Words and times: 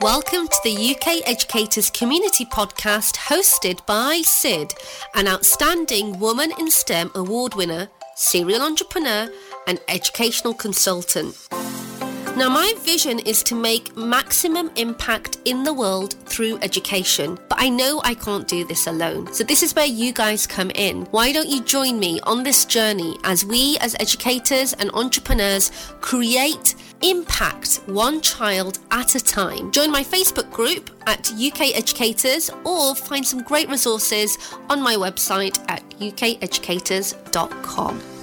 Welcome 0.00 0.48
to 0.48 0.56
the 0.64 0.90
UK 0.90 1.22
Educators 1.24 1.88
Community 1.88 2.44
Podcast 2.44 3.14
hosted 3.14 3.86
by 3.86 4.22
Sid, 4.24 4.74
an 5.14 5.28
outstanding 5.28 6.18
Woman 6.18 6.52
in 6.58 6.68
STEM 6.68 7.12
award 7.14 7.54
winner, 7.54 7.88
serial 8.16 8.60
entrepreneur, 8.60 9.30
and 9.68 9.80
educational 9.88 10.52
consultant. 10.52 11.36
Now, 12.36 12.48
my 12.48 12.74
vision 12.80 13.20
is 13.20 13.44
to 13.44 13.54
make 13.54 13.96
maximum 13.96 14.68
impact 14.74 15.38
in 15.44 15.62
the 15.62 15.72
world 15.72 16.14
through 16.26 16.58
education, 16.62 17.38
but 17.48 17.58
I 17.60 17.68
know 17.68 18.00
I 18.02 18.14
can't 18.14 18.48
do 18.48 18.64
this 18.64 18.88
alone. 18.88 19.32
So, 19.32 19.44
this 19.44 19.62
is 19.62 19.72
where 19.72 19.86
you 19.86 20.12
guys 20.12 20.44
come 20.44 20.72
in. 20.74 21.02
Why 21.12 21.30
don't 21.30 21.48
you 21.48 21.62
join 21.62 22.00
me 22.00 22.18
on 22.24 22.42
this 22.42 22.64
journey 22.64 23.16
as 23.22 23.44
we, 23.44 23.78
as 23.80 23.94
educators 24.00 24.72
and 24.72 24.90
entrepreneurs, 24.94 25.70
create 26.00 26.74
impact 27.02 27.82
one 27.86 28.20
child 28.20 28.80
at 28.90 29.14
a 29.14 29.20
time? 29.20 29.70
Join 29.70 29.92
my 29.92 30.02
Facebook 30.02 30.50
group 30.50 30.90
at 31.06 31.32
UK 31.32 31.76
Educators 31.76 32.50
or 32.64 32.96
find 32.96 33.24
some 33.24 33.44
great 33.44 33.68
resources 33.68 34.36
on 34.68 34.82
my 34.82 34.96
website 34.96 35.56
at 35.70 35.88
ukeducators.com. 36.00 38.13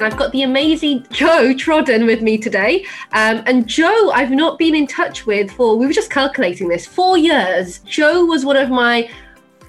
I've 0.00 0.16
got 0.16 0.32
the 0.32 0.42
amazing 0.42 1.06
Joe 1.10 1.54
Trodden 1.54 2.04
with 2.04 2.20
me 2.20 2.36
today. 2.36 2.84
Um, 3.12 3.42
and 3.46 3.66
Joe, 3.66 4.10
I've 4.10 4.30
not 4.30 4.58
been 4.58 4.74
in 4.74 4.86
touch 4.86 5.24
with 5.24 5.50
for, 5.52 5.76
we 5.76 5.86
were 5.86 5.92
just 5.92 6.10
calculating 6.10 6.68
this, 6.68 6.86
four 6.86 7.16
years. 7.16 7.78
Joe 7.80 8.24
was 8.24 8.44
one 8.44 8.56
of 8.56 8.70
my, 8.70 9.08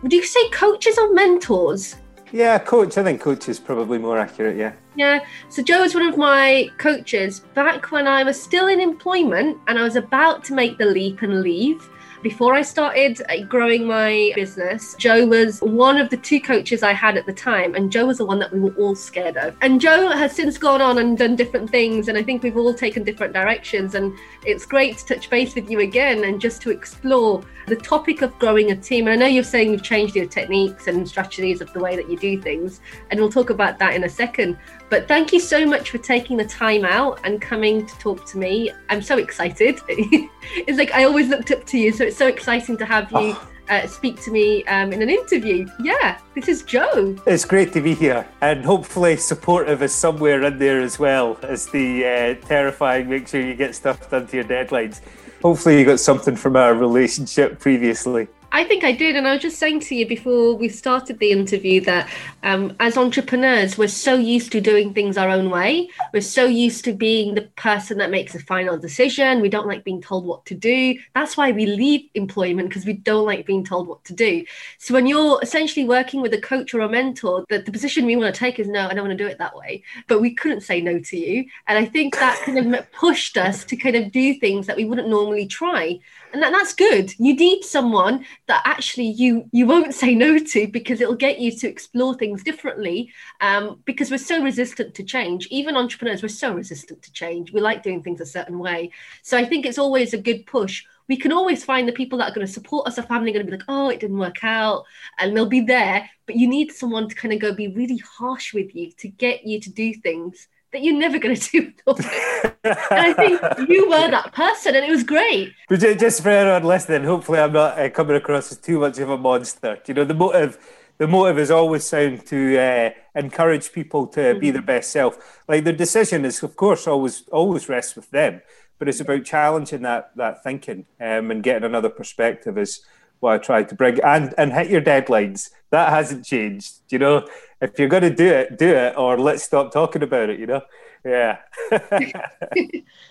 would 0.01 0.11
you 0.11 0.25
say 0.25 0.49
coaches 0.49 0.97
or 0.97 1.13
mentors? 1.13 1.95
Yeah, 2.31 2.57
coach. 2.57 2.97
I 2.97 3.03
think 3.03 3.21
coach 3.21 3.47
is 3.47 3.59
probably 3.59 3.97
more 3.97 4.17
accurate. 4.17 4.57
Yeah. 4.57 4.73
Yeah. 4.95 5.19
So 5.49 5.61
Joe 5.61 5.81
was 5.81 5.93
one 5.93 6.05
of 6.05 6.17
my 6.17 6.69
coaches 6.79 7.41
back 7.53 7.91
when 7.91 8.07
I 8.07 8.23
was 8.23 8.41
still 8.41 8.67
in 8.67 8.81
employment 8.81 9.57
and 9.67 9.77
I 9.77 9.83
was 9.83 9.95
about 9.95 10.43
to 10.45 10.53
make 10.53 10.77
the 10.77 10.85
leap 10.85 11.21
and 11.21 11.41
leave. 11.41 11.87
Before 12.21 12.55
I 12.55 12.61
started 12.61 13.21
uh, 13.29 13.43
growing 13.43 13.85
my 13.85 14.31
business, 14.35 14.95
Joe 14.97 15.25
was 15.25 15.59
one 15.61 15.97
of 15.97 16.09
the 16.09 16.17
two 16.17 16.39
coaches 16.39 16.81
I 16.81 16.93
had 16.93 17.17
at 17.17 17.25
the 17.25 17.33
time, 17.33 17.75
and 17.75 17.91
Joe 17.91 18.07
was 18.07 18.17
the 18.17 18.25
one 18.25 18.39
that 18.39 18.51
we 18.51 18.59
were 18.59 18.73
all 18.75 18.95
scared 18.95 19.37
of. 19.37 19.55
And 19.61 19.79
Joe 19.79 20.09
has 20.09 20.31
since 20.31 20.57
gone 20.57 20.81
on 20.81 20.97
and 20.97 21.17
done 21.17 21.35
different 21.35 21.69
things, 21.69 22.07
and 22.07 22.17
I 22.17 22.23
think 22.23 22.41
we've 22.41 22.57
all 22.57 22.73
taken 22.73 23.03
different 23.03 23.33
directions. 23.33 23.95
And 23.95 24.17
it's 24.45 24.65
great 24.65 24.97
to 24.99 25.05
touch 25.05 25.29
base 25.29 25.55
with 25.55 25.69
you 25.69 25.81
again 25.81 26.23
and 26.23 26.41
just 26.41 26.61
to 26.63 26.71
explore 26.71 27.43
the 27.67 27.75
topic 27.75 28.21
of 28.21 28.37
growing 28.39 28.71
a 28.71 28.75
team. 28.75 29.07
And 29.07 29.13
I 29.13 29.15
know 29.15 29.31
you're 29.31 29.43
saying 29.43 29.71
you've 29.71 29.83
changed 29.83 30.15
your 30.15 30.27
techniques 30.27 30.87
and 30.87 31.07
strategies 31.07 31.61
of 31.61 31.71
the 31.73 31.79
way 31.79 31.95
that 31.95 32.09
you 32.09 32.17
do 32.17 32.41
things, 32.41 32.81
and 33.11 33.19
we'll 33.19 33.31
talk 33.31 33.49
about 33.49 33.77
that 33.79 33.93
in 33.93 34.03
a 34.03 34.09
second. 34.09 34.57
But 34.89 35.07
thank 35.07 35.33
you 35.33 35.39
so 35.39 35.65
much 35.65 35.89
for 35.89 35.97
taking 35.97 36.37
the 36.37 36.45
time 36.45 36.85
out 36.85 37.19
and 37.23 37.41
coming 37.41 37.85
to 37.85 37.97
talk 37.97 38.25
to 38.27 38.37
me. 38.37 38.71
I'm 38.89 39.01
so 39.01 39.17
excited. 39.17 39.79
it's 39.87 40.77
like 40.77 40.93
I 40.93 41.05
always 41.05 41.27
looked 41.27 41.51
up 41.51 41.65
to 41.65 41.77
you, 41.77 41.91
so 41.91 42.03
it's 42.03 42.17
so 42.17 42.27
exciting 42.27 42.77
to 42.77 42.85
have 42.85 43.11
you. 43.11 43.17
Oh. 43.35 43.49
Uh, 43.67 43.87
speak 43.87 44.21
to 44.21 44.29
me 44.29 44.63
um, 44.65 44.93
in 44.93 45.01
an 45.01 45.09
interview. 45.09 45.67
Yeah, 45.79 46.19
this 46.35 46.47
is 46.47 46.61
Joe. 46.61 47.15
It's 47.25 47.45
great 47.45 47.73
to 47.73 47.81
be 47.81 47.95
here, 47.95 48.27
and 48.41 48.63
hopefully 48.63 49.17
supportive 49.17 49.81
is 49.81 49.91
somewhere 49.91 50.43
in 50.43 50.59
there 50.59 50.81
as 50.81 50.99
well 50.99 51.39
as 51.41 51.65
the 51.69 52.05
uh, 52.05 52.47
terrifying. 52.47 53.09
Make 53.09 53.27
sure 53.27 53.41
you 53.41 53.55
get 53.55 53.73
stuff 53.73 54.07
done 54.11 54.27
to 54.27 54.35
your 54.35 54.45
deadlines. 54.45 55.01
Hopefully, 55.41 55.79
you 55.79 55.85
got 55.85 55.99
something 55.99 56.35
from 56.35 56.55
our 56.55 56.75
relationship 56.75 57.59
previously. 57.59 58.27
I 58.55 58.63
think 58.63 58.85
I 58.85 58.93
did. 58.93 59.17
And 59.17 59.27
I 59.27 59.33
was 59.33 59.41
just 59.41 59.59
saying 59.59 59.81
to 59.81 59.95
you 59.95 60.07
before 60.07 60.55
we 60.55 60.69
started 60.69 61.19
the 61.19 61.31
interview 61.31 61.81
that 61.81 62.09
um, 62.41 62.73
as 62.79 62.95
entrepreneurs, 62.95 63.77
we're 63.77 63.89
so 63.89 64.15
used 64.15 64.53
to 64.53 64.61
doing 64.61 64.93
things 64.93 65.17
our 65.17 65.27
own 65.27 65.49
way. 65.49 65.89
We're 66.13 66.21
so 66.21 66.45
used 66.45 66.85
to 66.85 66.93
being 66.93 67.35
the 67.35 67.41
person 67.57 67.97
that 67.97 68.11
makes 68.11 68.33
a 68.33 68.39
final 68.39 68.77
decision. 68.77 69.41
We 69.41 69.49
don't 69.49 69.67
like 69.67 69.83
being 69.83 70.01
told 70.01 70.25
what 70.25 70.45
to 70.45 70.55
do. 70.55 70.97
That's 71.13 71.35
why 71.35 71.51
we 71.51 71.65
leave 71.65 72.09
employment 72.13 72.69
because 72.69 72.85
we 72.85 72.93
don't 72.93 73.25
like 73.25 73.45
being 73.45 73.65
told 73.65 73.89
what 73.89 74.05
to 74.05 74.13
do. 74.13 74.45
So 74.77 74.93
when 74.93 75.05
you're 75.05 75.37
essentially 75.41 75.85
working 75.85 76.21
with 76.21 76.33
a 76.33 76.39
coach 76.39 76.73
or 76.73 76.79
a 76.79 76.87
mentor, 76.87 77.43
that 77.49 77.65
the 77.65 77.73
position 77.73 78.05
we 78.05 78.15
want 78.15 78.33
to 78.33 78.39
take 78.39 78.57
is 78.57 78.69
no, 78.69 78.87
I 78.87 78.93
don't 78.93 79.05
want 79.05 79.17
to 79.17 79.21
do 79.21 79.29
it 79.29 79.37
that 79.39 79.57
way. 79.57 79.83
But 80.07 80.21
we 80.21 80.33
couldn't 80.33 80.61
say 80.61 80.79
no 80.79 80.97
to 80.97 81.17
you. 81.17 81.43
And 81.67 81.77
I 81.77 81.83
think 81.83 82.15
that 82.15 82.41
kind 82.45 82.73
of 82.73 82.91
pushed 82.93 83.35
us 83.35 83.65
to 83.65 83.75
kind 83.75 83.97
of 83.97 84.13
do 84.13 84.33
things 84.35 84.65
that 84.67 84.77
we 84.77 84.85
wouldn't 84.85 85.09
normally 85.09 85.45
try 85.45 85.99
and 86.35 86.43
that, 86.43 86.51
that's 86.51 86.73
good 86.73 87.13
you 87.17 87.33
need 87.33 87.63
someone 87.63 88.25
that 88.47 88.61
actually 88.65 89.07
you 89.07 89.47
you 89.53 89.65
won't 89.65 89.93
say 89.93 90.13
no 90.13 90.37
to 90.37 90.67
because 90.67 90.99
it'll 90.99 91.15
get 91.15 91.39
you 91.39 91.49
to 91.49 91.67
explore 91.67 92.13
things 92.13 92.43
differently 92.43 93.09
um, 93.39 93.79
because 93.85 94.11
we're 94.11 94.17
so 94.17 94.43
resistant 94.43 94.93
to 94.93 95.03
change 95.03 95.47
even 95.49 95.77
entrepreneurs 95.77 96.21
we're 96.21 96.27
so 96.27 96.53
resistant 96.53 97.01
to 97.01 97.11
change 97.13 97.53
we 97.53 97.61
like 97.61 97.81
doing 97.81 98.03
things 98.03 98.19
a 98.19 98.25
certain 98.25 98.59
way 98.59 98.91
so 99.23 99.37
i 99.37 99.45
think 99.45 99.65
it's 99.65 99.79
always 99.79 100.13
a 100.13 100.17
good 100.17 100.45
push 100.45 100.83
we 101.07 101.15
can 101.15 101.31
always 101.31 101.63
find 101.63 101.87
the 101.87 101.93
people 101.93 102.17
that 102.17 102.31
are 102.31 102.33
going 102.33 102.47
to 102.47 102.51
support 102.51 102.87
us. 102.87 102.97
Our 102.97 103.05
family 103.05 103.29
are 103.29 103.33
going 103.33 103.45
to 103.45 103.51
be 103.51 103.57
like, 103.59 103.67
oh, 103.67 103.89
it 103.89 103.99
didn't 103.99 104.17
work 104.17 104.43
out. 104.43 104.85
And 105.19 105.37
they'll 105.37 105.45
be 105.45 105.61
there. 105.61 106.09
But 106.25 106.35
you 106.35 106.47
need 106.47 106.71
someone 106.71 107.07
to 107.07 107.13
kind 107.13 107.31
of 107.31 107.39
go 107.39 107.53
be 107.53 107.67
really 107.67 107.97
harsh 107.97 108.55
with 108.55 108.73
you 108.73 108.91
to 108.93 109.07
get 109.07 109.45
you 109.45 109.59
to 109.61 109.69
do 109.69 109.93
things 109.93 110.47
that 110.75 110.83
you're 110.83 110.93
never 110.93 111.17
going 111.17 111.35
to 111.35 111.51
do. 111.51 111.71
and 111.87 112.75
I 112.91 113.13
think 113.13 113.69
you 113.69 113.89
were 113.89 114.11
that 114.11 114.33
person, 114.33 114.75
and 114.75 114.85
it 114.85 114.91
was 114.91 115.03
great. 115.03 115.53
But 115.69 115.79
just 115.79 116.21
for 116.21 116.29
anyone 116.29 116.63
listening, 116.63 117.05
hopefully 117.05 117.39
I'm 117.39 117.53
not 117.53 117.79
uh, 117.79 117.89
coming 117.89 118.17
across 118.17 118.51
as 118.51 118.57
too 118.57 118.79
much 118.79 118.99
of 118.99 119.09
a 119.09 119.17
monster. 119.17 119.79
You 119.87 119.93
know, 119.93 120.03
the 120.03 120.13
motive, 120.13 120.57
the 120.97 121.07
motive 121.07 121.39
is 121.39 121.49
always 121.49 121.85
sound 121.85 122.25
to 122.27 122.57
uh, 122.57 122.89
encourage 123.17 123.71
people 123.71 124.07
to 124.07 124.19
mm-hmm. 124.19 124.39
be 124.39 124.51
their 124.51 124.61
best 124.61 124.91
self. 124.91 125.41
Like 125.47 125.63
the 125.63 125.73
decision 125.73 126.25
is, 126.25 126.43
of 126.43 126.57
course, 126.57 126.87
always 126.87 127.23
always 127.31 127.69
rests 127.69 127.95
with 127.95 128.11
them, 128.11 128.41
but 128.77 128.89
it's 128.89 128.99
about 128.99 129.23
challenging 129.23 129.83
that 129.83 130.11
that 130.17 130.43
thinking 130.43 130.85
um, 130.99 131.31
and 131.31 131.41
getting 131.41 131.63
another 131.63 131.89
perspective. 131.89 132.57
Is 132.57 132.85
what 133.21 133.33
I 133.33 133.37
try 133.37 133.63
to 133.63 133.75
bring 133.75 133.99
and 134.03 134.33
and 134.37 134.51
hit 134.51 134.69
your 134.69 134.81
deadlines. 134.81 135.51
That 135.69 135.89
hasn't 135.89 136.25
changed. 136.25 136.73
You 136.89 136.99
know, 136.99 137.27
if 137.65 137.79
you're 137.79 137.89
going 137.89 138.03
to 138.03 138.15
do 138.15 138.27
it, 138.27 138.57
do 138.57 138.67
it, 138.67 138.97
or 138.97 139.17
let's 139.17 139.43
stop 139.43 139.71
talking 139.73 140.03
about 140.03 140.29
it. 140.29 140.39
You 140.39 140.47
know, 140.47 140.61
yeah. 141.03 141.37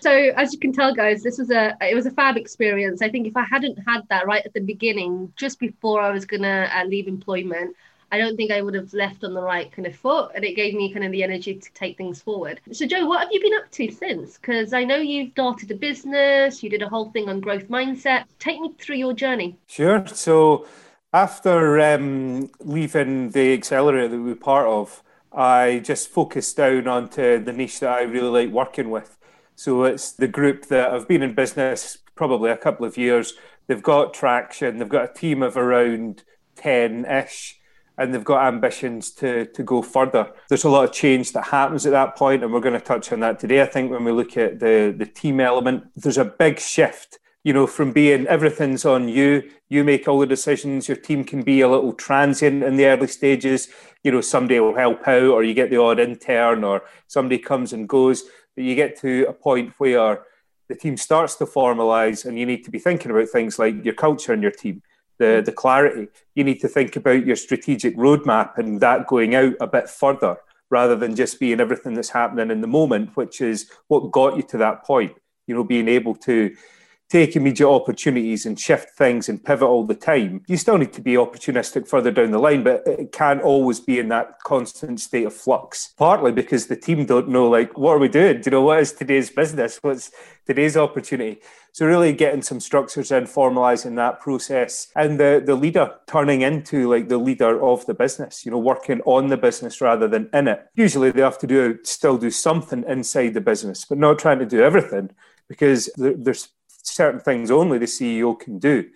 so 0.01 0.11
as 0.11 0.53
you 0.53 0.59
can 0.59 0.73
tell, 0.73 0.93
guys, 0.93 1.23
this 1.23 1.37
was 1.37 1.51
a 1.51 1.77
it 1.81 1.95
was 1.95 2.05
a 2.05 2.11
fab 2.11 2.37
experience. 2.37 3.01
I 3.01 3.09
think 3.09 3.27
if 3.27 3.37
I 3.37 3.43
hadn't 3.43 3.77
had 3.87 4.01
that 4.09 4.25
right 4.25 4.45
at 4.45 4.53
the 4.53 4.61
beginning, 4.61 5.31
just 5.35 5.59
before 5.59 6.01
I 6.01 6.11
was 6.11 6.25
gonna 6.25 6.69
uh, 6.73 6.85
leave 6.85 7.07
employment, 7.07 7.75
I 8.11 8.17
don't 8.17 8.35
think 8.35 8.51
I 8.51 8.61
would 8.61 8.75
have 8.75 8.93
left 8.93 9.23
on 9.23 9.33
the 9.33 9.41
right 9.41 9.71
kind 9.71 9.87
of 9.87 9.95
foot, 9.95 10.31
and 10.35 10.43
it 10.45 10.55
gave 10.55 10.73
me 10.73 10.93
kind 10.93 11.05
of 11.05 11.11
the 11.11 11.23
energy 11.23 11.55
to 11.55 11.73
take 11.73 11.97
things 11.97 12.21
forward. 12.21 12.61
So, 12.71 12.85
Joe, 12.85 13.05
what 13.05 13.21
have 13.21 13.29
you 13.31 13.41
been 13.41 13.53
up 13.55 13.71
to 13.71 13.91
since? 13.91 14.37
Because 14.37 14.73
I 14.73 14.83
know 14.83 14.97
you've 14.97 15.31
started 15.31 15.71
a 15.71 15.75
business, 15.75 16.61
you 16.61 16.69
did 16.69 16.81
a 16.81 16.89
whole 16.89 17.11
thing 17.11 17.29
on 17.29 17.39
growth 17.39 17.67
mindset. 17.67 18.25
Take 18.39 18.59
me 18.59 18.73
through 18.79 18.97
your 18.97 19.13
journey. 19.13 19.57
Sure. 19.67 20.05
So, 20.07 20.67
after 21.13 21.79
um, 21.79 22.49
leaving 22.59 23.31
the 23.31 23.53
accelerator 23.53 24.09
that 24.09 24.17
we 24.17 24.29
were 24.29 24.35
part 24.35 24.67
of, 24.67 25.01
I 25.31 25.81
just 25.83 26.09
focused 26.09 26.57
down 26.57 26.87
onto 26.87 27.43
the 27.43 27.53
niche 27.53 27.79
that 27.81 27.89
I 27.89 28.03
really 28.03 28.45
like 28.45 28.53
working 28.53 28.89
with. 28.89 29.17
So 29.55 29.83
it's 29.83 30.11
the 30.11 30.27
group 30.27 30.67
that 30.67 30.91
I've 30.91 31.07
been 31.07 31.23
in 31.23 31.33
business 31.33 31.97
probably 32.15 32.49
a 32.51 32.57
couple 32.57 32.85
of 32.85 32.97
years. 32.97 33.33
They've 33.67 33.83
got 33.83 34.13
traction. 34.13 34.77
They've 34.77 34.89
got 34.89 35.09
a 35.09 35.13
team 35.13 35.43
of 35.43 35.57
around 35.57 36.23
10 36.55 37.05
ish 37.05 37.59
and 37.97 38.13
they've 38.13 38.23
got 38.23 38.47
ambitions 38.47 39.11
to 39.11 39.45
to 39.45 39.63
go 39.63 39.81
further. 39.81 40.31
There's 40.49 40.63
a 40.63 40.69
lot 40.69 40.85
of 40.85 40.91
change 40.91 41.31
that 41.33 41.45
happens 41.45 41.85
at 41.85 41.91
that 41.91 42.15
point, 42.15 42.43
and 42.43 42.51
we're 42.51 42.59
going 42.59 42.73
to 42.73 42.85
touch 42.85 43.11
on 43.11 43.21
that 43.21 43.39
today. 43.39 43.61
I 43.61 43.65
think 43.65 43.91
when 43.91 44.03
we 44.03 44.11
look 44.11 44.37
at 44.37 44.59
the 44.59 44.93
the 44.95 45.05
team 45.05 45.39
element, 45.39 45.85
there's 45.95 46.17
a 46.17 46.25
big 46.25 46.59
shift. 46.59 47.19
You 47.45 47.53
know, 47.53 47.67
from 47.67 47.91
being 47.91 48.25
everything's 48.25 48.85
on 48.85 49.07
you, 49.07 49.51
you 49.69 49.83
make 49.83 50.07
all 50.07 50.17
the 50.17 50.25
decisions. 50.25 50.87
Your 50.87 50.97
team 50.97 51.23
can 51.23 51.43
be 51.43 51.61
a 51.61 51.69
little 51.69 51.93
transient 51.93 52.63
in 52.63 52.75
the 52.75 52.87
early 52.87 53.05
stages. 53.05 53.69
You 54.03 54.11
know, 54.11 54.21
somebody 54.21 54.59
will 54.59 54.75
help 54.75 55.07
out, 55.07 55.29
or 55.29 55.43
you 55.43 55.53
get 55.53 55.69
the 55.69 55.79
odd 55.79 55.99
intern, 55.99 56.63
or 56.63 56.81
somebody 57.05 57.37
comes 57.37 57.71
and 57.71 57.87
goes. 57.87 58.23
But 58.55 58.63
you 58.63 58.73
get 58.73 58.99
to 59.01 59.27
a 59.29 59.33
point 59.33 59.75
where 59.77 60.23
the 60.69 60.75
team 60.75 60.97
starts 60.97 61.35
to 61.35 61.45
formalize, 61.45 62.25
and 62.25 62.39
you 62.39 62.47
need 62.47 62.63
to 62.65 62.71
be 62.71 62.79
thinking 62.79 63.11
about 63.11 63.29
things 63.29 63.59
like 63.59 63.85
your 63.85 63.93
culture 63.93 64.33
and 64.33 64.41
your 64.41 64.51
team 64.51 64.81
the, 65.19 65.43
the 65.45 65.51
clarity. 65.51 66.07
You 66.33 66.43
need 66.43 66.59
to 66.61 66.67
think 66.67 66.95
about 66.95 67.27
your 67.27 67.35
strategic 67.35 67.95
roadmap 67.95 68.57
and 68.57 68.81
that 68.81 69.05
going 69.05 69.35
out 69.35 69.53
a 69.61 69.67
bit 69.67 69.87
further 69.87 70.37
rather 70.71 70.95
than 70.95 71.15
just 71.15 71.39
being 71.39 71.59
everything 71.59 71.93
that's 71.93 72.09
happening 72.09 72.49
in 72.49 72.61
the 72.61 72.67
moment, 72.67 73.15
which 73.15 73.39
is 73.39 73.69
what 73.87 74.11
got 74.11 74.35
you 74.35 74.41
to 74.43 74.57
that 74.57 74.83
point. 74.83 75.13
You 75.45 75.53
know, 75.53 75.63
being 75.63 75.87
able 75.87 76.15
to 76.15 76.55
take 77.15 77.37
immediate 77.37 77.69
opportunities 77.69 78.45
and 78.45 78.59
shift 78.59 78.89
things 78.97 79.29
and 79.29 79.41
pivot 79.41 79.65
all 79.65 79.85
the 79.85 79.95
time. 79.95 80.41
You 80.47 80.57
still 80.57 80.77
need 80.77 80.91
to 80.91 81.01
be 81.01 81.13
opportunistic 81.13 81.87
further 81.87 82.11
down 82.11 82.31
the 82.31 82.39
line, 82.39 82.61
but 82.61 82.83
it 82.85 83.13
can't 83.13 83.41
always 83.41 83.79
be 83.79 83.99
in 83.99 84.09
that 84.09 84.39
constant 84.43 84.99
state 84.99 85.25
of 85.25 85.33
flux. 85.33 85.93
Partly 85.97 86.33
because 86.33 86.67
the 86.67 86.75
team 86.75 87.05
don't 87.05 87.29
know, 87.29 87.49
like, 87.49 87.77
what 87.77 87.91
are 87.91 87.99
we 87.99 88.09
doing? 88.09 88.41
Do 88.41 88.47
you 88.47 88.51
know 88.51 88.63
what 88.63 88.79
is 88.79 88.91
today's 88.91 89.29
business? 89.29 89.79
What's 89.81 90.11
today's 90.45 90.75
opportunity? 90.75 91.39
So 91.71 91.85
really 91.85 92.11
getting 92.11 92.41
some 92.41 92.59
structures 92.59 93.13
in, 93.13 93.23
formalizing 93.23 93.95
that 93.95 94.19
process, 94.19 94.87
and 94.93 95.17
the 95.17 95.41
the 95.45 95.55
leader 95.55 95.93
turning 96.07 96.41
into 96.41 96.89
like 96.89 97.07
the 97.07 97.17
leader 97.17 97.63
of 97.63 97.85
the 97.85 97.93
business. 97.93 98.45
You 98.45 98.51
know, 98.51 98.59
working 98.59 98.99
on 99.05 99.27
the 99.27 99.37
business 99.37 99.79
rather 99.79 100.09
than 100.09 100.29
in 100.33 100.49
it. 100.49 100.67
Usually 100.75 101.11
they 101.11 101.21
have 101.21 101.39
to 101.39 101.47
do 101.47 101.79
still 101.83 102.17
do 102.17 102.29
something 102.29 102.83
inside 102.87 103.33
the 103.33 103.41
business, 103.41 103.85
but 103.85 103.97
not 103.97 104.19
trying 104.19 104.39
to 104.39 104.45
do 104.45 104.61
everything 104.61 105.11
because 105.47 105.89
there's 105.97 106.49
certain 106.87 107.19
things 107.19 107.51
only 107.51 107.77
the 107.77 107.85
CEO 107.85 108.39
can 108.39 108.59
do. 108.59 108.89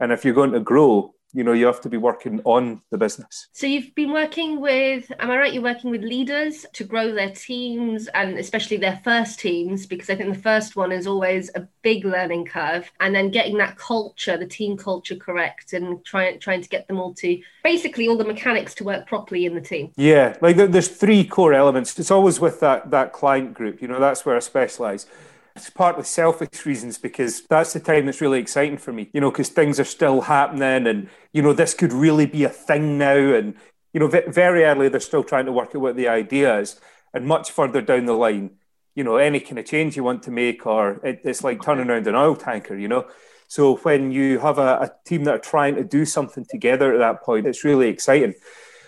And 0.00 0.12
if 0.12 0.24
you're 0.24 0.34
going 0.34 0.52
to 0.52 0.60
grow, 0.60 1.14
you 1.36 1.44
know 1.44 1.52
you 1.52 1.66
have 1.66 1.82
to 1.82 1.88
be 1.90 1.98
working 1.98 2.40
on 2.44 2.80
the 2.90 2.96
business. 2.96 3.48
So 3.52 3.66
you've 3.66 3.94
been 3.94 4.10
working 4.10 4.58
with 4.58 5.10
am 5.18 5.30
i 5.30 5.36
right 5.36 5.52
you're 5.52 5.62
working 5.62 5.90
with 5.90 6.02
leaders 6.02 6.64
to 6.72 6.82
grow 6.82 7.12
their 7.12 7.30
teams 7.30 8.08
and 8.08 8.38
especially 8.38 8.78
their 8.78 9.00
first 9.04 9.38
teams? 9.38 9.86
Because 9.86 10.08
i 10.08 10.14
think 10.16 10.34
the 10.34 10.40
first 10.40 10.76
one 10.76 10.92
is 10.92 11.06
always 11.06 11.50
a 11.54 11.68
big 11.82 12.06
learning 12.06 12.46
curve 12.46 12.90
and 13.00 13.14
then 13.14 13.30
getting 13.30 13.58
that 13.58 13.76
culture 13.76 14.38
the 14.38 14.46
team 14.46 14.78
culture 14.78 15.16
correct 15.16 15.74
and 15.74 16.02
trying 16.06 16.38
trying 16.40 16.62
to 16.62 16.68
get 16.70 16.88
them 16.88 16.98
all 16.98 17.12
to 17.14 17.38
basically 17.62 18.08
all 18.08 18.16
the 18.16 18.24
mechanics 18.24 18.74
to 18.74 18.84
work 18.84 19.06
properly 19.06 19.44
in 19.44 19.54
the 19.54 19.60
team. 19.60 19.92
Yeah 19.96 20.36
like 20.40 20.56
there's 20.56 20.88
three 20.88 21.24
core 21.24 21.52
elements. 21.52 21.98
It's 21.98 22.10
always 22.10 22.40
with 22.40 22.60
that 22.60 22.90
that 22.92 23.12
client 23.12 23.52
group. 23.52 23.82
You 23.82 23.88
know 23.88 24.00
that's 24.00 24.24
where 24.24 24.36
i 24.36 24.40
specialize 24.40 25.06
it's 25.56 25.70
partly 25.70 26.04
selfish 26.04 26.66
reasons 26.66 26.98
because 26.98 27.42
that's 27.48 27.72
the 27.72 27.80
time 27.80 28.06
that's 28.06 28.20
really 28.20 28.38
exciting 28.38 28.78
for 28.78 28.92
me, 28.92 29.10
you 29.12 29.20
know, 29.20 29.30
because 29.30 29.48
things 29.48 29.80
are 29.80 29.84
still 29.84 30.22
happening 30.22 30.86
and, 30.86 31.08
you 31.32 31.42
know, 31.42 31.52
this 31.52 31.74
could 31.74 31.92
really 31.92 32.26
be 32.26 32.44
a 32.44 32.48
thing 32.48 32.98
now. 32.98 33.16
And, 33.16 33.54
you 33.92 34.00
know, 34.00 34.08
very 34.08 34.64
early, 34.64 34.88
they're 34.88 35.00
still 35.00 35.24
trying 35.24 35.46
to 35.46 35.52
work 35.52 35.74
out 35.74 35.80
what 35.80 35.96
the 35.96 36.08
idea 36.08 36.58
is. 36.58 36.80
And 37.14 37.26
much 37.26 37.50
further 37.50 37.80
down 37.80 38.04
the 38.04 38.12
line, 38.12 38.50
you 38.94 39.02
know, 39.02 39.16
any 39.16 39.40
kind 39.40 39.58
of 39.58 39.64
change 39.64 39.96
you 39.96 40.04
want 40.04 40.22
to 40.24 40.30
make, 40.30 40.66
or 40.66 41.00
it, 41.02 41.20
it's 41.24 41.42
like 41.42 41.62
turning 41.62 41.88
around 41.88 42.06
an 42.06 42.14
oil 42.14 42.36
tanker, 42.36 42.76
you 42.76 42.88
know. 42.88 43.06
So 43.48 43.76
when 43.76 44.10
you 44.10 44.38
have 44.40 44.58
a, 44.58 44.78
a 44.80 44.92
team 45.06 45.24
that 45.24 45.34
are 45.34 45.38
trying 45.38 45.76
to 45.76 45.84
do 45.84 46.04
something 46.04 46.44
together 46.48 46.92
at 46.92 46.98
that 46.98 47.22
point, 47.22 47.46
it's 47.46 47.64
really 47.64 47.88
exciting. 47.88 48.34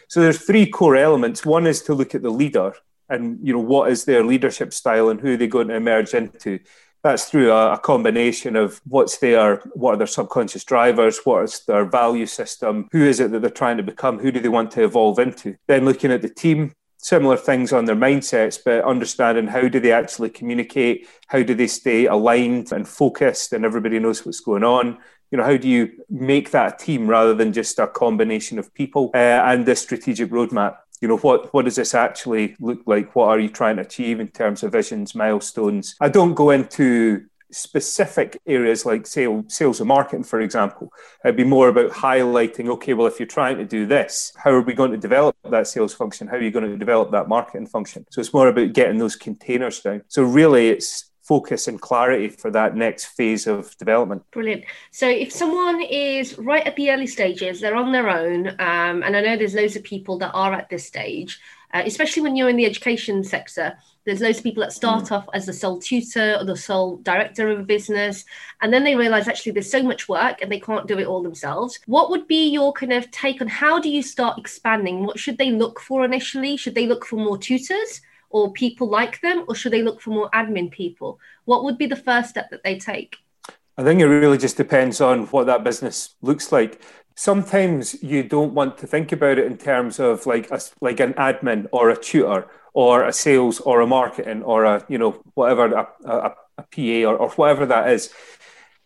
So 0.08 0.20
there's 0.20 0.44
three 0.44 0.66
core 0.66 0.96
elements. 0.96 1.46
One 1.46 1.66
is 1.66 1.82
to 1.82 1.94
look 1.94 2.14
at 2.14 2.22
the 2.22 2.30
leader 2.30 2.74
and 3.08 3.38
you 3.42 3.52
know 3.52 3.60
what 3.60 3.90
is 3.90 4.04
their 4.04 4.24
leadership 4.24 4.72
style 4.72 5.08
and 5.08 5.20
who 5.20 5.34
are 5.34 5.36
they're 5.36 5.46
going 5.46 5.68
to 5.68 5.74
emerge 5.74 6.14
into. 6.14 6.58
That's 7.04 7.26
through 7.26 7.52
a, 7.52 7.74
a, 7.74 7.78
combination 7.78 8.56
of 8.56 8.80
what's 8.84 9.18
their 9.18 9.56
what 9.74 9.94
are 9.94 9.96
their 9.98 10.06
subconscious 10.06 10.64
drivers 10.64 11.20
what 11.24 11.44
is 11.44 11.64
their 11.64 11.84
value 11.84 12.26
system 12.26 12.88
who 12.90 13.04
is 13.04 13.20
it 13.20 13.30
that 13.30 13.40
they're 13.40 13.50
trying 13.50 13.76
to 13.76 13.84
become 13.84 14.18
who 14.18 14.32
do 14.32 14.40
they 14.40 14.48
want 14.48 14.72
to 14.72 14.84
evolve 14.84 15.18
into. 15.18 15.56
Then 15.68 15.84
looking 15.84 16.10
at 16.10 16.22
the 16.22 16.28
team 16.28 16.72
similar 17.00 17.36
things 17.36 17.72
on 17.72 17.84
their 17.84 17.94
mindsets 17.94 18.58
but 18.62 18.84
understanding 18.84 19.46
how 19.46 19.68
do 19.68 19.78
they 19.78 19.92
actually 19.92 20.28
communicate 20.28 21.06
how 21.28 21.40
do 21.42 21.54
they 21.54 21.68
stay 21.68 22.06
aligned 22.06 22.72
and 22.72 22.88
focused 22.88 23.52
and 23.52 23.64
everybody 23.64 24.00
knows 24.00 24.26
what's 24.26 24.40
going 24.40 24.64
on. 24.64 24.98
You 25.30 25.38
know 25.38 25.44
how 25.44 25.56
do 25.56 25.68
you 25.68 25.92
make 26.10 26.50
that 26.50 26.74
a 26.74 26.84
team 26.84 27.06
rather 27.06 27.32
than 27.32 27.52
just 27.52 27.78
a 27.78 27.86
combination 27.86 28.58
of 28.58 28.74
people 28.74 29.12
uh, 29.14 29.18
and 29.18 29.64
the 29.64 29.76
strategic 29.76 30.30
roadmap 30.30 30.78
you 31.00 31.08
know 31.08 31.18
what 31.18 31.52
what 31.54 31.64
does 31.64 31.76
this 31.76 31.94
actually 31.94 32.56
look 32.60 32.80
like 32.86 33.14
what 33.14 33.28
are 33.28 33.38
you 33.38 33.48
trying 33.48 33.76
to 33.76 33.82
achieve 33.82 34.20
in 34.20 34.28
terms 34.28 34.62
of 34.62 34.72
visions 34.72 35.14
milestones 35.14 35.94
i 36.00 36.08
don't 36.08 36.34
go 36.34 36.50
into 36.50 37.24
specific 37.50 38.40
areas 38.46 38.84
like 38.84 39.06
sales, 39.06 39.44
sales 39.48 39.80
and 39.80 39.88
marketing, 39.88 40.24
for 40.24 40.40
example. 40.40 40.92
It'd 41.24 41.36
be 41.36 41.44
more 41.44 41.68
about 41.68 41.90
highlighting, 41.90 42.68
okay, 42.68 42.94
well, 42.94 43.06
if 43.06 43.18
you're 43.18 43.26
trying 43.26 43.56
to 43.58 43.64
do 43.64 43.86
this, 43.86 44.32
how 44.36 44.50
are 44.50 44.60
we 44.60 44.74
going 44.74 44.90
to 44.90 44.96
develop 44.96 45.36
that 45.50 45.66
sales 45.66 45.94
function? 45.94 46.28
How 46.28 46.36
are 46.36 46.42
you 46.42 46.50
going 46.50 46.70
to 46.70 46.76
develop 46.76 47.10
that 47.12 47.28
marketing 47.28 47.66
function? 47.66 48.04
So 48.10 48.20
it's 48.20 48.34
more 48.34 48.48
about 48.48 48.72
getting 48.72 48.98
those 48.98 49.16
containers 49.16 49.80
down. 49.80 50.02
So 50.08 50.22
really, 50.22 50.68
it's 50.68 51.07
focus 51.28 51.68
and 51.68 51.78
clarity 51.78 52.30
for 52.30 52.50
that 52.50 52.74
next 52.74 53.04
phase 53.04 53.46
of 53.46 53.76
development. 53.76 54.22
Brilliant. 54.30 54.64
So, 54.90 55.06
if 55.06 55.30
someone 55.30 55.82
is 55.82 56.38
right 56.38 56.66
at 56.66 56.74
the 56.76 56.90
early 56.90 57.06
stages, 57.06 57.60
they're 57.60 57.76
on 57.76 57.92
their 57.92 58.08
own, 58.08 58.48
um, 58.48 59.02
and 59.02 59.14
I 59.14 59.20
know 59.20 59.36
there's 59.36 59.54
loads 59.54 59.76
of 59.76 59.84
people 59.84 60.18
that 60.18 60.30
are 60.32 60.54
at 60.54 60.70
this 60.70 60.86
stage, 60.86 61.38
uh, 61.74 61.82
especially 61.84 62.22
when 62.22 62.34
you're 62.34 62.48
in 62.48 62.56
the 62.56 62.64
education 62.64 63.22
sector. 63.22 63.76
There's 64.06 64.22
loads 64.22 64.38
of 64.38 64.44
people 64.44 64.62
that 64.62 64.72
start 64.72 65.04
mm. 65.04 65.12
off 65.12 65.28
as 65.34 65.44
the 65.44 65.52
sole 65.52 65.78
tutor 65.78 66.38
or 66.40 66.44
the 66.46 66.56
sole 66.56 66.96
director 66.96 67.50
of 67.50 67.60
a 67.60 67.62
business, 67.62 68.24
and 68.62 68.72
then 68.72 68.82
they 68.82 68.96
realize 68.96 69.28
actually 69.28 69.52
there's 69.52 69.70
so 69.70 69.82
much 69.82 70.08
work 70.08 70.40
and 70.40 70.50
they 70.50 70.60
can't 70.60 70.88
do 70.88 70.98
it 70.98 71.06
all 71.06 71.22
themselves. 71.22 71.78
What 71.84 72.08
would 72.08 72.26
be 72.26 72.48
your 72.48 72.72
kind 72.72 72.94
of 72.94 73.10
take 73.10 73.42
on 73.42 73.48
how 73.48 73.78
do 73.78 73.90
you 73.90 74.02
start 74.02 74.38
expanding? 74.38 75.04
What 75.04 75.18
should 75.18 75.36
they 75.36 75.50
look 75.50 75.78
for 75.78 76.06
initially? 76.06 76.56
Should 76.56 76.74
they 76.74 76.86
look 76.86 77.04
for 77.04 77.16
more 77.16 77.36
tutors? 77.36 78.00
Or 78.30 78.52
people 78.52 78.88
like 78.88 79.20
them, 79.20 79.44
or 79.48 79.54
should 79.54 79.72
they 79.72 79.82
look 79.82 80.00
for 80.00 80.10
more 80.10 80.30
admin 80.30 80.70
people? 80.70 81.18
What 81.44 81.64
would 81.64 81.78
be 81.78 81.86
the 81.86 81.96
first 81.96 82.30
step 82.30 82.50
that 82.50 82.62
they 82.62 82.78
take? 82.78 83.16
I 83.76 83.84
think 83.84 84.00
it 84.00 84.06
really 84.06 84.38
just 84.38 84.56
depends 84.56 85.00
on 85.00 85.26
what 85.26 85.46
that 85.46 85.62
business 85.62 86.16
looks 86.20 86.50
like. 86.50 86.82
Sometimes 87.14 88.02
you 88.02 88.22
don't 88.22 88.52
want 88.52 88.78
to 88.78 88.86
think 88.86 89.12
about 89.12 89.38
it 89.38 89.46
in 89.46 89.56
terms 89.56 89.98
of 90.00 90.26
like 90.26 90.50
a, 90.50 90.60
like 90.80 91.00
an 91.00 91.14
admin 91.14 91.66
or 91.72 91.90
a 91.90 91.96
tutor 91.96 92.48
or 92.74 93.04
a 93.04 93.12
sales 93.12 93.60
or 93.60 93.80
a 93.80 93.86
marketing 93.86 94.42
or 94.42 94.64
a 94.64 94.84
you 94.88 94.98
know 94.98 95.22
whatever 95.34 95.66
a, 95.66 95.88
a, 96.04 96.32
a 96.58 96.62
PA 96.62 97.08
or, 97.08 97.16
or 97.16 97.30
whatever 97.30 97.66
that 97.66 97.90
is 97.90 98.12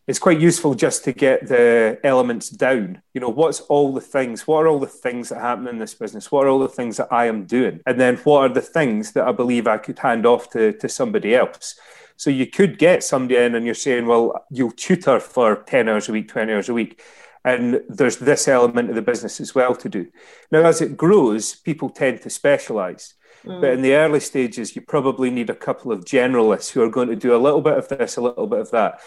it's 0.07 0.19
quite 0.19 0.41
useful 0.41 0.75
just 0.75 1.05
to 1.05 1.13
get 1.13 1.47
the 1.47 1.99
elements 2.03 2.51
down. 2.51 3.01
You 3.15 3.21
know, 3.21 3.29
what's 3.29 3.61
all 3.61 3.93
the 3.93 4.01
things? 4.01 4.47
What 4.49 4.65
are 4.65 4.69
all 4.69 4.81
the 4.81 4.87
things 4.87 5.29
that 5.29 5.41
happen 5.41 5.69
in 5.69 5.79
this 5.79 5.95
business? 5.95 6.33
What 6.33 6.47
are 6.47 6.49
all 6.49 6.59
the 6.59 6.69
things 6.69 6.97
that 6.97 7.09
I 7.13 7.27
am 7.27 7.45
doing? 7.45 7.81
And 7.87 8.01
then 8.01 8.17
what 8.19 8.41
are 8.41 8.53
the 8.53 8.61
things 8.61 9.13
that 9.13 9.27
I 9.27 9.33
believe 9.33 9.67
I 9.67 9.79
could 9.79 10.01
hand 10.01 10.27
off 10.27 10.51
to, 10.51 10.73
to 10.73 10.89
somebody 10.89 11.37
else? 11.37 11.79
So 12.17 12.31
you 12.31 12.47
could 12.47 12.79
get 12.79 13.05
somebody 13.05 13.37
in 13.37 13.55
and 13.55 13.65
you're 13.65 13.75
saying, 13.75 14.07
well, 14.07 14.45
you'll 14.51 14.73
tutor 14.73 15.21
for 15.21 15.63
10 15.67 15.89
hours 15.89 16.09
a 16.09 16.13
week, 16.13 16.29
20 16.29 16.53
hours 16.53 16.69
a 16.69 16.75
week. 16.75 17.01
And 17.45 17.81
there's 17.89 18.17
this 18.17 18.49
element 18.49 18.91
of 18.91 18.97
the 18.97 19.03
business 19.03 19.41
as 19.41 19.55
well 19.55 19.75
to 19.77 19.89
do. 19.89 20.09
Now, 20.51 20.65
as 20.65 20.81
it 20.81 20.97
grows, 20.97 21.55
people 21.55 21.91
tend 21.91 22.23
to 22.23 22.31
specialize. 22.31 23.15
Mm. 23.45 23.61
But 23.61 23.71
in 23.71 23.83
the 23.83 23.95
early 23.95 24.21
stages, 24.21 24.75
you 24.77 24.83
probably 24.83 25.31
need 25.31 25.51
a 25.51 25.55
couple 25.55 25.91
of 25.91 26.05
generalists 26.05 26.71
who 26.73 26.83
are 26.83 26.91
going 26.91 27.09
to 27.09 27.17
do 27.17 27.35
a 27.35 27.39
little 27.39 27.61
bit 27.61 27.79
of 27.79 27.89
this, 27.89 28.17
a 28.17 28.21
little 28.21 28.47
bit 28.47 28.61
of 28.61 28.71
that 28.73 29.01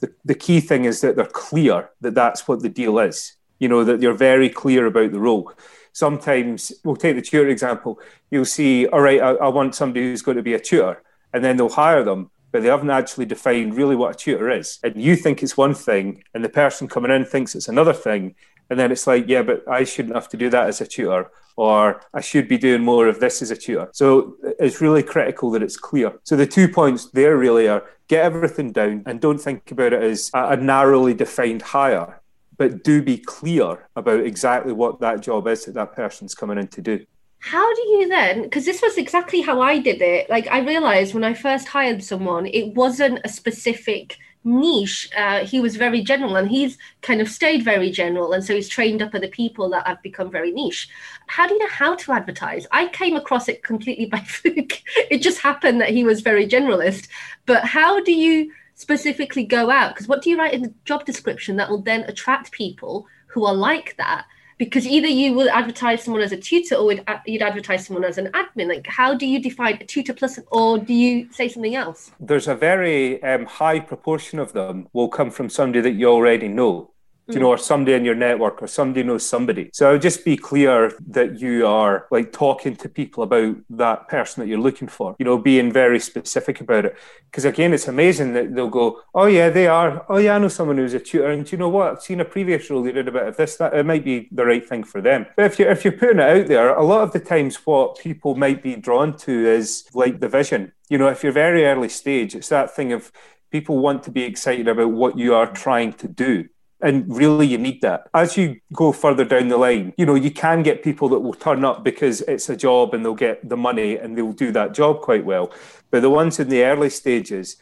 the, 0.00 0.12
the 0.24 0.34
key 0.34 0.60
thing 0.60 0.84
is 0.84 1.00
that 1.00 1.16
they're 1.16 1.26
clear 1.26 1.90
that 2.00 2.14
that's 2.14 2.46
what 2.46 2.62
the 2.62 2.68
deal 2.68 2.98
is. 2.98 3.36
You 3.58 3.68
know, 3.68 3.84
that 3.84 4.02
you're 4.02 4.14
very 4.14 4.50
clear 4.50 4.86
about 4.86 5.12
the 5.12 5.18
role. 5.18 5.52
Sometimes, 5.92 6.72
we'll 6.84 6.96
take 6.96 7.16
the 7.16 7.22
tutor 7.22 7.48
example, 7.48 7.98
you'll 8.30 8.44
see, 8.44 8.86
all 8.88 9.00
right, 9.00 9.20
I, 9.20 9.30
I 9.30 9.48
want 9.48 9.74
somebody 9.74 10.02
who's 10.02 10.20
going 10.20 10.36
to 10.36 10.42
be 10.42 10.52
a 10.52 10.60
tutor, 10.60 11.02
and 11.32 11.42
then 11.42 11.56
they'll 11.56 11.70
hire 11.70 12.04
them, 12.04 12.30
but 12.52 12.62
they 12.62 12.68
haven't 12.68 12.90
actually 12.90 13.24
defined 13.24 13.74
really 13.74 13.96
what 13.96 14.14
a 14.14 14.18
tutor 14.18 14.50
is. 14.50 14.78
And 14.84 15.00
you 15.02 15.16
think 15.16 15.42
it's 15.42 15.56
one 15.56 15.72
thing, 15.72 16.22
and 16.34 16.44
the 16.44 16.50
person 16.50 16.86
coming 16.86 17.10
in 17.10 17.24
thinks 17.24 17.54
it's 17.54 17.68
another 17.68 17.94
thing. 17.94 18.34
And 18.68 18.78
then 18.78 18.92
it's 18.92 19.06
like, 19.06 19.26
yeah, 19.28 19.42
but 19.42 19.66
I 19.68 19.84
shouldn't 19.84 20.14
have 20.14 20.28
to 20.30 20.36
do 20.36 20.50
that 20.50 20.66
as 20.66 20.80
a 20.80 20.86
tutor, 20.86 21.30
or 21.56 22.02
I 22.12 22.20
should 22.20 22.48
be 22.48 22.58
doing 22.58 22.82
more 22.82 23.08
of 23.08 23.20
this 23.20 23.40
as 23.40 23.50
a 23.50 23.56
tutor. 23.56 23.88
So 23.92 24.36
it's 24.58 24.80
really 24.80 25.02
critical 25.02 25.50
that 25.52 25.62
it's 25.62 25.76
clear. 25.76 26.18
So 26.24 26.36
the 26.36 26.46
two 26.46 26.68
points 26.68 27.10
there 27.10 27.36
really 27.36 27.68
are 27.68 27.84
get 28.08 28.24
everything 28.24 28.72
down 28.72 29.02
and 29.06 29.20
don't 29.20 29.38
think 29.38 29.70
about 29.70 29.92
it 29.92 30.02
as 30.02 30.30
a 30.34 30.56
narrowly 30.56 31.14
defined 31.14 31.62
hire, 31.62 32.20
but 32.56 32.84
do 32.84 33.02
be 33.02 33.18
clear 33.18 33.88
about 33.96 34.20
exactly 34.20 34.72
what 34.72 35.00
that 35.00 35.20
job 35.20 35.46
is 35.48 35.64
that 35.64 35.74
that 35.74 35.94
person's 35.94 36.34
coming 36.34 36.58
in 36.58 36.68
to 36.68 36.80
do. 36.80 37.04
How 37.40 37.74
do 37.74 37.82
you 37.82 38.08
then? 38.08 38.42
Because 38.42 38.64
this 38.64 38.82
was 38.82 38.96
exactly 38.96 39.40
how 39.40 39.60
I 39.60 39.78
did 39.78 40.00
it. 40.00 40.28
Like, 40.30 40.48
I 40.48 40.60
realized 40.60 41.14
when 41.14 41.24
I 41.24 41.34
first 41.34 41.68
hired 41.68 42.02
someone, 42.02 42.46
it 42.46 42.74
wasn't 42.74 43.20
a 43.24 43.28
specific 43.28 44.16
niche. 44.46 45.10
Uh, 45.14 45.44
he 45.44 45.60
was 45.60 45.76
very 45.76 46.00
general 46.00 46.36
and 46.36 46.48
he's 46.48 46.78
kind 47.02 47.20
of 47.20 47.28
stayed 47.28 47.62
very 47.62 47.90
general. 47.90 48.32
And 48.32 48.42
so 48.42 48.54
he's 48.54 48.68
trained 48.68 49.02
up 49.02 49.14
other 49.14 49.28
people 49.28 49.68
that 49.70 49.86
have 49.86 50.00
become 50.02 50.30
very 50.30 50.52
niche. 50.52 50.88
How 51.26 51.46
do 51.46 51.54
you 51.54 51.60
know 51.60 51.68
how 51.68 51.96
to 51.96 52.12
advertise? 52.12 52.66
I 52.70 52.86
came 52.88 53.16
across 53.16 53.48
it 53.48 53.62
completely 53.62 54.06
by 54.06 54.20
fluke. 54.26 54.80
it 55.10 55.18
just 55.18 55.40
happened 55.40 55.80
that 55.80 55.90
he 55.90 56.04
was 56.04 56.20
very 56.20 56.46
generalist. 56.46 57.08
But 57.44 57.64
how 57.64 58.02
do 58.02 58.12
you 58.12 58.52
specifically 58.76 59.44
go 59.44 59.70
out? 59.70 59.94
Because 59.94 60.08
what 60.08 60.22
do 60.22 60.30
you 60.30 60.38
write 60.38 60.54
in 60.54 60.62
the 60.62 60.74
job 60.84 61.04
description 61.04 61.56
that 61.56 61.68
will 61.68 61.82
then 61.82 62.04
attract 62.04 62.52
people 62.52 63.06
who 63.26 63.44
are 63.44 63.54
like 63.54 63.96
that? 63.98 64.26
Because 64.58 64.86
either 64.86 65.08
you 65.08 65.34
will 65.34 65.50
advertise 65.50 66.02
someone 66.02 66.22
as 66.22 66.32
a 66.32 66.36
tutor 66.36 66.76
or 66.76 66.92
you'd 67.26 67.42
advertise 67.42 67.86
someone 67.86 68.04
as 68.04 68.18
an 68.18 68.28
admin. 68.32 68.68
Like 68.68 68.86
how 68.86 69.14
do 69.14 69.26
you 69.26 69.40
define 69.40 69.78
a 69.80 69.84
tutor 69.84 70.14
plus 70.14 70.38
or 70.50 70.78
do 70.78 70.94
you 70.94 71.30
say 71.32 71.48
something 71.48 71.74
else? 71.74 72.10
There's 72.18 72.48
a 72.48 72.54
very 72.54 73.22
um, 73.22 73.46
high 73.46 73.80
proportion 73.80 74.38
of 74.38 74.52
them 74.52 74.88
will 74.92 75.08
come 75.08 75.30
from 75.30 75.50
somebody 75.50 75.80
that 75.82 75.92
you 75.92 76.06
already 76.08 76.48
know 76.48 76.90
you 77.28 77.40
know, 77.40 77.48
or 77.48 77.58
somebody 77.58 77.94
in 77.94 78.04
your 78.04 78.14
network 78.14 78.62
or 78.62 78.66
somebody 78.66 79.02
knows 79.02 79.26
somebody. 79.26 79.70
So 79.72 79.88
I 79.88 79.92
would 79.92 80.02
just 80.02 80.24
be 80.24 80.36
clear 80.36 80.92
that 81.08 81.40
you 81.40 81.66
are 81.66 82.06
like 82.10 82.32
talking 82.32 82.76
to 82.76 82.88
people 82.88 83.24
about 83.24 83.56
that 83.70 84.08
person 84.08 84.40
that 84.40 84.48
you're 84.48 84.60
looking 84.60 84.88
for, 84.88 85.16
you 85.18 85.24
know, 85.24 85.36
being 85.36 85.72
very 85.72 85.98
specific 85.98 86.60
about 86.60 86.84
it. 86.84 86.96
Because 87.30 87.44
again, 87.44 87.72
it's 87.72 87.88
amazing 87.88 88.32
that 88.34 88.54
they'll 88.54 88.68
go, 88.68 89.00
Oh 89.14 89.26
yeah, 89.26 89.50
they 89.50 89.66
are. 89.66 90.06
Oh 90.08 90.18
yeah, 90.18 90.36
I 90.36 90.38
know 90.38 90.48
someone 90.48 90.78
who's 90.78 90.94
a 90.94 91.00
tutor. 91.00 91.30
And 91.30 91.50
you 91.50 91.58
know 91.58 91.68
what? 91.68 91.92
I've 91.92 92.02
seen 92.02 92.20
a 92.20 92.24
previous 92.24 92.70
role 92.70 92.82
they 92.82 92.92
did 92.92 93.08
a 93.08 93.12
bit 93.12 93.26
of 93.26 93.36
this, 93.36 93.56
that 93.56 93.74
it 93.74 93.84
might 93.84 94.04
be 94.04 94.28
the 94.30 94.46
right 94.46 94.66
thing 94.66 94.84
for 94.84 95.00
them. 95.00 95.26
But 95.36 95.46
if 95.46 95.58
you're 95.58 95.70
if 95.70 95.84
you're 95.84 95.92
putting 95.92 96.20
it 96.20 96.42
out 96.42 96.46
there, 96.46 96.74
a 96.74 96.84
lot 96.84 97.02
of 97.02 97.12
the 97.12 97.20
times 97.20 97.56
what 97.66 97.98
people 97.98 98.36
might 98.36 98.62
be 98.62 98.76
drawn 98.76 99.16
to 99.18 99.46
is 99.46 99.88
like 99.94 100.20
the 100.20 100.28
vision. 100.28 100.72
You 100.88 100.98
know, 100.98 101.08
if 101.08 101.24
you're 101.24 101.32
very 101.32 101.64
early 101.64 101.88
stage, 101.88 102.36
it's 102.36 102.48
that 102.50 102.74
thing 102.74 102.92
of 102.92 103.10
people 103.50 103.78
want 103.78 104.02
to 104.04 104.10
be 104.10 104.22
excited 104.22 104.68
about 104.68 104.90
what 104.90 105.18
you 105.18 105.34
are 105.34 105.50
trying 105.50 105.92
to 105.94 106.08
do 106.08 106.48
and 106.82 107.04
really, 107.14 107.46
you 107.46 107.58
need 107.58 107.80
that. 107.80 108.08
As 108.12 108.36
you 108.36 108.60
go 108.72 108.92
further 108.92 109.24
down 109.24 109.48
the 109.48 109.56
line, 109.56 109.94
you 109.96 110.04
know, 110.04 110.14
you 110.14 110.30
can 110.30 110.62
get 110.62 110.82
people 110.82 111.08
that 111.10 111.20
will 111.20 111.34
turn 111.34 111.64
up 111.64 111.82
because 111.82 112.20
it's 112.22 112.48
a 112.48 112.56
job 112.56 112.92
and 112.92 113.04
they'll 113.04 113.14
get 113.14 113.48
the 113.48 113.56
money 113.56 113.96
and 113.96 114.16
they'll 114.16 114.32
do 114.32 114.52
that 114.52 114.74
job 114.74 115.00
quite 115.00 115.24
well. 115.24 115.50
But 115.90 116.00
the 116.02 116.10
ones 116.10 116.38
in 116.38 116.48
the 116.48 116.64
early 116.64 116.90
stages, 116.90 117.56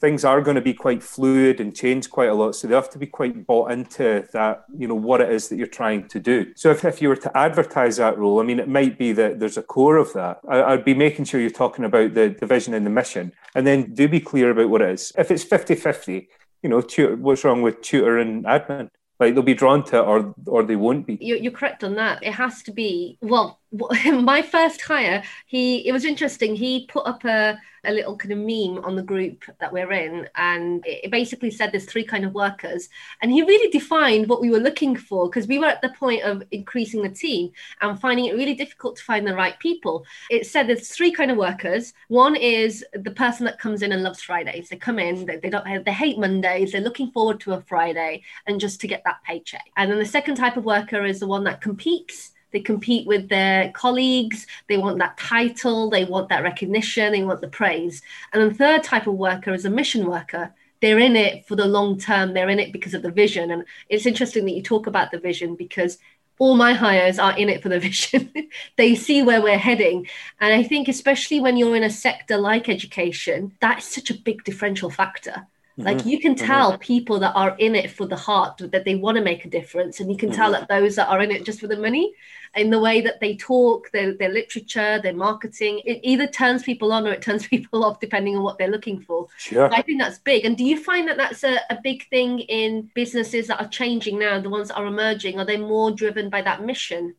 things 0.00 0.24
are 0.24 0.40
going 0.40 0.54
to 0.54 0.62
be 0.62 0.72
quite 0.72 1.02
fluid 1.02 1.60
and 1.60 1.76
change 1.76 2.10
quite 2.10 2.30
a 2.30 2.34
lot. 2.34 2.54
So 2.54 2.66
they 2.66 2.74
have 2.74 2.90
to 2.90 2.98
be 2.98 3.06
quite 3.06 3.46
bought 3.46 3.70
into 3.70 4.26
that, 4.32 4.64
you 4.76 4.88
know, 4.88 4.94
what 4.94 5.20
it 5.20 5.30
is 5.30 5.48
that 5.48 5.56
you're 5.56 5.66
trying 5.66 6.08
to 6.08 6.18
do. 6.18 6.52
So 6.56 6.70
if, 6.70 6.84
if 6.84 7.02
you 7.02 7.08
were 7.08 7.16
to 7.16 7.36
advertise 7.36 7.98
that 7.98 8.18
role, 8.18 8.40
I 8.40 8.44
mean, 8.44 8.58
it 8.58 8.68
might 8.68 8.98
be 8.98 9.12
that 9.12 9.40
there's 9.40 9.58
a 9.58 9.62
core 9.62 9.98
of 9.98 10.12
that. 10.14 10.40
I, 10.48 10.74
would 10.74 10.84
be 10.84 10.94
making 10.94 11.26
sure 11.26 11.40
you're 11.40 11.50
talking 11.50 11.84
about 11.84 12.14
the, 12.14 12.34
the 12.38 12.46
vision 12.46 12.72
and 12.72 12.86
the 12.86 12.90
mission, 12.90 13.32
and 13.54 13.66
then 13.66 13.94
do 13.94 14.08
be 14.08 14.20
clear 14.20 14.50
about 14.50 14.70
what 14.70 14.80
it 14.80 14.90
is. 14.90 15.12
If 15.18 15.30
it's 15.30 15.44
50 15.44 15.74
50, 15.74 16.28
you 16.62 16.68
know, 16.68 16.80
tutor, 16.80 17.16
what's 17.16 17.44
wrong 17.44 17.62
with 17.62 17.82
tutor 17.82 18.18
and 18.18 18.44
admin? 18.44 18.90
Like 19.18 19.34
they'll 19.34 19.42
be 19.42 19.54
drawn 19.54 19.84
to 19.84 19.98
it 19.98 20.02
or 20.02 20.34
or 20.46 20.62
they 20.62 20.76
won't 20.76 21.06
be. 21.06 21.18
You're, 21.20 21.36
you're 21.36 21.52
correct 21.52 21.84
on 21.84 21.94
that. 21.96 22.22
It 22.22 22.32
has 22.32 22.62
to 22.64 22.72
be 22.72 23.18
well. 23.20 23.59
My 24.06 24.42
first 24.42 24.80
hire, 24.80 25.22
he 25.46 25.86
it 25.86 25.92
was 25.92 26.04
interesting. 26.04 26.56
He 26.56 26.86
put 26.86 27.06
up 27.06 27.24
a 27.24 27.58
a 27.84 27.92
little 27.92 28.14
kind 28.14 28.32
of 28.32 28.38
meme 28.38 28.84
on 28.84 28.94
the 28.94 29.02
group 29.02 29.44
that 29.58 29.72
we're 29.72 29.92
in, 29.92 30.28
and 30.34 30.84
it 30.84 31.10
basically 31.10 31.50
said 31.50 31.70
there's 31.70 31.84
three 31.84 32.04
kind 32.04 32.24
of 32.24 32.34
workers, 32.34 32.88
and 33.22 33.30
he 33.30 33.42
really 33.42 33.70
defined 33.70 34.28
what 34.28 34.40
we 34.40 34.50
were 34.50 34.58
looking 34.58 34.96
for 34.96 35.28
because 35.28 35.46
we 35.46 35.58
were 35.58 35.66
at 35.66 35.80
the 35.82 35.90
point 35.90 36.22
of 36.22 36.42
increasing 36.50 37.02
the 37.02 37.08
team 37.08 37.52
and 37.80 38.00
finding 38.00 38.26
it 38.26 38.34
really 38.34 38.54
difficult 38.54 38.96
to 38.96 39.04
find 39.04 39.24
the 39.24 39.34
right 39.34 39.58
people. 39.60 40.04
It 40.30 40.46
said 40.46 40.66
there's 40.66 40.88
three 40.88 41.12
kind 41.12 41.30
of 41.30 41.36
workers. 41.36 41.94
One 42.08 42.34
is 42.34 42.84
the 42.92 43.12
person 43.12 43.46
that 43.46 43.60
comes 43.60 43.82
in 43.82 43.92
and 43.92 44.02
loves 44.02 44.20
Fridays. 44.20 44.68
They 44.68 44.76
come 44.76 44.98
in, 44.98 45.26
they, 45.26 45.36
they 45.36 45.50
don't, 45.50 45.84
they 45.84 45.92
hate 45.92 46.18
Mondays. 46.18 46.72
They're 46.72 46.80
looking 46.80 47.12
forward 47.12 47.38
to 47.40 47.52
a 47.52 47.60
Friday 47.62 48.24
and 48.46 48.60
just 48.60 48.80
to 48.80 48.88
get 48.88 49.02
that 49.04 49.22
paycheck. 49.24 49.64
And 49.76 49.90
then 49.90 49.98
the 49.98 50.06
second 50.06 50.34
type 50.34 50.56
of 50.56 50.64
worker 50.64 51.04
is 51.04 51.20
the 51.20 51.28
one 51.28 51.44
that 51.44 51.60
competes 51.60 52.32
they 52.52 52.60
compete 52.60 53.06
with 53.06 53.28
their 53.28 53.70
colleagues. 53.72 54.46
They 54.68 54.76
want 54.76 54.98
that 54.98 55.16
title. 55.16 55.90
They 55.90 56.04
want 56.04 56.28
that 56.28 56.42
recognition. 56.42 57.12
They 57.12 57.22
want 57.22 57.40
the 57.40 57.48
praise. 57.48 58.02
And 58.32 58.50
the 58.50 58.54
third 58.54 58.82
type 58.82 59.06
of 59.06 59.14
worker 59.14 59.52
is 59.52 59.64
a 59.64 59.70
mission 59.70 60.06
worker. 60.06 60.54
They're 60.80 60.98
in 60.98 61.16
it 61.16 61.46
for 61.46 61.56
the 61.56 61.66
long 61.66 61.98
term. 61.98 62.32
They're 62.32 62.48
in 62.48 62.60
it 62.60 62.72
because 62.72 62.94
of 62.94 63.02
the 63.02 63.10
vision. 63.10 63.50
And 63.50 63.64
it's 63.88 64.06
interesting 64.06 64.44
that 64.46 64.54
you 64.54 64.62
talk 64.62 64.86
about 64.86 65.10
the 65.10 65.18
vision 65.18 65.54
because 65.54 65.98
all 66.38 66.56
my 66.56 66.72
hires 66.72 67.18
are 67.18 67.36
in 67.36 67.50
it 67.50 67.62
for 67.62 67.68
the 67.68 67.78
vision. 67.88 68.32
they 68.76 68.94
see 68.94 69.22
where 69.22 69.42
we're 69.42 69.58
heading. 69.58 70.08
And 70.40 70.54
I 70.54 70.62
think, 70.62 70.88
especially 70.88 71.40
when 71.40 71.56
you're 71.56 71.76
in 71.76 71.84
a 71.84 71.90
sector 71.90 72.38
like 72.38 72.68
education, 72.68 73.52
that's 73.60 73.94
such 73.94 74.10
a 74.10 74.14
big 74.14 74.42
differential 74.44 74.90
factor. 74.90 75.46
Like 75.76 75.98
mm-hmm. 75.98 76.08
you 76.08 76.20
can 76.20 76.34
mm-hmm. 76.34 76.46
tell 76.46 76.72
mm-hmm. 76.72 76.80
people 76.80 77.20
that 77.20 77.34
are 77.34 77.56
in 77.58 77.74
it 77.74 77.90
for 77.90 78.06
the 78.06 78.16
heart 78.16 78.58
that 78.58 78.84
they 78.84 78.94
want 78.94 79.16
to 79.16 79.22
make 79.22 79.44
a 79.44 79.50
difference, 79.50 80.00
and 80.00 80.10
you 80.10 80.16
can 80.16 80.30
mm-hmm. 80.30 80.36
tell 80.36 80.52
that 80.52 80.68
those 80.68 80.96
that 80.96 81.08
are 81.08 81.20
in 81.20 81.30
it 81.30 81.44
just 81.44 81.60
for 81.60 81.66
the 81.66 81.76
money, 81.76 82.12
in 82.56 82.70
the 82.70 82.80
way 82.80 83.00
that 83.00 83.20
they 83.20 83.36
talk, 83.36 83.90
their, 83.92 84.14
their 84.14 84.28
literature, 84.28 85.00
their 85.00 85.14
marketing, 85.14 85.80
it 85.84 86.00
either 86.02 86.26
turns 86.26 86.62
people 86.62 86.92
on 86.92 87.06
or 87.06 87.12
it 87.12 87.22
turns 87.22 87.46
people 87.48 87.84
off 87.84 88.00
depending 88.00 88.36
on 88.36 88.42
what 88.42 88.58
they're 88.58 88.70
looking 88.70 89.00
for. 89.00 89.28
Sure. 89.38 89.72
I 89.72 89.82
think 89.82 90.00
that's 90.00 90.18
big. 90.18 90.44
And 90.44 90.56
do 90.56 90.64
you 90.64 90.82
find 90.82 91.08
that 91.08 91.16
that's 91.16 91.44
a, 91.44 91.60
a 91.70 91.78
big 91.82 92.08
thing 92.08 92.40
in 92.40 92.90
businesses 92.94 93.46
that 93.46 93.60
are 93.60 93.68
changing 93.68 94.18
now, 94.18 94.40
the 94.40 94.50
ones 94.50 94.68
that 94.68 94.76
are 94.76 94.86
emerging? 94.86 95.38
Are 95.38 95.44
they 95.44 95.56
more 95.56 95.90
driven 95.90 96.28
by 96.28 96.42
that 96.42 96.64
mission, 96.64 97.14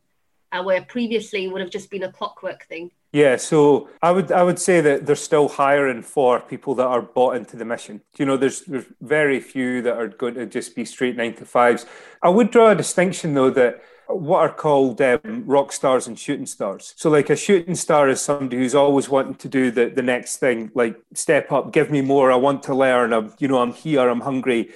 uh, 0.52 0.64
where 0.64 0.82
previously 0.82 1.48
would 1.48 1.62
have 1.62 1.70
just 1.70 1.90
been 1.90 2.04
a 2.04 2.12
clockwork 2.12 2.66
thing? 2.66 2.92
Yeah, 3.12 3.36
so 3.36 3.90
I 4.02 4.12
would 4.12 4.32
I 4.32 4.44
would 4.44 4.60
say 4.60 4.80
that 4.82 5.06
they're 5.06 5.16
still 5.16 5.50
hiring 5.50 6.02
for 6.02 6.40
people 6.40 6.76
that 6.76 6.88
are 6.88 7.02
bought 7.02 7.36
into 7.36 7.58
the 7.58 7.66
mission. 7.66 8.02
You 8.18 8.26
know, 8.26 8.38
there's 8.38 8.62
there's 8.62 8.86
very 9.02 9.40
few 9.40 9.82
that 9.82 9.98
are 9.98 10.08
going 10.08 10.36
to 10.36 10.46
just 10.46 10.76
be 10.76 10.86
straight 10.86 11.18
nine 11.18 11.34
to 11.36 11.46
fives. 11.46 11.86
I 12.24 12.30
would 12.30 12.52
draw 12.52 12.70
a 12.70 12.76
distinction 12.76 13.34
though 13.34 13.50
that 13.52 13.82
what 14.14 14.40
are 14.40 14.54
called 14.54 15.02
um, 15.02 15.44
rock 15.46 15.72
stars 15.72 16.08
and 16.08 16.18
shooting 16.18 16.46
stars. 16.46 16.94
So, 16.98 17.10
like 17.10 17.30
a 17.30 17.36
shooting 17.36 17.76
star 17.76 18.10
is 18.10 18.22
somebody 18.22 18.58
who's 18.58 18.76
always 18.76 19.10
wanting 19.10 19.36
to 19.36 19.50
do 19.50 19.72
the, 19.72 19.90
the 19.90 20.02
next 20.02 20.38
thing, 20.38 20.72
like 20.74 20.98
step 21.14 21.52
up, 21.52 21.72
give 21.72 21.92
me 21.92 22.02
more. 22.02 22.32
I 22.32 22.36
want 22.36 22.64
to 22.64 22.76
learn. 22.76 23.14
I'm, 23.14 23.34
you 23.40 23.48
know, 23.48 23.60
I'm 23.60 23.74
here. 23.74 24.08
I'm 24.08 24.22
hungry. 24.22 24.70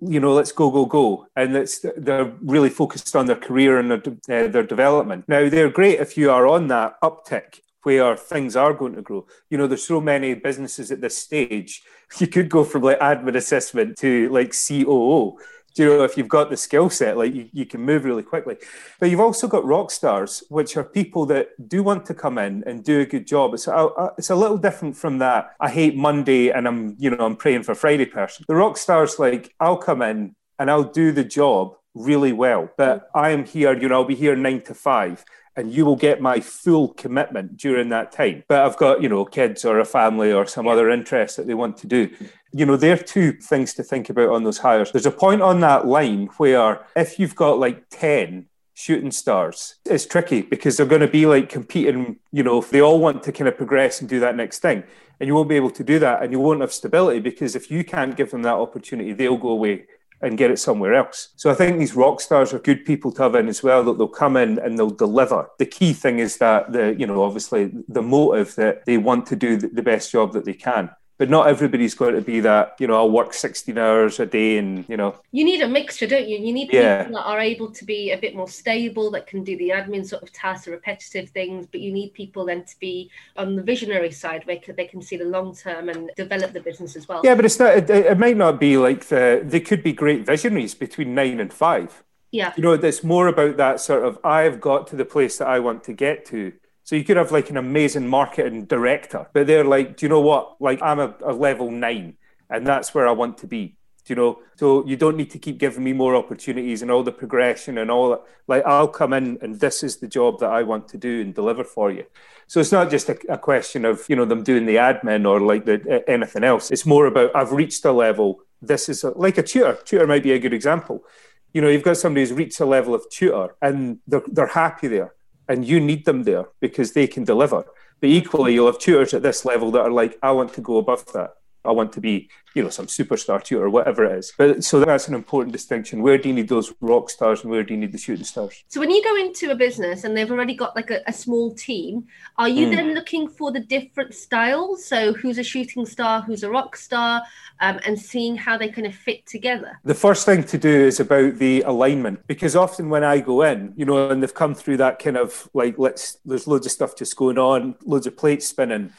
You 0.00 0.20
know, 0.20 0.32
let's 0.32 0.52
go, 0.52 0.70
go, 0.70 0.86
go. 0.86 1.26
And 1.36 1.54
it's 1.56 1.84
they're 1.96 2.32
really 2.42 2.70
focused 2.70 3.14
on 3.14 3.26
their 3.26 3.36
career 3.36 3.78
and 3.78 3.90
their, 3.90 4.44
uh, 4.46 4.48
their 4.48 4.62
development. 4.62 5.24
Now, 5.28 5.48
they're 5.48 5.70
great 5.70 6.00
if 6.00 6.16
you 6.16 6.30
are 6.30 6.46
on 6.46 6.68
that 6.68 7.00
uptick 7.02 7.60
where 7.82 8.16
things 8.16 8.56
are 8.56 8.74
going 8.74 8.94
to 8.94 9.02
grow. 9.02 9.26
You 9.48 9.58
know, 9.58 9.66
there's 9.66 9.84
so 9.84 10.00
many 10.00 10.34
businesses 10.34 10.90
at 10.90 11.00
this 11.00 11.16
stage. 11.16 11.82
You 12.18 12.26
could 12.26 12.48
go 12.48 12.64
from 12.64 12.82
like 12.82 12.98
admin 12.98 13.36
assessment 13.36 13.96
to 13.98 14.28
like 14.30 14.52
COO 14.52 15.38
you 15.76 15.86
know, 15.86 16.04
if 16.04 16.16
you've 16.16 16.28
got 16.28 16.50
the 16.50 16.56
skill 16.56 16.90
set, 16.90 17.16
like 17.16 17.34
you, 17.34 17.48
you 17.52 17.66
can 17.66 17.80
move 17.80 18.04
really 18.04 18.22
quickly. 18.22 18.56
But 18.98 19.10
you've 19.10 19.20
also 19.20 19.46
got 19.46 19.64
rock 19.64 19.90
stars, 19.90 20.42
which 20.48 20.76
are 20.76 20.84
people 20.84 21.26
that 21.26 21.68
do 21.68 21.82
want 21.82 22.06
to 22.06 22.14
come 22.14 22.38
in 22.38 22.64
and 22.66 22.84
do 22.84 23.00
a 23.00 23.06
good 23.06 23.26
job. 23.26 23.54
It's 23.54 23.66
a, 23.66 23.88
it's 24.18 24.30
a 24.30 24.36
little 24.36 24.58
different 24.58 24.96
from 24.96 25.18
that. 25.18 25.54
I 25.60 25.70
hate 25.70 25.96
Monday 25.96 26.50
and 26.50 26.66
I'm, 26.66 26.96
you 26.98 27.10
know, 27.10 27.24
I'm 27.24 27.36
praying 27.36 27.62
for 27.62 27.74
Friday 27.74 28.06
person. 28.06 28.44
The 28.48 28.54
rock 28.54 28.76
stars, 28.76 29.18
like, 29.18 29.54
I'll 29.60 29.76
come 29.76 30.02
in 30.02 30.34
and 30.58 30.70
I'll 30.70 30.84
do 30.84 31.12
the 31.12 31.24
job 31.24 31.74
really 31.94 32.32
well, 32.32 32.70
but 32.76 33.10
I 33.14 33.30
am 33.30 33.44
here, 33.44 33.76
you 33.76 33.88
know, 33.88 33.96
I'll 33.96 34.04
be 34.04 34.14
here 34.14 34.36
nine 34.36 34.60
to 34.62 34.74
five 34.74 35.24
and 35.60 35.72
you 35.72 35.84
will 35.84 35.96
get 35.96 36.20
my 36.20 36.40
full 36.40 36.88
commitment 36.94 37.56
during 37.56 37.90
that 37.90 38.10
time. 38.10 38.42
But 38.48 38.62
I've 38.64 38.78
got, 38.78 39.02
you 39.02 39.08
know, 39.08 39.24
kids 39.26 39.64
or 39.64 39.78
a 39.78 39.84
family 39.84 40.32
or 40.32 40.46
some 40.46 40.66
other 40.66 40.90
interest 40.90 41.36
that 41.36 41.46
they 41.46 41.54
want 41.54 41.76
to 41.78 41.86
do. 41.86 42.10
You 42.52 42.66
know, 42.66 42.76
there 42.76 42.94
are 42.94 42.96
two 42.96 43.32
things 43.32 43.74
to 43.74 43.84
think 43.84 44.08
about 44.08 44.30
on 44.30 44.42
those 44.42 44.58
hires. 44.58 44.90
There's 44.90 45.06
a 45.06 45.10
point 45.12 45.42
on 45.42 45.60
that 45.60 45.86
line 45.86 46.28
where 46.38 46.84
if 46.96 47.18
you've 47.18 47.36
got 47.36 47.58
like 47.58 47.84
10 47.90 48.46
shooting 48.74 49.10
stars, 49.10 49.76
it's 49.84 50.06
tricky 50.06 50.40
because 50.40 50.76
they're 50.76 50.86
going 50.86 51.02
to 51.02 51.08
be 51.08 51.26
like 51.26 51.50
competing, 51.50 52.18
you 52.32 52.42
know, 52.42 52.58
if 52.58 52.70
they 52.70 52.80
all 52.80 52.98
want 52.98 53.22
to 53.24 53.32
kind 53.32 53.46
of 53.46 53.56
progress 53.56 54.00
and 54.00 54.08
do 54.08 54.18
that 54.20 54.36
next 54.36 54.60
thing. 54.60 54.82
And 55.20 55.26
you 55.26 55.34
won't 55.34 55.50
be 55.50 55.56
able 55.56 55.70
to 55.72 55.84
do 55.84 55.98
that 55.98 56.22
and 56.22 56.32
you 56.32 56.40
won't 56.40 56.62
have 56.62 56.72
stability 56.72 57.20
because 57.20 57.54
if 57.54 57.70
you 57.70 57.84
can't 57.84 58.16
give 58.16 58.30
them 58.30 58.42
that 58.42 58.54
opportunity, 58.54 59.12
they'll 59.12 59.36
go 59.36 59.50
away 59.50 59.84
and 60.22 60.38
get 60.38 60.50
it 60.50 60.58
somewhere 60.58 60.94
else. 60.94 61.30
So 61.36 61.50
I 61.50 61.54
think 61.54 61.78
these 61.78 61.96
rock 61.96 62.20
stars 62.20 62.52
are 62.52 62.58
good 62.58 62.84
people 62.84 63.10
to 63.12 63.22
have 63.22 63.34
in 63.34 63.48
as 63.48 63.62
well. 63.62 63.82
That 63.84 63.98
they'll 63.98 64.08
come 64.08 64.36
in 64.36 64.58
and 64.58 64.78
they'll 64.78 64.90
deliver. 64.90 65.48
The 65.58 65.66
key 65.66 65.92
thing 65.92 66.18
is 66.18 66.36
that 66.38 66.72
the 66.72 66.94
you 66.98 67.06
know 67.06 67.22
obviously 67.22 67.72
the 67.88 68.02
motive 68.02 68.54
that 68.56 68.84
they 68.86 68.98
want 68.98 69.26
to 69.26 69.36
do 69.36 69.56
the 69.56 69.82
best 69.82 70.12
job 70.12 70.32
that 70.32 70.44
they 70.44 70.54
can 70.54 70.90
but 71.20 71.28
not 71.28 71.48
everybody's 71.48 71.94
going 71.94 72.14
to 72.14 72.22
be 72.22 72.40
that 72.40 72.74
you 72.78 72.86
know 72.86 72.96
i'll 72.96 73.10
work 73.10 73.34
16 73.34 73.76
hours 73.76 74.18
a 74.20 74.24
day 74.24 74.56
and 74.56 74.86
you 74.88 74.96
know. 74.96 75.14
You 75.32 75.44
need 75.44 75.60
a 75.60 75.68
mixture 75.68 76.06
don't 76.06 76.26
you? 76.26 76.38
You 76.38 76.50
need 76.50 76.72
yeah. 76.72 77.02
people 77.02 77.18
that 77.18 77.26
are 77.26 77.38
able 77.38 77.70
to 77.70 77.84
be 77.84 78.10
a 78.12 78.16
bit 78.16 78.34
more 78.34 78.48
stable 78.48 79.10
that 79.10 79.26
can 79.26 79.44
do 79.44 79.54
the 79.58 79.68
admin 79.68 80.08
sort 80.08 80.22
of 80.22 80.32
tasks 80.32 80.64
the 80.64 80.70
repetitive 80.70 81.28
things 81.28 81.66
but 81.70 81.80
you 81.80 81.92
need 81.92 82.14
people 82.14 82.46
then 82.46 82.64
to 82.64 82.74
be 82.80 83.10
on 83.36 83.54
the 83.54 83.62
visionary 83.62 84.10
side 84.10 84.46
where 84.46 84.58
they 84.74 84.86
can 84.86 85.02
see 85.02 85.18
the 85.18 85.26
long 85.26 85.54
term 85.54 85.90
and 85.90 86.10
develop 86.16 86.54
the 86.54 86.60
business 86.60 86.96
as 86.96 87.06
well. 87.06 87.20
Yeah 87.22 87.34
but 87.34 87.44
it's 87.44 87.58
not 87.58 87.76
it, 87.76 87.90
it 87.90 88.18
might 88.18 88.38
not 88.38 88.58
be 88.58 88.78
like 88.78 89.04
the 89.08 89.42
they 89.44 89.60
could 89.60 89.82
be 89.82 89.92
great 89.92 90.24
visionaries 90.24 90.74
between 90.74 91.14
nine 91.14 91.38
and 91.38 91.52
five. 91.52 92.02
Yeah. 92.32 92.54
You 92.56 92.62
know 92.62 92.72
it's 92.72 93.04
more 93.04 93.28
about 93.28 93.58
that 93.58 93.80
sort 93.80 94.06
of 94.06 94.18
i've 94.24 94.58
got 94.58 94.86
to 94.86 94.96
the 94.96 95.04
place 95.04 95.36
that 95.36 95.48
i 95.48 95.58
want 95.58 95.84
to 95.84 95.92
get 95.92 96.24
to 96.26 96.54
so 96.90 96.96
you 96.96 97.04
could 97.04 97.18
have 97.18 97.30
like 97.30 97.50
an 97.50 97.56
amazing 97.56 98.08
marketing 98.08 98.64
director, 98.64 99.28
but 99.32 99.46
they're 99.46 99.62
like, 99.62 99.96
do 99.96 100.06
you 100.06 100.10
know 100.10 100.20
what? 100.20 100.60
Like 100.60 100.82
I'm 100.82 100.98
a, 100.98 101.14
a 101.24 101.32
level 101.32 101.70
nine, 101.70 102.16
and 102.48 102.66
that's 102.66 102.92
where 102.92 103.06
I 103.06 103.12
want 103.12 103.38
to 103.38 103.46
be. 103.46 103.76
Do 104.04 104.12
you 104.12 104.16
know? 104.16 104.40
So 104.56 104.84
you 104.84 104.96
don't 104.96 105.16
need 105.16 105.30
to 105.30 105.38
keep 105.38 105.58
giving 105.58 105.84
me 105.84 105.92
more 105.92 106.16
opportunities 106.16 106.82
and 106.82 106.90
all 106.90 107.04
the 107.04 107.12
progression 107.12 107.78
and 107.78 107.92
all 107.92 108.10
that. 108.10 108.22
Like 108.48 108.66
I'll 108.66 108.88
come 108.88 109.12
in 109.12 109.38
and 109.40 109.60
this 109.60 109.84
is 109.84 109.98
the 109.98 110.08
job 110.08 110.40
that 110.40 110.50
I 110.50 110.64
want 110.64 110.88
to 110.88 110.98
do 110.98 111.20
and 111.20 111.32
deliver 111.32 111.62
for 111.62 111.92
you. 111.92 112.06
So 112.48 112.58
it's 112.58 112.72
not 112.72 112.90
just 112.90 113.08
a, 113.08 113.16
a 113.28 113.38
question 113.38 113.84
of 113.84 114.04
you 114.08 114.16
know 114.16 114.24
them 114.24 114.42
doing 114.42 114.66
the 114.66 114.74
admin 114.74 115.28
or 115.28 115.38
like 115.38 115.66
the, 115.66 116.02
anything 116.10 116.42
else. 116.42 116.72
It's 116.72 116.86
more 116.86 117.06
about 117.06 117.36
I've 117.36 117.52
reached 117.52 117.84
a 117.84 117.92
level. 117.92 118.40
This 118.60 118.88
is 118.88 119.04
a, 119.04 119.10
like 119.10 119.38
a 119.38 119.44
tutor. 119.44 119.78
Tutor 119.84 120.08
might 120.08 120.24
be 120.24 120.32
a 120.32 120.40
good 120.40 120.52
example. 120.52 121.04
You 121.52 121.60
know, 121.60 121.68
you've 121.68 121.84
got 121.84 121.98
somebody 121.98 122.22
who's 122.22 122.32
reached 122.32 122.58
a 122.58 122.66
level 122.66 122.96
of 122.96 123.08
tutor 123.10 123.54
and 123.62 124.00
they're, 124.08 124.24
they're 124.26 124.48
happy 124.48 124.88
there 124.88 125.14
and 125.50 125.66
you 125.66 125.80
need 125.80 126.04
them 126.04 126.22
there 126.22 126.44
because 126.60 126.92
they 126.92 127.08
can 127.08 127.24
deliver. 127.24 127.64
But 128.00 128.08
equally, 128.08 128.54
you'll 128.54 128.66
have 128.66 128.78
tutors 128.78 129.12
at 129.12 129.22
this 129.22 129.44
level 129.44 129.72
that 129.72 129.80
are 129.80 129.90
like, 129.90 130.16
I 130.22 130.30
want 130.30 130.54
to 130.54 130.60
go 130.60 130.78
above 130.78 131.12
that. 131.12 131.30
I 131.64 131.72
want 131.72 131.92
to 131.92 132.00
be, 132.00 132.30
you 132.54 132.62
know, 132.62 132.70
some 132.70 132.86
superstar 132.86 133.42
too, 133.42 133.60
or 133.60 133.68
whatever 133.68 134.04
it 134.04 134.18
is. 134.18 134.32
But 134.36 134.64
so 134.64 134.80
that's 134.80 135.08
an 135.08 135.14
important 135.14 135.52
distinction. 135.52 136.02
Where 136.02 136.16
do 136.16 136.28
you 136.28 136.34
need 136.34 136.48
those 136.48 136.72
rock 136.80 137.10
stars 137.10 137.42
and 137.42 137.50
where 137.50 137.62
do 137.62 137.74
you 137.74 137.80
need 137.80 137.92
the 137.92 137.98
shooting 137.98 138.24
stars? 138.24 138.64
So 138.68 138.80
when 138.80 138.90
you 138.90 139.02
go 139.04 139.16
into 139.16 139.50
a 139.50 139.54
business 139.54 140.04
and 140.04 140.16
they've 140.16 140.30
already 140.30 140.54
got 140.54 140.74
like 140.74 140.90
a, 140.90 141.00
a 141.06 141.12
small 141.12 141.54
team, 141.54 142.06
are 142.38 142.48
you 142.48 142.68
mm. 142.68 142.76
then 142.76 142.94
looking 142.94 143.28
for 143.28 143.52
the 143.52 143.60
different 143.60 144.14
styles? 144.14 144.84
So 144.84 145.12
who's 145.12 145.38
a 145.38 145.42
shooting 145.42 145.84
star, 145.84 146.22
who's 146.22 146.42
a 146.42 146.50
rock 146.50 146.76
star, 146.76 147.22
um, 147.60 147.78
and 147.84 148.00
seeing 148.00 148.36
how 148.36 148.56
they 148.56 148.68
kind 148.68 148.86
of 148.86 148.94
fit 148.94 149.26
together? 149.26 149.78
The 149.84 149.94
first 149.94 150.24
thing 150.24 150.44
to 150.44 150.58
do 150.58 150.70
is 150.70 150.98
about 150.98 151.36
the 151.36 151.60
alignment 151.62 152.26
because 152.26 152.56
often 152.56 152.88
when 152.88 153.04
I 153.04 153.20
go 153.20 153.42
in, 153.42 153.74
you 153.76 153.84
know, 153.84 154.08
and 154.08 154.22
they've 154.22 154.34
come 154.34 154.54
through 154.54 154.78
that 154.78 154.98
kind 154.98 155.18
of 155.18 155.48
like, 155.52 155.78
let's, 155.78 156.18
there's 156.24 156.46
loads 156.46 156.64
of 156.64 156.72
stuff 156.72 156.96
just 156.96 157.16
going 157.16 157.38
on, 157.38 157.74
loads 157.84 158.06
of 158.06 158.16
plates 158.16 158.46
spinning 158.46 158.92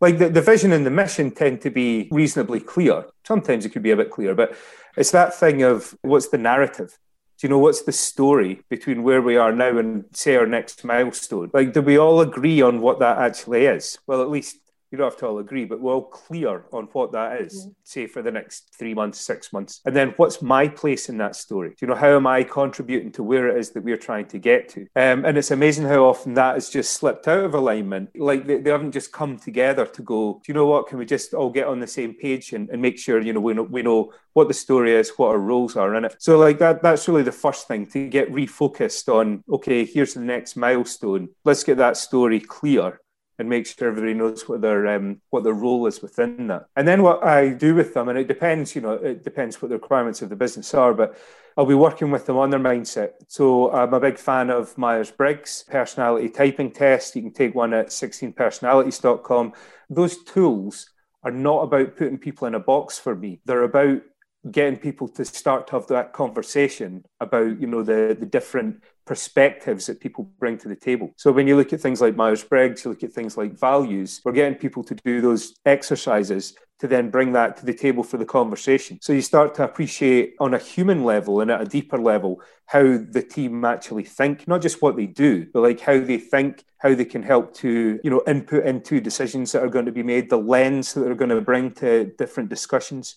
like 0.00 0.18
the, 0.18 0.28
the 0.28 0.42
vision 0.42 0.72
and 0.72 0.84
the 0.84 0.90
mission 0.90 1.30
tend 1.30 1.60
to 1.62 1.70
be 1.70 2.08
reasonably 2.10 2.60
clear. 2.60 3.06
Sometimes 3.24 3.64
it 3.64 3.70
could 3.70 3.82
be 3.82 3.90
a 3.90 3.96
bit 3.96 4.10
clear, 4.10 4.34
but 4.34 4.56
it's 4.96 5.10
that 5.10 5.34
thing 5.34 5.62
of 5.62 5.96
what's 6.02 6.28
the 6.28 6.38
narrative? 6.38 6.98
Do 7.38 7.46
you 7.46 7.50
know 7.50 7.58
what's 7.58 7.82
the 7.82 7.92
story 7.92 8.62
between 8.70 9.02
where 9.02 9.20
we 9.20 9.36
are 9.36 9.52
now 9.52 9.76
and 9.76 10.06
say 10.12 10.36
our 10.36 10.46
next 10.46 10.84
milestone? 10.84 11.50
Like, 11.52 11.74
do 11.74 11.82
we 11.82 11.98
all 11.98 12.20
agree 12.22 12.62
on 12.62 12.80
what 12.80 12.98
that 13.00 13.18
actually 13.18 13.66
is? 13.66 13.98
Well, 14.06 14.22
at 14.22 14.30
least 14.30 14.56
you 14.90 14.98
don't 14.98 15.10
have 15.10 15.18
to 15.18 15.26
all 15.26 15.38
agree, 15.38 15.64
but 15.64 15.80
we're 15.80 15.92
all 15.92 16.02
clear 16.02 16.64
on 16.72 16.84
what 16.92 17.12
that 17.12 17.40
is, 17.40 17.62
mm-hmm. 17.62 17.70
say 17.82 18.06
for 18.06 18.22
the 18.22 18.30
next 18.30 18.74
three 18.78 18.94
months, 18.94 19.20
six 19.20 19.52
months. 19.52 19.80
And 19.84 19.96
then 19.96 20.14
what's 20.16 20.42
my 20.42 20.68
place 20.68 21.08
in 21.08 21.18
that 21.18 21.36
story? 21.36 21.70
Do 21.70 21.76
you 21.80 21.86
know, 21.88 21.94
how 21.94 22.16
am 22.16 22.26
I 22.26 22.44
contributing 22.44 23.12
to 23.12 23.22
where 23.22 23.48
it 23.48 23.58
is 23.58 23.70
that 23.70 23.82
we're 23.82 23.96
trying 23.96 24.26
to 24.26 24.38
get 24.38 24.68
to? 24.70 24.82
Um, 24.96 25.24
and 25.24 25.36
it's 25.36 25.50
amazing 25.50 25.86
how 25.86 26.04
often 26.04 26.34
that 26.34 26.54
has 26.54 26.70
just 26.70 26.92
slipped 26.92 27.26
out 27.28 27.44
of 27.44 27.54
alignment. 27.54 28.10
Like 28.16 28.46
they, 28.46 28.58
they, 28.58 28.70
haven't 28.70 28.92
just 28.92 29.12
come 29.12 29.38
together 29.38 29.86
to 29.86 30.02
go, 30.02 30.34
do 30.44 30.52
you 30.52 30.54
know 30.54 30.66
what? 30.66 30.86
Can 30.86 30.98
we 30.98 31.06
just 31.06 31.34
all 31.34 31.50
get 31.50 31.66
on 31.66 31.80
the 31.80 31.86
same 31.86 32.14
page 32.14 32.52
and, 32.52 32.68
and 32.70 32.80
make 32.80 32.98
sure, 32.98 33.20
you 33.20 33.32
know, 33.32 33.40
we 33.40 33.54
know, 33.54 33.62
we 33.62 33.82
know 33.82 34.12
what 34.34 34.48
the 34.48 34.54
story 34.54 34.94
is, 34.94 35.12
what 35.16 35.28
our 35.28 35.38
roles 35.38 35.76
are 35.76 35.94
in 35.94 36.04
it. 36.04 36.14
So 36.18 36.38
like 36.38 36.58
that, 36.58 36.82
that's 36.82 37.08
really 37.08 37.22
the 37.22 37.32
first 37.32 37.66
thing 37.66 37.86
to 37.86 38.08
get 38.08 38.30
refocused 38.30 39.12
on, 39.12 39.42
okay, 39.50 39.84
here's 39.84 40.14
the 40.14 40.20
next 40.20 40.56
milestone. 40.56 41.30
Let's 41.44 41.64
get 41.64 41.78
that 41.78 41.96
story 41.96 42.40
clear 42.40 43.00
and 43.38 43.48
make 43.48 43.66
sure 43.66 43.88
everybody 43.88 44.14
knows 44.14 44.48
what 44.48 44.60
their 44.60 44.86
um, 44.88 45.20
what 45.30 45.44
their 45.44 45.52
role 45.52 45.86
is 45.86 46.00
within 46.00 46.46
that. 46.48 46.66
And 46.76 46.86
then 46.86 47.02
what 47.02 47.24
I 47.24 47.50
do 47.50 47.74
with 47.74 47.94
them, 47.94 48.08
and 48.08 48.18
it 48.18 48.28
depends, 48.28 48.74
you 48.74 48.80
know, 48.80 48.92
it 48.92 49.24
depends 49.24 49.60
what 49.60 49.68
the 49.68 49.76
requirements 49.76 50.22
of 50.22 50.28
the 50.28 50.36
business 50.36 50.72
are, 50.74 50.94
but 50.94 51.16
I'll 51.56 51.66
be 51.66 51.74
working 51.74 52.10
with 52.10 52.26
them 52.26 52.36
on 52.36 52.50
their 52.50 52.60
mindset. 52.60 53.12
So 53.28 53.72
I'm 53.72 53.94
a 53.94 54.00
big 54.00 54.18
fan 54.18 54.50
of 54.50 54.76
Myers 54.76 55.10
Briggs 55.10 55.64
personality 55.68 56.28
typing 56.28 56.70
test. 56.70 57.16
You 57.16 57.22
can 57.22 57.32
take 57.32 57.54
one 57.54 57.72
at 57.72 57.88
16personalities.com. 57.88 59.52
Those 59.88 60.22
tools 60.24 60.90
are 61.22 61.30
not 61.30 61.62
about 61.62 61.96
putting 61.96 62.18
people 62.18 62.46
in 62.46 62.54
a 62.54 62.60
box 62.60 62.98
for 62.98 63.16
me. 63.16 63.40
They're 63.44 63.62
about 63.62 64.02
getting 64.50 64.76
people 64.76 65.08
to 65.08 65.24
start 65.24 65.66
to 65.68 65.72
have 65.74 65.86
that 65.88 66.12
conversation 66.12 67.04
about 67.20 67.60
you 67.60 67.66
know 67.66 67.82
the 67.82 68.16
the 68.18 68.26
different 68.26 68.82
perspectives 69.06 69.86
that 69.86 70.00
people 70.00 70.24
bring 70.38 70.58
to 70.58 70.68
the 70.68 70.76
table. 70.76 71.12
So 71.16 71.30
when 71.30 71.46
you 71.46 71.56
look 71.56 71.72
at 71.72 71.80
things 71.80 72.00
like 72.00 72.16
Myers 72.16 72.42
Briggs, 72.42 72.84
you 72.84 72.90
look 72.90 73.04
at 73.04 73.12
things 73.12 73.36
like 73.36 73.58
values, 73.58 74.20
we're 74.24 74.32
getting 74.32 74.58
people 74.58 74.82
to 74.82 74.94
do 74.96 75.20
those 75.20 75.54
exercises 75.64 76.54
to 76.78 76.86
then 76.86 77.08
bring 77.10 77.32
that 77.32 77.56
to 77.56 77.64
the 77.64 77.72
table 77.72 78.02
for 78.02 78.18
the 78.18 78.24
conversation. 78.26 78.98
So 79.00 79.12
you 79.12 79.22
start 79.22 79.54
to 79.54 79.64
appreciate 79.64 80.34
on 80.40 80.52
a 80.52 80.58
human 80.58 81.04
level 81.04 81.40
and 81.40 81.50
at 81.50 81.62
a 81.62 81.64
deeper 81.64 81.98
level 81.98 82.42
how 82.66 82.82
the 82.82 83.22
team 83.22 83.64
actually 83.64 84.04
think, 84.04 84.46
not 84.46 84.60
just 84.60 84.82
what 84.82 84.96
they 84.96 85.06
do, 85.06 85.46
but 85.54 85.62
like 85.62 85.80
how 85.80 86.00
they 86.00 86.18
think, 86.18 86.64
how 86.78 86.94
they 86.94 87.04
can 87.04 87.22
help 87.22 87.54
to, 87.54 87.98
you 88.02 88.10
know, 88.10 88.22
input 88.26 88.66
into 88.66 89.00
decisions 89.00 89.52
that 89.52 89.62
are 89.62 89.70
going 89.70 89.86
to 89.86 89.92
be 89.92 90.02
made, 90.02 90.28
the 90.28 90.36
lens 90.36 90.92
that 90.92 91.00
they're 91.00 91.14
going 91.14 91.30
to 91.30 91.40
bring 91.40 91.70
to 91.74 92.12
different 92.18 92.50
discussions. 92.50 93.16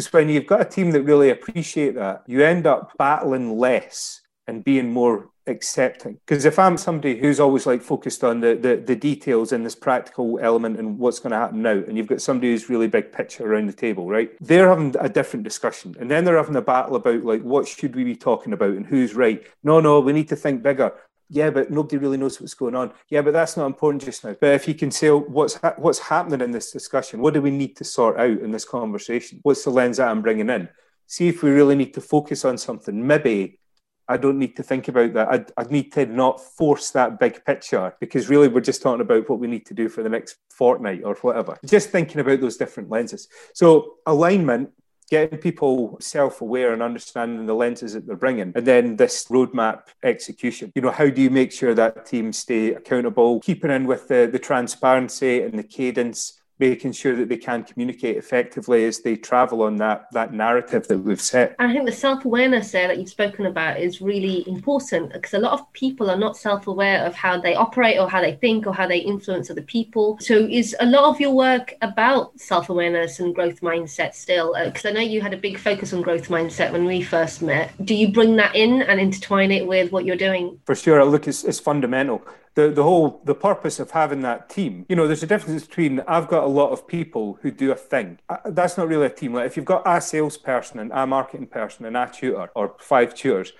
Because 0.00 0.14
when 0.14 0.30
you've 0.30 0.46
got 0.46 0.62
a 0.62 0.64
team 0.64 0.92
that 0.92 1.02
really 1.02 1.28
appreciate 1.28 1.94
that, 1.96 2.22
you 2.26 2.42
end 2.42 2.66
up 2.66 2.96
battling 2.96 3.58
less 3.58 4.22
and 4.46 4.64
being 4.64 4.90
more 4.90 5.28
accepting. 5.46 6.18
Because 6.26 6.46
if 6.46 6.58
I'm 6.58 6.78
somebody 6.78 7.18
who's 7.18 7.38
always 7.38 7.66
like 7.66 7.82
focused 7.82 8.24
on 8.24 8.40
the, 8.40 8.54
the, 8.54 8.76
the 8.76 8.96
details 8.96 9.52
and 9.52 9.66
this 9.66 9.74
practical 9.74 10.38
element 10.40 10.78
and 10.78 10.98
what's 10.98 11.18
going 11.18 11.32
to 11.32 11.36
happen 11.36 11.60
now, 11.60 11.72
and 11.72 11.98
you've 11.98 12.06
got 12.06 12.22
somebody 12.22 12.50
who's 12.50 12.70
really 12.70 12.88
big 12.88 13.12
picture 13.12 13.44
around 13.44 13.66
the 13.66 13.74
table, 13.74 14.08
right? 14.08 14.30
They're 14.40 14.70
having 14.70 14.94
a 14.98 15.10
different 15.10 15.44
discussion, 15.44 15.94
and 16.00 16.10
then 16.10 16.24
they're 16.24 16.38
having 16.38 16.56
a 16.56 16.62
battle 16.62 16.96
about 16.96 17.22
like 17.22 17.42
what 17.42 17.68
should 17.68 17.94
we 17.94 18.02
be 18.02 18.16
talking 18.16 18.54
about 18.54 18.70
and 18.70 18.86
who's 18.86 19.12
right. 19.12 19.42
No, 19.62 19.80
no, 19.80 20.00
we 20.00 20.14
need 20.14 20.28
to 20.28 20.36
think 20.36 20.62
bigger. 20.62 20.94
Yeah, 21.32 21.50
but 21.50 21.70
nobody 21.70 21.96
really 21.96 22.16
knows 22.16 22.40
what's 22.40 22.54
going 22.54 22.74
on. 22.74 22.92
Yeah, 23.08 23.22
but 23.22 23.32
that's 23.32 23.56
not 23.56 23.66
important 23.66 24.02
just 24.02 24.24
now. 24.24 24.34
But 24.40 24.54
if 24.54 24.66
you 24.66 24.74
can 24.74 24.90
say 24.90 25.10
what's 25.10 25.54
ha- 25.54 25.74
what's 25.76 26.00
happening 26.00 26.40
in 26.40 26.50
this 26.50 26.72
discussion, 26.72 27.20
what 27.20 27.34
do 27.34 27.40
we 27.40 27.52
need 27.52 27.76
to 27.76 27.84
sort 27.84 28.18
out 28.18 28.40
in 28.40 28.50
this 28.50 28.64
conversation? 28.64 29.38
What's 29.42 29.62
the 29.62 29.70
lens 29.70 29.98
that 29.98 30.08
I'm 30.08 30.22
bringing 30.22 30.50
in? 30.50 30.68
See 31.06 31.28
if 31.28 31.42
we 31.42 31.50
really 31.50 31.76
need 31.76 31.94
to 31.94 32.00
focus 32.00 32.44
on 32.44 32.58
something. 32.58 33.06
Maybe 33.06 33.60
I 34.08 34.16
don't 34.16 34.40
need 34.40 34.56
to 34.56 34.64
think 34.64 34.88
about 34.88 35.12
that. 35.14 35.28
I, 35.28 35.62
I 35.62 35.64
need 35.70 35.92
to 35.92 36.04
not 36.04 36.40
force 36.40 36.90
that 36.90 37.20
big 37.20 37.44
picture 37.44 37.94
because 38.00 38.28
really 38.28 38.48
we're 38.48 38.60
just 38.60 38.82
talking 38.82 39.00
about 39.00 39.30
what 39.30 39.38
we 39.38 39.46
need 39.46 39.66
to 39.66 39.74
do 39.74 39.88
for 39.88 40.02
the 40.02 40.08
next 40.08 40.36
fortnight 40.50 41.02
or 41.04 41.14
whatever. 41.14 41.56
Just 41.64 41.90
thinking 41.90 42.20
about 42.20 42.40
those 42.40 42.56
different 42.56 42.90
lenses. 42.90 43.28
So 43.54 43.98
alignment 44.06 44.70
getting 45.10 45.38
people 45.38 45.96
self-aware 46.00 46.72
and 46.72 46.82
understanding 46.82 47.46
the 47.46 47.54
lenses 47.54 47.92
that 47.92 48.06
they're 48.06 48.16
bringing 48.16 48.52
and 48.54 48.66
then 48.66 48.96
this 48.96 49.26
roadmap 49.26 49.82
execution. 50.02 50.72
You 50.74 50.82
know 50.82 50.90
how 50.90 51.10
do 51.10 51.20
you 51.20 51.30
make 51.30 51.52
sure 51.52 51.74
that 51.74 52.06
teams 52.06 52.38
stay 52.38 52.74
accountable 52.74 53.40
keeping 53.40 53.70
in 53.70 53.86
with 53.86 54.08
the, 54.08 54.28
the 54.30 54.38
transparency 54.38 55.42
and 55.42 55.58
the 55.58 55.64
cadence 55.64 56.39
making 56.60 56.92
sure 56.92 57.16
that 57.16 57.28
they 57.28 57.36
can 57.38 57.64
communicate 57.64 58.16
effectively 58.16 58.84
as 58.84 59.00
they 59.00 59.16
travel 59.16 59.62
on 59.62 59.76
that 59.76 60.06
that 60.12 60.32
narrative 60.32 60.86
that 60.88 60.98
we've 60.98 61.20
set. 61.20 61.56
I 61.58 61.72
think 61.72 61.86
the 61.86 61.92
self 61.92 62.24
awareness 62.24 62.70
there 62.70 62.86
that 62.88 62.98
you've 62.98 63.08
spoken 63.08 63.46
about 63.46 63.80
is 63.80 64.00
really 64.00 64.46
important 64.46 65.12
because 65.12 65.34
a 65.34 65.38
lot 65.38 65.52
of 65.52 65.72
people 65.72 66.10
are 66.10 66.16
not 66.16 66.36
self 66.36 66.66
aware 66.66 67.04
of 67.04 67.14
how 67.14 67.40
they 67.40 67.54
operate 67.54 67.98
or 67.98 68.08
how 68.08 68.20
they 68.20 68.34
think 68.36 68.66
or 68.66 68.74
how 68.74 68.86
they 68.86 68.98
influence 68.98 69.50
other 69.50 69.62
people. 69.62 70.18
So, 70.20 70.34
is 70.34 70.76
a 70.80 70.86
lot 70.86 71.04
of 71.04 71.18
your 71.20 71.32
work 71.32 71.74
about 71.80 72.38
self 72.38 72.68
awareness 72.68 73.20
and 73.20 73.34
growth 73.34 73.60
mindset 73.62 74.14
still? 74.14 74.54
Because 74.62 74.84
uh, 74.84 74.90
I 74.90 74.92
know 74.92 75.00
you 75.00 75.20
had 75.20 75.32
a 75.32 75.38
big 75.38 75.58
focus 75.58 75.92
on 75.92 76.02
growth 76.02 76.28
mindset 76.28 76.72
when 76.72 76.84
we 76.84 77.02
first 77.02 77.42
met. 77.42 77.72
Do 77.84 77.94
you 77.94 78.12
bring 78.12 78.36
that 78.36 78.54
in 78.54 78.82
and 78.82 79.00
intertwine 79.00 79.50
it 79.50 79.66
with 79.66 79.90
what 79.92 80.04
you're 80.04 80.16
doing? 80.16 80.60
For 80.66 80.74
sure. 80.74 81.04
Look, 81.04 81.26
it's, 81.26 81.44
it's 81.44 81.58
fundamental 81.58 82.22
the, 82.54 82.68
the 82.68 82.82
whole 82.82 83.20
the 83.24 83.34
purpose 83.34 83.78
of 83.78 83.90
having 83.92 84.22
that 84.22 84.48
team 84.48 84.84
you 84.88 84.96
know 84.96 85.06
there's 85.06 85.22
a 85.22 85.26
difference 85.26 85.64
between 85.64 86.00
i've 86.08 86.28
got 86.28 86.44
a 86.44 86.48
lot 86.48 86.70
of 86.70 86.86
people 86.86 87.38
who 87.42 87.50
do 87.50 87.70
a 87.70 87.76
thing 87.76 88.18
uh, 88.28 88.36
that's 88.46 88.76
not 88.76 88.88
really 88.88 89.06
a 89.06 89.10
team 89.10 89.34
like 89.34 89.46
if 89.46 89.56
you've 89.56 89.64
got 89.64 89.82
a 89.86 90.00
salesperson 90.00 90.80
and 90.80 90.90
a 90.92 91.06
marketing 91.06 91.46
person 91.46 91.84
and 91.86 91.96
a 91.96 92.10
tutor 92.12 92.50
or 92.54 92.74
five 92.78 93.14
tutors 93.14 93.52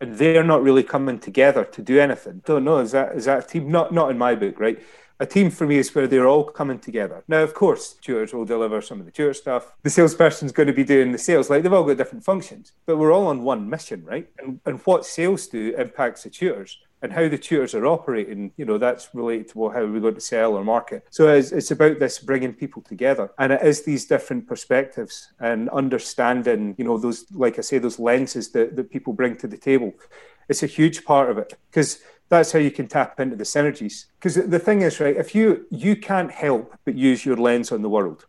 and 0.00 0.16
they're 0.16 0.44
not 0.44 0.62
really 0.62 0.82
coming 0.82 1.18
together 1.18 1.64
to 1.64 1.82
do 1.82 1.98
anything 1.98 2.42
don't 2.44 2.64
know 2.64 2.78
is 2.78 2.92
that 2.92 3.14
is 3.14 3.24
that 3.24 3.44
a 3.44 3.46
team 3.46 3.70
not 3.70 3.92
not 3.92 4.10
in 4.10 4.18
my 4.18 4.34
book 4.34 4.60
right 4.60 4.82
a 5.20 5.26
team 5.26 5.50
for 5.50 5.66
me 5.66 5.78
is 5.78 5.94
where 5.94 6.08
they're 6.08 6.26
all 6.26 6.44
coming 6.44 6.78
together. 6.78 7.22
Now, 7.28 7.42
of 7.42 7.54
course, 7.54 7.94
tutors 8.00 8.34
will 8.34 8.44
deliver 8.44 8.80
some 8.80 8.98
of 8.98 9.06
the 9.06 9.12
tutor 9.12 9.32
stuff. 9.32 9.72
The 9.82 9.90
salesperson's 9.90 10.50
going 10.50 10.66
to 10.66 10.72
be 10.72 10.84
doing 10.84 11.12
the 11.12 11.18
sales. 11.18 11.48
Like 11.48 11.62
they've 11.62 11.72
all 11.72 11.84
got 11.84 11.96
different 11.96 12.24
functions, 12.24 12.72
but 12.84 12.96
we're 12.96 13.12
all 13.12 13.28
on 13.28 13.44
one 13.44 13.70
mission, 13.70 14.04
right? 14.04 14.28
And, 14.38 14.60
and 14.66 14.80
what 14.80 15.06
sales 15.06 15.46
do 15.46 15.74
impacts 15.78 16.24
the 16.24 16.30
tutors 16.30 16.78
and 17.04 17.12
how 17.12 17.28
the 17.28 17.36
tutors 17.36 17.74
are 17.74 17.86
operating, 17.86 18.50
you 18.56 18.64
know, 18.64 18.78
that's 18.78 19.10
related 19.14 19.46
to 19.50 19.68
how 19.68 19.84
we're 19.84 20.00
going 20.00 20.14
to 20.14 20.22
sell 20.22 20.54
or 20.54 20.64
market. 20.64 21.04
So 21.10 21.28
it's, 21.28 21.52
it's 21.52 21.70
about 21.70 21.98
this 21.98 22.18
bringing 22.18 22.54
people 22.54 22.80
together. 22.80 23.30
And 23.38 23.52
it 23.52 23.60
is 23.62 23.82
these 23.82 24.06
different 24.06 24.48
perspectives 24.48 25.30
and 25.38 25.68
understanding, 25.68 26.74
you 26.78 26.84
know, 26.86 26.96
those, 26.96 27.26
like 27.30 27.58
I 27.58 27.60
say, 27.60 27.76
those 27.76 27.98
lenses 27.98 28.52
that, 28.52 28.74
that 28.76 28.90
people 28.90 29.12
bring 29.12 29.36
to 29.36 29.46
the 29.46 29.58
table. 29.58 29.92
It's 30.48 30.62
a 30.62 30.66
huge 30.66 31.04
part 31.04 31.28
of 31.28 31.36
it 31.36 31.52
because 31.70 32.00
that's 32.30 32.52
how 32.52 32.58
you 32.58 32.70
can 32.70 32.88
tap 32.88 33.20
into 33.20 33.36
the 33.36 33.44
synergies. 33.44 34.06
Because 34.18 34.36
the 34.36 34.58
thing 34.58 34.80
is, 34.80 34.98
right, 34.98 35.14
if 35.14 35.34
you 35.34 35.66
you 35.70 35.96
can't 35.96 36.30
help 36.30 36.74
but 36.86 36.94
use 36.94 37.26
your 37.26 37.36
lens 37.36 37.70
on 37.70 37.82
the 37.82 37.90
world. 37.90 38.24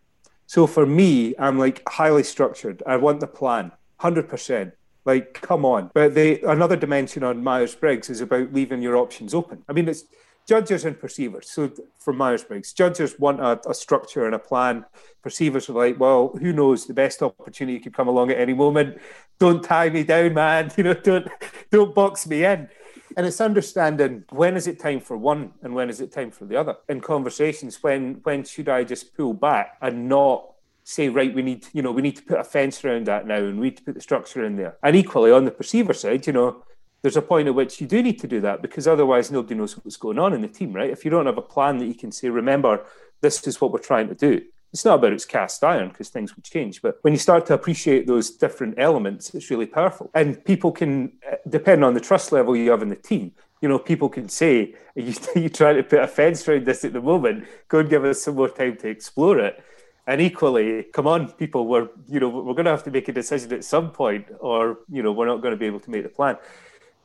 So 0.47 0.67
for 0.67 0.85
me, 0.85 1.33
I'm 1.39 1.57
like 1.57 1.81
highly 1.87 2.23
structured. 2.23 2.83
I 2.85 2.97
want 2.97 3.21
the 3.21 3.27
plan, 3.27 3.71
hundred 3.99 4.27
percent. 4.27 4.73
Like, 5.05 5.35
come 5.35 5.65
on. 5.65 5.91
But 5.93 6.15
the 6.15 6.41
another 6.49 6.75
dimension 6.75 7.23
on 7.23 7.43
Myers 7.43 7.75
Briggs 7.75 8.09
is 8.09 8.21
about 8.21 8.51
leaving 8.51 8.81
your 8.81 8.97
options 8.97 9.33
open. 9.33 9.63
I 9.69 9.73
mean, 9.73 9.87
it's 9.87 10.03
judges 10.47 10.85
and 10.85 10.99
perceivers. 10.99 11.49
So 11.49 11.71
for 11.97 12.13
Myers 12.13 12.43
Briggs, 12.43 12.73
judges 12.73 13.19
want 13.19 13.39
a, 13.39 13.59
a, 13.69 13.73
structure 13.73 14.25
and 14.25 14.35
a 14.35 14.39
plan. 14.39 14.85
Perceivers 15.21 15.69
are 15.69 15.73
like, 15.73 15.99
well, 15.99 16.35
who 16.39 16.53
knows? 16.53 16.85
The 16.85 16.93
best 16.93 17.21
opportunity 17.21 17.79
could 17.79 17.93
come 17.93 18.07
along 18.07 18.31
at 18.31 18.39
any 18.39 18.53
moment. 18.53 18.99
Don't 19.39 19.63
tie 19.63 19.89
me 19.89 20.03
down, 20.03 20.33
man. 20.33 20.71
You 20.77 20.83
know, 20.85 20.93
don't 20.93 21.27
don't 21.71 21.95
box 21.95 22.27
me 22.27 22.43
in. 22.43 22.69
And 23.17 23.25
it's 23.25 23.39
understanding 23.39 24.25
when 24.29 24.57
is 24.57 24.67
it 24.67 24.79
time 24.79 24.99
for 24.99 25.15
one 25.15 25.53
and 25.61 25.73
when 25.73 25.89
is 25.89 26.01
it 26.01 26.11
time 26.11 26.31
for 26.31 26.45
the 26.45 26.57
other. 26.57 26.75
In 26.89 26.99
conversations, 26.99 27.81
when 27.81 28.15
when 28.23 28.43
should 28.43 28.69
I 28.69 28.83
just 28.83 29.15
pull 29.15 29.33
back 29.33 29.77
and 29.81 30.09
not 30.09 30.54
say, 30.85 31.09
right, 31.09 31.33
we 31.33 31.41
need, 31.41 31.65
you 31.73 31.81
know, 31.81 31.91
we 31.91 32.03
need 32.03 32.15
to 32.15 32.21
put 32.21 32.39
a 32.39 32.43
fence 32.43 32.85
around 32.85 33.07
that 33.07 33.25
now 33.25 33.37
and 33.37 33.59
we 33.59 33.65
need 33.65 33.77
to 33.77 33.83
put 33.83 33.95
the 33.95 34.01
structure 34.01 34.45
in 34.45 34.55
there. 34.55 34.77
And 34.83 34.95
equally 34.95 35.31
on 35.31 35.43
the 35.43 35.51
perceiver 35.51 35.93
side, 35.93 36.27
you 36.27 36.33
know, 36.33 36.63
there's 37.01 37.17
a 37.17 37.23
point 37.23 37.47
at 37.47 37.55
which 37.55 37.81
you 37.81 37.87
do 37.87 38.03
need 38.03 38.19
to 38.19 38.27
do 38.27 38.39
that 38.41 38.61
because 38.61 38.87
otherwise 38.87 39.31
nobody 39.31 39.55
knows 39.55 39.73
what's 39.77 39.97
going 39.97 40.19
on 40.19 40.33
in 40.33 40.41
the 40.41 40.47
team, 40.47 40.73
right? 40.73 40.91
If 40.91 41.03
you 41.03 41.09
don't 41.09 41.25
have 41.25 41.39
a 41.39 41.41
plan 41.41 41.79
that 41.79 41.87
you 41.87 41.95
can 41.95 42.11
say, 42.11 42.29
remember, 42.29 42.85
this 43.21 43.45
is 43.47 43.59
what 43.59 43.71
we're 43.71 43.79
trying 43.79 44.07
to 44.09 44.15
do. 44.15 44.41
It's 44.71 44.85
not 44.85 44.99
about 44.99 45.13
it's 45.13 45.25
cast 45.25 45.63
iron 45.63 45.89
because 45.89 46.09
things 46.09 46.35
will 46.35 46.43
change. 46.43 46.83
But 46.83 46.99
when 47.01 47.13
you 47.13 47.19
start 47.19 47.47
to 47.47 47.55
appreciate 47.55 48.05
those 48.05 48.29
different 48.29 48.75
elements, 48.77 49.33
it's 49.33 49.49
really 49.49 49.65
powerful. 49.65 50.11
And 50.13 50.43
people 50.45 50.71
can, 50.71 51.13
uh, 51.31 51.37
depending 51.49 51.83
on 51.83 51.95
the 51.95 51.99
trust 51.99 52.31
level 52.31 52.55
you 52.55 52.69
have 52.69 52.83
in 52.83 52.89
the 52.89 52.95
team, 52.95 53.31
you 53.61 53.69
know, 53.69 53.79
people 53.79 54.09
can 54.09 54.29
say, 54.29 54.75
you, 54.95 55.13
you 55.35 55.49
trying 55.49 55.77
to 55.77 55.83
put 55.83 55.99
a 55.99 56.07
fence 56.07 56.47
around 56.47 56.65
this 56.65 56.85
at 56.85 56.93
the 56.93 57.01
moment, 57.01 57.47
go 57.69 57.79
and 57.79 57.89
give 57.89 58.05
us 58.05 58.21
some 58.21 58.35
more 58.35 58.49
time 58.49 58.77
to 58.77 58.87
explore 58.87 59.39
it 59.39 59.63
and 60.07 60.21
equally, 60.21 60.83
come 60.93 61.07
on, 61.07 61.31
people, 61.31 61.67
we're 61.67 61.89
you 62.07 62.19
know 62.19 62.29
we're 62.29 62.53
going 62.53 62.65
to 62.65 62.71
have 62.71 62.83
to 62.83 62.91
make 62.91 63.07
a 63.07 63.13
decision 63.13 63.51
at 63.53 63.63
some 63.63 63.91
point, 63.91 64.27
or 64.39 64.79
you 64.89 65.01
know 65.01 65.11
we're 65.11 65.25
not 65.25 65.41
going 65.41 65.53
to 65.53 65.57
be 65.57 65.65
able 65.65 65.79
to 65.79 65.91
make 65.91 66.03
the 66.03 66.09
plan. 66.09 66.37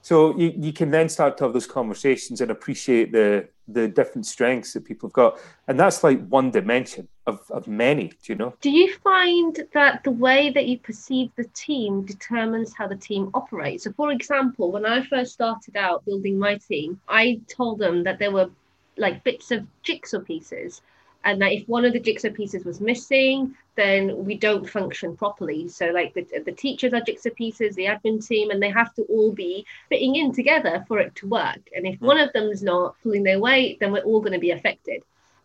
So 0.02 0.36
you, 0.38 0.52
you 0.56 0.72
can 0.72 0.90
then 0.90 1.10
start 1.10 1.36
to 1.38 1.44
have 1.44 1.52
those 1.52 1.66
conversations 1.66 2.40
and 2.40 2.50
appreciate 2.50 3.12
the 3.12 3.48
the 3.68 3.86
different 3.86 4.26
strengths 4.26 4.72
that 4.72 4.84
people 4.84 5.08
have 5.08 5.14
got, 5.14 5.38
and 5.68 5.78
that's 5.78 6.02
like 6.02 6.26
one 6.28 6.50
dimension 6.50 7.08
of, 7.26 7.40
of 7.50 7.68
many. 7.68 8.08
Do 8.08 8.32
you 8.32 8.34
know? 8.34 8.54
Do 8.60 8.70
you 8.70 8.94
find 8.96 9.58
that 9.72 10.04
the 10.04 10.10
way 10.10 10.50
that 10.50 10.66
you 10.66 10.78
perceive 10.78 11.30
the 11.36 11.44
team 11.54 12.04
determines 12.04 12.74
how 12.74 12.88
the 12.88 12.96
team 12.96 13.30
operates? 13.32 13.84
So, 13.84 13.92
for 13.92 14.10
example, 14.10 14.72
when 14.72 14.84
I 14.84 15.04
first 15.06 15.32
started 15.32 15.76
out 15.76 16.04
building 16.04 16.38
my 16.38 16.56
team, 16.56 17.00
I 17.08 17.40
told 17.48 17.78
them 17.78 18.04
that 18.04 18.18
there 18.18 18.32
were 18.32 18.50
like 18.96 19.24
bits 19.24 19.50
of 19.50 19.66
jigsaw 19.82 20.20
pieces 20.20 20.82
and 21.24 21.40
that 21.42 21.52
if 21.52 21.68
one 21.68 21.84
of 21.84 21.92
the 21.92 22.00
jigsaw 22.00 22.30
pieces 22.30 22.64
was 22.64 22.80
missing 22.80 23.54
then 23.76 24.24
we 24.26 24.36
don't 24.36 24.68
function 24.68 25.16
properly. 25.16 25.66
So 25.68 25.86
like 25.86 26.12
the, 26.12 26.26
the 26.44 26.52
teachers 26.52 26.92
are 26.92 27.00
jigsaw 27.00 27.30
pieces 27.30 27.74
the 27.76 27.86
admin 27.86 28.26
team 28.26 28.50
and 28.50 28.62
they 28.62 28.70
have 28.70 28.92
to 28.94 29.02
all 29.02 29.32
be 29.32 29.64
fitting 29.88 30.16
in 30.16 30.32
together 30.32 30.84
for 30.86 30.98
it 30.98 31.14
to 31.16 31.28
work. 31.28 31.60
And 31.74 31.86
if 31.86 31.98
mm. 31.98 32.06
one 32.06 32.18
of 32.18 32.32
them 32.32 32.50
is 32.50 32.62
not 32.62 32.96
pulling 33.02 33.22
their 33.22 33.40
weight 33.40 33.80
then 33.80 33.92
we're 33.92 34.02
all 34.02 34.20
going 34.20 34.32
to 34.32 34.38
be 34.38 34.50
affected. 34.50 35.02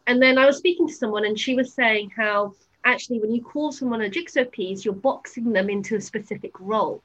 And 0.07 0.21
then 0.21 0.38
i 0.38 0.45
was 0.45 0.57
speaking 0.57 0.88
to 0.88 0.93
someone 0.93 1.25
and 1.25 1.39
she 1.39 1.55
was 1.55 1.73
saying 1.73 2.11
how 2.15 2.53
actually 2.83 3.19
when 3.19 3.33
you 3.33 3.41
call 3.41 3.71
someone 3.71 4.01
a 4.01 4.09
jigsaw 4.09 4.45
piece 4.45 4.85
you're 4.85 4.93
boxing 4.93 5.51
them 5.51 5.69
into 5.69 5.95
a 5.95 6.01
specific 6.01 6.59
role. 6.59 7.03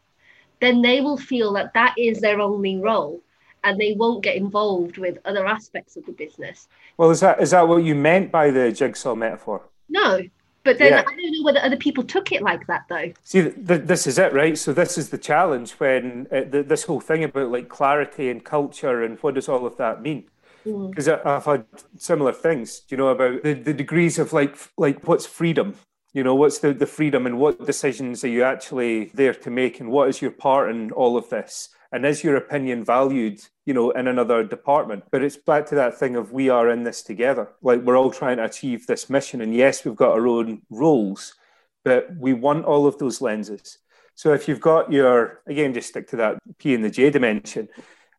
Then 0.60 0.82
they 0.82 1.00
will 1.00 1.16
feel 1.16 1.54
that 1.54 1.72
that 1.74 1.94
is 1.96 2.20
their 2.20 2.40
only 2.40 2.76
role 2.76 3.22
and 3.64 3.80
they 3.80 3.92
won't 3.92 4.22
get 4.22 4.36
involved 4.36 4.98
with 4.98 5.18
other 5.24 5.46
aspects 5.46 5.96
of 5.96 6.06
the 6.06 6.12
business. 6.12 6.68
Well, 6.96 7.10
is 7.10 7.20
that 7.20 7.40
is 7.40 7.50
that 7.50 7.66
what 7.68 7.84
you 7.84 7.94
meant 7.94 8.30
by 8.30 8.50
the 8.50 8.72
jigsaw 8.72 9.14
metaphor? 9.14 9.62
No, 9.88 10.20
but 10.64 10.78
then 10.78 10.92
yeah. 10.92 11.00
I 11.00 11.16
don't 11.16 11.32
know 11.32 11.42
whether 11.42 11.60
other 11.60 11.76
people 11.76 12.04
took 12.04 12.32
it 12.32 12.42
like 12.42 12.66
that 12.66 12.84
though. 12.88 13.12
See, 13.24 13.42
th- 13.42 13.82
this 13.84 14.06
is 14.06 14.18
it, 14.18 14.32
right? 14.32 14.56
So 14.58 14.72
this 14.72 14.98
is 14.98 15.10
the 15.10 15.18
challenge 15.18 15.72
when 15.72 16.26
uh, 16.30 16.42
th- 16.42 16.66
this 16.66 16.84
whole 16.84 17.00
thing 17.00 17.24
about 17.24 17.50
like 17.50 17.68
clarity 17.68 18.30
and 18.30 18.44
culture 18.44 19.02
and 19.02 19.18
what 19.20 19.34
does 19.34 19.48
all 19.48 19.66
of 19.66 19.76
that 19.78 20.02
mean? 20.02 20.24
Because 20.64 21.08
mm. 21.08 21.24
I've 21.24 21.46
had 21.46 21.64
similar 21.96 22.32
things, 22.32 22.82
you 22.90 22.96
know, 22.98 23.08
about 23.08 23.42
the, 23.42 23.54
the 23.54 23.72
degrees 23.72 24.18
of 24.18 24.32
like 24.32 24.56
like 24.76 25.06
what's 25.06 25.26
freedom 25.26 25.76
you 26.12 26.24
know 26.24 26.34
what's 26.34 26.58
the, 26.58 26.72
the 26.72 26.86
freedom 26.86 27.26
and 27.26 27.38
what 27.38 27.64
decisions 27.64 28.24
are 28.24 28.28
you 28.28 28.42
actually 28.42 29.06
there 29.14 29.34
to 29.34 29.50
make 29.50 29.80
and 29.80 29.90
what 29.90 30.08
is 30.08 30.20
your 30.20 30.30
part 30.30 30.70
in 30.70 30.90
all 30.92 31.16
of 31.16 31.28
this 31.30 31.68
and 31.92 32.06
is 32.06 32.22
your 32.22 32.36
opinion 32.36 32.84
valued 32.84 33.40
you 33.66 33.74
know 33.74 33.90
in 33.90 34.06
another 34.08 34.44
department? 34.44 35.04
But 35.10 35.22
it's 35.22 35.36
back 35.36 35.66
to 35.66 35.74
that 35.76 35.98
thing 35.98 36.16
of 36.16 36.32
we 36.32 36.48
are 36.48 36.70
in 36.70 36.84
this 36.84 37.02
together. 37.02 37.48
Like 37.62 37.82
we're 37.82 37.98
all 37.98 38.10
trying 38.10 38.38
to 38.38 38.44
achieve 38.44 38.86
this 38.86 39.10
mission. 39.10 39.40
And 39.40 39.54
yes 39.54 39.84
we've 39.84 39.96
got 39.96 40.12
our 40.12 40.26
own 40.26 40.62
roles 40.70 41.34
but 41.84 42.14
we 42.16 42.32
want 42.32 42.64
all 42.64 42.86
of 42.86 42.98
those 42.98 43.20
lenses. 43.20 43.78
So 44.14 44.32
if 44.32 44.48
you've 44.48 44.60
got 44.60 44.92
your 44.92 45.40
again 45.46 45.72
just 45.72 45.88
stick 45.88 46.08
to 46.08 46.16
that 46.16 46.38
p 46.58 46.74
and 46.74 46.84
the 46.84 46.90
j 46.90 47.10
dimension. 47.10 47.68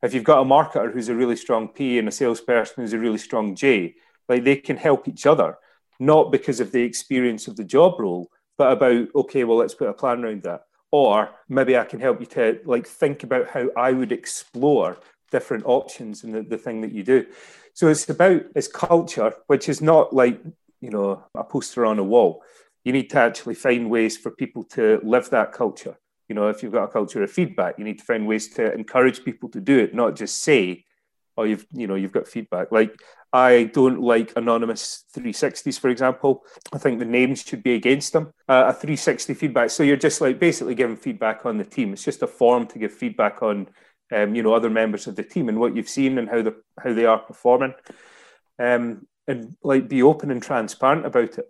If 0.02 0.16
you've 0.16 0.24
got 0.24 0.42
a 0.42 0.46
marketer 0.46 0.92
who's 0.92 1.10
a 1.10 1.16
really 1.16 1.36
strong 1.36 1.68
p 1.68 2.00
and 2.00 2.08
a 2.08 2.12
salesperson 2.12 2.76
who's 2.78 2.94
a 2.94 3.00
really 3.00 3.20
strong 3.20 3.56
j 3.56 3.96
like 4.28 4.44
they 4.44 4.56
can 4.56 4.78
help 4.78 5.08
each 5.08 5.26
other 5.26 5.58
not 6.00 6.32
because 6.32 6.60
of 6.60 6.72
the 6.72 6.82
experience 6.82 7.48
of 7.48 7.56
the 7.56 7.64
job 7.64 8.00
role 8.00 8.32
but 8.58 8.72
about 8.72 9.08
okay 9.14 9.44
well 9.44 9.58
let's 9.58 9.76
put 9.76 9.90
a 9.90 9.94
plan 9.94 10.24
around 10.24 10.42
that 10.42 10.62
or 10.92 11.30
maybe 11.48 11.78
I 11.78 11.86
can 11.86 12.00
help 12.00 12.20
you 12.20 12.26
to 12.28 12.60
like 12.66 12.86
think 12.86 13.24
about 13.24 13.50
how 13.50 13.70
I 13.78 13.92
would 13.94 14.12
explore 14.12 14.98
different 15.32 15.66
options 15.66 16.24
in 16.24 16.34
the, 16.34 16.44
the 16.44 16.58
thing 16.58 16.82
that 16.82 16.92
you 16.92 17.04
do. 17.04 17.26
So 17.74 17.88
it's 17.88 18.10
about 18.10 18.44
it's 18.56 18.68
culture, 18.68 19.34
which 19.48 19.70
is 19.70 19.82
not 19.82 20.14
like, 20.14 20.42
you 20.82 20.90
know, 20.90 21.24
a 21.34 21.44
poster 21.44 21.86
on 21.86 22.00
a 22.00 22.04
wall. 22.04 22.44
You 22.84 22.92
need 22.92 23.10
to 23.12 23.20
actually 23.20 23.56
find 23.56 23.90
ways 23.90 24.18
for 24.18 24.32
people 24.32 24.64
to 24.76 25.00
live 25.04 25.30
that 25.30 25.54
culture. 25.54 25.98
You 26.28 26.36
know, 26.36 26.50
if 26.50 26.64
you've 26.64 26.74
got 26.74 26.86
a 26.86 26.88
culture 26.92 27.24
of 27.24 27.32
feedback, 27.32 27.78
you 27.78 27.86
need 27.86 28.00
to 28.00 28.06
find 28.06 28.28
ways 28.28 28.50
to 28.56 28.74
encourage 28.74 29.24
people 29.24 29.50
to 29.50 29.62
do 29.62 29.80
it, 29.80 29.94
not 29.94 30.16
just 30.16 30.42
say, 30.42 30.86
oh, 31.38 31.44
you've, 31.44 31.66
you 31.74 31.88
know, 31.88 31.96
you've 31.96 32.12
got 32.12 32.28
feedback. 32.28 32.72
Like 32.72 33.02
I 33.34 33.64
don't 33.74 34.02
like 34.02 34.34
anonymous 34.36 35.06
360s, 35.16 35.80
for 35.80 35.90
example. 35.90 36.44
I 36.74 36.78
think 36.78 37.00
the 37.00 37.06
names 37.06 37.44
should 37.44 37.64
be 37.64 37.76
against 37.76 38.12
them. 38.12 38.34
Uh, 38.48 38.66
a 38.68 38.74
360 38.74 39.34
feedback. 39.36 39.70
So 39.70 39.84
you're 39.84 39.96
just 39.96 40.20
like 40.20 40.40
basically 40.40 40.76
giving 40.76 40.98
feedback 40.98 41.46
on 41.46 41.58
the 41.58 41.64
team. 41.64 41.94
It's 41.94 42.04
just 42.04 42.24
a 42.24 42.28
form 42.28 42.68
to 42.68 42.80
give 42.80 42.92
feedback 42.92 43.42
on, 43.42 43.68
um, 44.12 44.36
you 44.36 44.44
know, 44.44 44.54
other 44.54 44.70
members 44.70 45.08
of 45.08 45.16
the 45.16 45.24
team 45.24 45.48
and 45.48 45.60
what 45.60 45.76
you've 45.76 45.88
seen 45.88 46.18
and 46.18 46.28
how 46.30 46.42
the 46.42 46.56
how 46.84 46.94
they 46.94 47.06
are 47.06 47.20
performing, 47.20 47.74
um, 48.60 49.08
and 49.28 49.56
like 49.64 49.88
be 49.88 50.04
open 50.04 50.30
and 50.30 50.44
transparent 50.44 51.06
about 51.06 51.38
it 51.38 51.46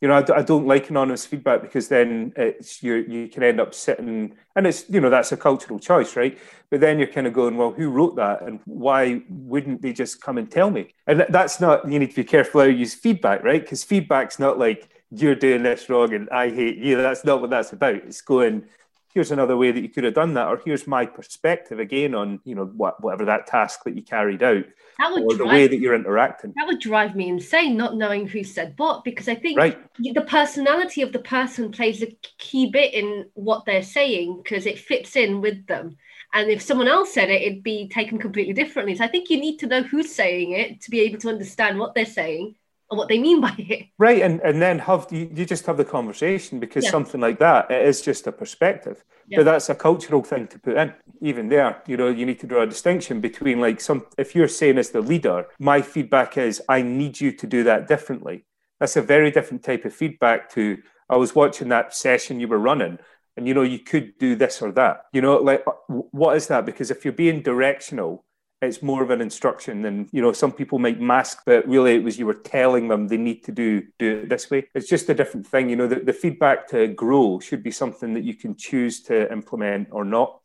you 0.00 0.08
know, 0.08 0.14
I, 0.14 0.38
I, 0.38 0.42
don't 0.42 0.66
like 0.66 0.88
anonymous 0.88 1.26
feedback 1.26 1.60
because 1.60 1.88
then 1.88 2.32
it's 2.36 2.82
you 2.82 2.94
you 2.96 3.28
can 3.28 3.42
end 3.42 3.60
up 3.60 3.74
sitting, 3.74 4.34
and 4.56 4.66
it's 4.66 4.88
you 4.88 5.00
know 5.00 5.10
that's 5.10 5.32
a 5.32 5.36
cultural 5.36 5.78
choice, 5.78 6.16
right? 6.16 6.38
But 6.70 6.80
then 6.80 6.98
you're 6.98 7.08
kind 7.08 7.26
of 7.26 7.32
going, 7.32 7.56
well, 7.56 7.72
who 7.72 7.90
wrote 7.90 8.16
that, 8.16 8.42
and 8.42 8.60
why 8.64 9.22
wouldn't 9.28 9.82
they 9.82 9.92
just 9.92 10.22
come 10.22 10.38
and 10.38 10.50
tell 10.50 10.70
me? 10.70 10.94
And 11.06 11.26
that's 11.28 11.60
not. 11.60 11.90
You 11.90 11.98
need 11.98 12.10
to 12.10 12.16
be 12.16 12.24
careful 12.24 12.62
how 12.62 12.66
you 12.66 12.76
use 12.78 12.94
feedback, 12.94 13.42
right? 13.42 13.60
Because 13.60 13.84
feedback's 13.84 14.38
not 14.38 14.58
like 14.58 14.88
you're 15.10 15.34
doing 15.34 15.62
this 15.62 15.88
wrong 15.88 16.14
and 16.14 16.28
I 16.30 16.50
hate 16.50 16.78
you. 16.78 16.96
That's 16.96 17.24
not 17.24 17.40
what 17.40 17.50
that's 17.50 17.72
about. 17.72 17.96
It's 17.96 18.20
going, 18.20 18.64
here's 19.12 19.30
another 19.30 19.56
way 19.56 19.72
that 19.72 19.80
you 19.80 19.88
could 19.88 20.04
have 20.04 20.14
done 20.14 20.34
that, 20.34 20.48
or 20.48 20.60
here's 20.64 20.86
my 20.86 21.06
perspective 21.06 21.78
again 21.78 22.14
on 22.14 22.40
you 22.44 22.54
know 22.54 22.66
what, 22.66 23.02
whatever 23.02 23.24
that 23.24 23.46
task 23.46 23.84
that 23.84 23.96
you 23.96 24.02
carried 24.02 24.42
out, 24.42 24.64
that 24.98 25.12
would 25.12 25.24
or 25.24 25.36
the 25.36 25.46
way 25.46 25.66
that 25.66 25.78
you're 25.78 25.94
interacting. 25.94 26.52
That 26.56 26.66
would 26.66 26.80
drive 26.80 27.16
me 27.16 27.28
insane, 27.28 27.76
not 27.76 27.96
knowing 27.96 28.26
who 28.26 28.44
said 28.44 28.74
what, 28.76 29.04
because 29.04 29.28
I 29.28 29.34
think 29.34 29.58
right. 29.58 29.78
the 29.98 30.22
personality 30.22 31.02
of 31.02 31.12
the 31.12 31.18
person 31.18 31.70
plays 31.72 32.02
a 32.02 32.16
key 32.38 32.70
bit 32.70 32.94
in 32.94 33.26
what 33.34 33.64
they're 33.64 33.82
saying 33.82 34.40
because 34.42 34.66
it 34.66 34.78
fits 34.78 35.16
in 35.16 35.40
with 35.40 35.66
them. 35.66 35.96
And 36.32 36.48
if 36.48 36.62
someone 36.62 36.86
else 36.86 37.12
said 37.12 37.28
it, 37.28 37.42
it'd 37.42 37.62
be 37.64 37.88
taken 37.88 38.18
completely 38.18 38.54
differently. 38.54 38.94
So 38.94 39.04
I 39.04 39.08
think 39.08 39.30
you 39.30 39.40
need 39.40 39.58
to 39.58 39.66
know 39.66 39.82
who's 39.82 40.14
saying 40.14 40.52
it 40.52 40.80
to 40.82 40.90
be 40.90 41.00
able 41.00 41.18
to 41.20 41.28
understand 41.28 41.78
what 41.78 41.94
they're 41.94 42.06
saying 42.06 42.54
what 42.96 43.08
they 43.08 43.18
mean 43.18 43.40
by 43.40 43.54
it. 43.58 43.86
Right, 43.98 44.22
and, 44.22 44.40
and 44.40 44.60
then 44.60 44.78
have 44.80 45.06
you, 45.10 45.30
you 45.32 45.44
just 45.44 45.66
have 45.66 45.76
the 45.76 45.84
conversation 45.84 46.58
because 46.58 46.84
yeah. 46.84 46.90
something 46.90 47.20
like 47.20 47.38
that 47.38 47.70
it 47.70 47.86
is 47.86 48.00
just 48.00 48.26
a 48.26 48.32
perspective, 48.32 49.04
yeah. 49.28 49.38
but 49.38 49.44
that's 49.44 49.68
a 49.68 49.74
cultural 49.74 50.22
thing 50.22 50.48
to 50.48 50.58
put 50.58 50.76
in. 50.76 50.92
Even 51.22 51.48
there, 51.48 51.82
you 51.86 51.96
know, 51.96 52.08
you 52.08 52.26
need 52.26 52.40
to 52.40 52.46
draw 52.46 52.62
a 52.62 52.66
distinction 52.66 53.20
between 53.20 53.60
like 53.60 53.80
some. 53.80 54.06
If 54.18 54.34
you're 54.34 54.48
saying 54.48 54.78
as 54.78 54.90
the 54.90 55.00
leader, 55.00 55.46
my 55.58 55.82
feedback 55.82 56.36
is 56.36 56.62
I 56.68 56.82
need 56.82 57.20
you 57.20 57.32
to 57.32 57.46
do 57.46 57.64
that 57.64 57.88
differently. 57.88 58.44
That's 58.78 58.96
a 58.96 59.02
very 59.02 59.30
different 59.30 59.62
type 59.62 59.84
of 59.84 59.94
feedback 59.94 60.50
to 60.54 60.78
I 61.08 61.16
was 61.16 61.34
watching 61.34 61.68
that 61.68 61.94
session 61.94 62.40
you 62.40 62.48
were 62.48 62.58
running 62.58 62.98
and 63.36 63.48
you 63.48 63.54
know 63.54 63.62
you 63.62 63.78
could 63.78 64.18
do 64.18 64.36
this 64.36 64.62
or 64.62 64.72
that 64.72 65.06
you 65.12 65.20
know 65.20 65.36
like 65.36 65.62
uh, 65.66 65.72
what 65.88 66.36
is 66.36 66.46
that 66.48 66.66
because 66.66 66.90
if 66.90 67.04
you're 67.04 67.12
being 67.12 67.42
directional 67.42 68.24
it's 68.62 68.82
more 68.82 69.02
of 69.02 69.10
an 69.10 69.20
instruction 69.20 69.82
than 69.82 70.08
you 70.12 70.20
know 70.20 70.32
some 70.32 70.52
people 70.52 70.78
might 70.78 71.00
mask 71.00 71.42
but 71.46 71.66
really 71.66 71.94
it 71.94 72.02
was 72.02 72.18
you 72.18 72.26
were 72.26 72.34
telling 72.34 72.88
them 72.88 73.08
they 73.08 73.16
need 73.16 73.42
to 73.44 73.52
do 73.52 73.82
do 73.98 74.18
it 74.18 74.28
this 74.28 74.50
way 74.50 74.66
it's 74.74 74.88
just 74.88 75.08
a 75.08 75.14
different 75.14 75.46
thing 75.46 75.68
you 75.68 75.76
know 75.76 75.86
the, 75.86 76.00
the 76.00 76.12
feedback 76.12 76.68
to 76.68 76.88
grow 76.88 77.38
should 77.40 77.62
be 77.62 77.70
something 77.70 78.14
that 78.14 78.24
you 78.24 78.34
can 78.34 78.54
choose 78.54 79.02
to 79.02 79.30
implement 79.32 79.88
or 79.90 80.04
not 80.04 80.40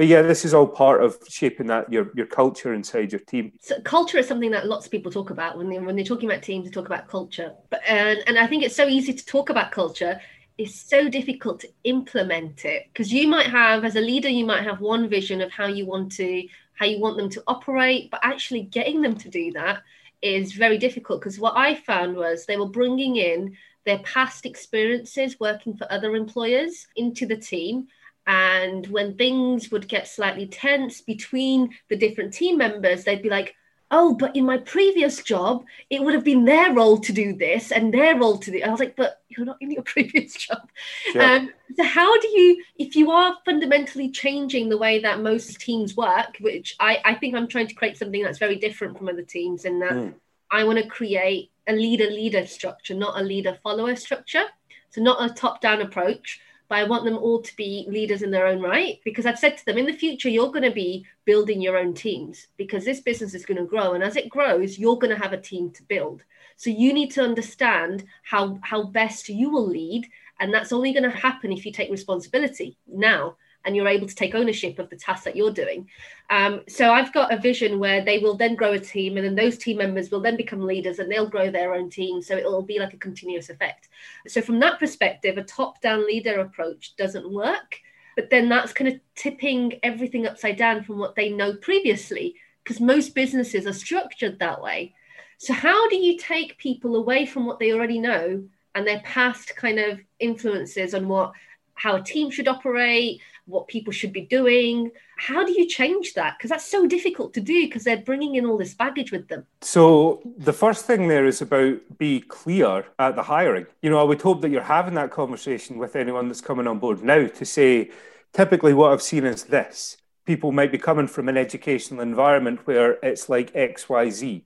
but 0.00 0.06
yeah, 0.06 0.22
this 0.22 0.46
is 0.46 0.54
all 0.54 0.66
part 0.66 1.04
of 1.04 1.18
shaping 1.28 1.66
that 1.66 1.92
your 1.92 2.10
your 2.14 2.24
culture 2.24 2.72
inside 2.72 3.12
your 3.12 3.20
team. 3.20 3.52
So 3.60 3.78
culture 3.82 4.16
is 4.16 4.26
something 4.26 4.50
that 4.52 4.66
lots 4.66 4.86
of 4.86 4.92
people 4.92 5.12
talk 5.12 5.28
about 5.28 5.58
when 5.58 5.68
they 5.68 5.78
when 5.78 5.94
they're 5.94 6.06
talking 6.06 6.30
about 6.30 6.42
teams. 6.42 6.64
They 6.64 6.70
talk 6.70 6.86
about 6.86 7.06
culture, 7.06 7.52
but 7.68 7.82
and 7.86 8.18
and 8.26 8.38
I 8.38 8.46
think 8.46 8.62
it's 8.62 8.74
so 8.74 8.88
easy 8.88 9.12
to 9.12 9.26
talk 9.26 9.50
about 9.50 9.72
culture. 9.72 10.18
It's 10.56 10.74
so 10.74 11.10
difficult 11.10 11.60
to 11.60 11.68
implement 11.84 12.64
it 12.64 12.86
because 12.90 13.12
you 13.12 13.28
might 13.28 13.48
have, 13.48 13.84
as 13.84 13.96
a 13.96 14.00
leader, 14.00 14.30
you 14.30 14.46
might 14.46 14.62
have 14.62 14.80
one 14.80 15.06
vision 15.06 15.42
of 15.42 15.52
how 15.52 15.66
you 15.66 15.84
want 15.84 16.12
to 16.12 16.48
how 16.80 16.86
you 16.86 16.98
want 16.98 17.18
them 17.18 17.28
to 17.28 17.42
operate, 17.46 18.10
but 18.10 18.20
actually 18.22 18.62
getting 18.62 19.02
them 19.02 19.14
to 19.14 19.28
do 19.28 19.52
that 19.52 19.82
is 20.22 20.54
very 20.54 20.78
difficult 20.78 21.20
because 21.20 21.38
what 21.38 21.54
I 21.54 21.74
found 21.74 22.16
was 22.16 22.46
they 22.46 22.56
were 22.56 22.70
bringing 22.70 23.16
in 23.16 23.54
their 23.84 23.98
past 23.98 24.46
experiences 24.46 25.38
working 25.38 25.76
for 25.76 25.86
other 25.92 26.16
employers 26.16 26.86
into 26.96 27.26
the 27.26 27.36
team. 27.36 27.88
And 28.26 28.86
when 28.86 29.14
things 29.16 29.70
would 29.70 29.88
get 29.88 30.08
slightly 30.08 30.46
tense 30.46 31.02
between 31.02 31.68
the 31.90 31.96
different 31.96 32.32
team 32.32 32.56
members, 32.56 33.04
they'd 33.04 33.22
be 33.22 33.28
like, 33.28 33.54
oh, 33.90 34.14
but 34.14 34.36
in 34.36 34.44
my 34.44 34.58
previous 34.58 35.22
job, 35.22 35.64
it 35.88 36.02
would 36.02 36.14
have 36.14 36.24
been 36.24 36.44
their 36.44 36.72
role 36.72 36.98
to 36.98 37.12
do 37.12 37.32
this 37.32 37.72
and 37.72 37.92
their 37.92 38.16
role 38.16 38.38
to 38.38 38.50
do. 38.50 38.62
I 38.62 38.68
was 38.68 38.78
like, 38.78 38.94
but 38.94 39.20
you're 39.28 39.46
not 39.46 39.56
in 39.60 39.70
your 39.70 39.82
previous 39.84 40.34
job. 40.34 40.68
Yeah. 41.14 41.34
Um, 41.34 41.50
so 41.76 41.84
how 41.84 42.18
do 42.20 42.28
you, 42.28 42.62
if 42.78 42.94
you 42.94 43.10
are 43.10 43.36
fundamentally 43.44 44.10
changing 44.10 44.68
the 44.68 44.78
way 44.78 45.00
that 45.00 45.20
most 45.20 45.60
teams 45.60 45.96
work, 45.96 46.36
which 46.40 46.76
I, 46.78 47.00
I 47.04 47.14
think 47.14 47.34
I'm 47.34 47.48
trying 47.48 47.68
to 47.68 47.74
create 47.74 47.96
something 47.96 48.22
that's 48.22 48.38
very 48.38 48.56
different 48.56 48.96
from 48.96 49.08
other 49.08 49.22
teams 49.22 49.64
in 49.64 49.80
that 49.80 49.92
mm. 49.92 50.14
I 50.50 50.64
want 50.64 50.78
to 50.78 50.86
create 50.86 51.50
a 51.68 51.72
leader 51.72 52.10
leader 52.10 52.46
structure, 52.46 52.94
not 52.94 53.20
a 53.20 53.22
leader 53.22 53.58
follower 53.62 53.96
structure. 53.96 54.44
So 54.90 55.00
not 55.00 55.24
a 55.24 55.32
top 55.32 55.60
down 55.60 55.82
approach 55.82 56.40
but 56.70 56.78
I 56.78 56.84
want 56.84 57.04
them 57.04 57.18
all 57.18 57.42
to 57.42 57.56
be 57.56 57.84
leaders 57.88 58.22
in 58.22 58.30
their 58.30 58.46
own 58.46 58.62
right 58.62 59.00
because 59.04 59.26
I've 59.26 59.38
said 59.38 59.58
to 59.58 59.66
them 59.66 59.76
in 59.76 59.86
the 59.86 59.92
future 59.92 60.30
you're 60.30 60.52
going 60.52 60.62
to 60.62 60.70
be 60.70 61.04
building 61.24 61.60
your 61.60 61.76
own 61.76 61.92
teams 61.92 62.46
because 62.56 62.84
this 62.84 63.00
business 63.00 63.34
is 63.34 63.44
going 63.44 63.58
to 63.58 63.64
grow 63.64 63.92
and 63.92 64.04
as 64.04 64.16
it 64.16 64.30
grows 64.30 64.78
you're 64.78 64.96
going 64.96 65.14
to 65.14 65.22
have 65.22 65.34
a 65.34 65.40
team 65.40 65.70
to 65.72 65.82
build. 65.82 66.22
So 66.56 66.70
you 66.70 66.94
need 66.94 67.10
to 67.12 67.22
understand 67.22 68.04
how 68.22 68.58
how 68.62 68.84
best 68.84 69.28
you 69.28 69.50
will 69.50 69.66
lead 69.66 70.08
and 70.38 70.54
that's 70.54 70.72
only 70.72 70.92
going 70.92 71.10
to 71.10 71.10
happen 71.10 71.52
if 71.52 71.66
you 71.66 71.72
take 71.72 71.90
responsibility 71.90 72.78
now 72.86 73.36
and 73.64 73.76
you're 73.76 73.88
able 73.88 74.06
to 74.06 74.14
take 74.14 74.34
ownership 74.34 74.78
of 74.78 74.88
the 74.90 74.96
tasks 74.96 75.24
that 75.24 75.36
you're 75.36 75.52
doing. 75.52 75.88
Um, 76.30 76.62
so 76.68 76.92
I've 76.92 77.12
got 77.12 77.32
a 77.32 77.38
vision 77.38 77.78
where 77.78 78.04
they 78.04 78.18
will 78.18 78.36
then 78.36 78.54
grow 78.54 78.72
a 78.72 78.78
team, 78.78 79.16
and 79.16 79.26
then 79.26 79.34
those 79.34 79.58
team 79.58 79.78
members 79.78 80.10
will 80.10 80.20
then 80.20 80.36
become 80.36 80.66
leaders 80.66 80.98
and 80.98 81.10
they'll 81.10 81.28
grow 81.28 81.50
their 81.50 81.74
own 81.74 81.90
team. 81.90 82.22
So 82.22 82.36
it'll 82.36 82.62
be 82.62 82.78
like 82.78 82.94
a 82.94 82.98
continuous 82.98 83.50
effect. 83.50 83.88
So 84.26 84.40
from 84.40 84.60
that 84.60 84.78
perspective, 84.78 85.38
a 85.38 85.42
top-down 85.42 86.06
leader 86.06 86.40
approach 86.40 86.96
doesn't 86.96 87.30
work. 87.30 87.80
But 88.16 88.30
then 88.30 88.48
that's 88.48 88.72
kind 88.72 88.88
of 88.88 89.00
tipping 89.14 89.78
everything 89.82 90.26
upside 90.26 90.56
down 90.56 90.82
from 90.82 90.98
what 90.98 91.14
they 91.14 91.30
know 91.30 91.54
previously, 91.54 92.34
because 92.62 92.80
most 92.80 93.14
businesses 93.14 93.66
are 93.66 93.72
structured 93.72 94.38
that 94.38 94.60
way. 94.60 94.94
So, 95.38 95.54
how 95.54 95.88
do 95.88 95.96
you 95.96 96.18
take 96.18 96.58
people 96.58 96.96
away 96.96 97.24
from 97.24 97.46
what 97.46 97.58
they 97.58 97.72
already 97.72 97.98
know 97.98 98.44
and 98.74 98.86
their 98.86 99.00
past 99.00 99.56
kind 99.56 99.78
of 99.78 100.00
influences 100.18 100.94
on 100.94 101.08
what 101.08 101.32
how 101.74 101.96
a 101.96 102.02
team 102.02 102.30
should 102.30 102.46
operate, 102.46 103.22
what 103.46 103.68
people 103.68 103.92
should 103.92 104.12
be 104.12 104.22
doing. 104.22 104.90
How 105.18 105.44
do 105.44 105.52
you 105.52 105.66
change 105.66 106.14
that? 106.14 106.36
Because 106.38 106.50
that's 106.50 106.66
so 106.66 106.86
difficult 106.86 107.34
to 107.34 107.40
do 107.40 107.66
because 107.66 107.84
they're 107.84 107.98
bringing 107.98 108.36
in 108.36 108.46
all 108.46 108.58
this 108.58 108.74
baggage 108.74 109.12
with 109.12 109.28
them. 109.28 109.46
So, 109.60 110.22
the 110.38 110.52
first 110.52 110.86
thing 110.86 111.08
there 111.08 111.26
is 111.26 111.42
about 111.42 111.80
be 111.98 112.20
clear 112.20 112.86
at 112.98 113.16
the 113.16 113.22
hiring. 113.22 113.66
You 113.82 113.90
know, 113.90 114.00
I 114.00 114.04
would 114.04 114.22
hope 114.22 114.40
that 114.42 114.50
you're 114.50 114.62
having 114.62 114.94
that 114.94 115.10
conversation 115.10 115.78
with 115.78 115.96
anyone 115.96 116.28
that's 116.28 116.40
coming 116.40 116.66
on 116.66 116.78
board 116.78 117.02
now 117.02 117.26
to 117.26 117.44
say, 117.44 117.90
typically, 118.32 118.74
what 118.74 118.92
I've 118.92 119.02
seen 119.02 119.24
is 119.24 119.44
this. 119.44 119.96
People 120.26 120.52
might 120.52 120.72
be 120.72 120.78
coming 120.78 121.06
from 121.06 121.28
an 121.28 121.36
educational 121.36 122.00
environment 122.00 122.66
where 122.66 122.98
it's 123.02 123.28
like 123.28 123.52
XYZ. 123.54 124.44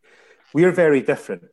We're 0.52 0.72
very 0.72 1.02
different. 1.02 1.44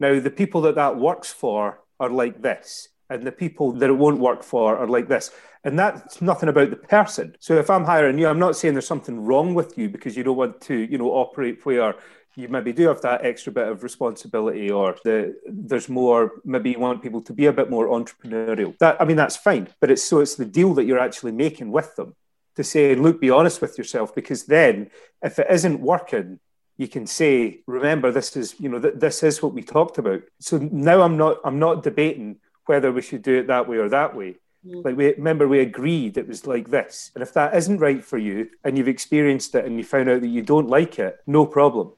Now, 0.00 0.20
the 0.20 0.30
people 0.30 0.62
that 0.62 0.76
that 0.76 0.96
works 0.96 1.32
for 1.32 1.80
are 2.00 2.08
like 2.08 2.42
this 2.42 2.88
and 3.14 3.26
the 3.26 3.32
people 3.32 3.72
that 3.72 3.88
it 3.88 3.94
won't 3.94 4.18
work 4.18 4.42
for 4.42 4.76
are 4.76 4.86
like 4.86 5.08
this. 5.08 5.30
And 5.62 5.78
that's 5.78 6.20
nothing 6.20 6.48
about 6.48 6.70
the 6.70 6.76
person. 6.76 7.36
So 7.38 7.56
if 7.56 7.70
I'm 7.70 7.84
hiring 7.84 8.18
you, 8.18 8.28
I'm 8.28 8.38
not 8.38 8.56
saying 8.56 8.74
there's 8.74 8.86
something 8.86 9.24
wrong 9.24 9.54
with 9.54 9.78
you 9.78 9.88
because 9.88 10.16
you 10.16 10.24
don't 10.24 10.36
want 10.36 10.60
to, 10.62 10.74
you 10.74 10.98
know, 10.98 11.10
operate 11.10 11.64
where 11.64 11.94
you 12.36 12.48
maybe 12.48 12.72
do 12.72 12.88
have 12.88 13.00
that 13.02 13.24
extra 13.24 13.52
bit 13.52 13.68
of 13.68 13.82
responsibility 13.82 14.68
or 14.70 14.96
the 15.04 15.36
there's 15.46 15.88
more 15.88 16.32
maybe 16.44 16.72
you 16.72 16.80
want 16.80 17.00
people 17.00 17.22
to 17.22 17.32
be 17.32 17.46
a 17.46 17.52
bit 17.52 17.70
more 17.70 17.86
entrepreneurial. 17.86 18.76
That 18.78 19.00
I 19.00 19.04
mean 19.04 19.16
that's 19.16 19.36
fine, 19.36 19.68
but 19.80 19.90
it's 19.90 20.02
so 20.02 20.18
it's 20.18 20.34
the 20.34 20.44
deal 20.44 20.74
that 20.74 20.84
you're 20.84 20.98
actually 20.98 21.32
making 21.32 21.70
with 21.70 21.94
them 21.94 22.16
to 22.56 22.64
say, 22.64 22.94
look, 22.94 23.20
be 23.20 23.30
honest 23.30 23.60
with 23.60 23.78
yourself, 23.78 24.14
because 24.14 24.44
then 24.44 24.90
if 25.22 25.38
it 25.38 25.46
isn't 25.50 25.80
working, 25.80 26.40
you 26.76 26.88
can 26.88 27.06
say, 27.06 27.60
remember, 27.66 28.10
this 28.10 28.36
is, 28.36 28.54
you 28.58 28.68
know, 28.68 28.80
th- 28.80 28.94
this 28.96 29.22
is 29.22 29.42
what 29.42 29.54
we 29.54 29.62
talked 29.62 29.98
about. 29.98 30.22
So 30.40 30.58
now 30.58 31.02
I'm 31.02 31.16
not, 31.16 31.38
I'm 31.44 31.58
not 31.58 31.82
debating 31.82 32.36
whether 32.66 32.92
we 32.92 33.02
should 33.02 33.22
do 33.22 33.38
it 33.38 33.46
that 33.46 33.68
way 33.68 33.76
or 33.76 33.88
that 33.88 34.14
way. 34.14 34.36
Mm. 34.66 34.84
Like 34.84 34.96
we 34.96 35.14
remember 35.14 35.46
we 35.46 35.60
agreed 35.60 36.16
it 36.16 36.28
was 36.28 36.46
like 36.46 36.70
this. 36.70 37.10
And 37.14 37.22
if 37.22 37.32
that 37.34 37.54
isn't 37.54 37.78
right 37.78 38.04
for 38.04 38.18
you 38.18 38.48
and 38.64 38.76
you've 38.78 38.88
experienced 38.88 39.54
it 39.54 39.64
and 39.64 39.76
you 39.76 39.84
found 39.84 40.08
out 40.08 40.20
that 40.20 40.28
you 40.28 40.42
don't 40.42 40.68
like 40.68 40.98
it, 40.98 41.20
no 41.26 41.46
problem. 41.46 41.92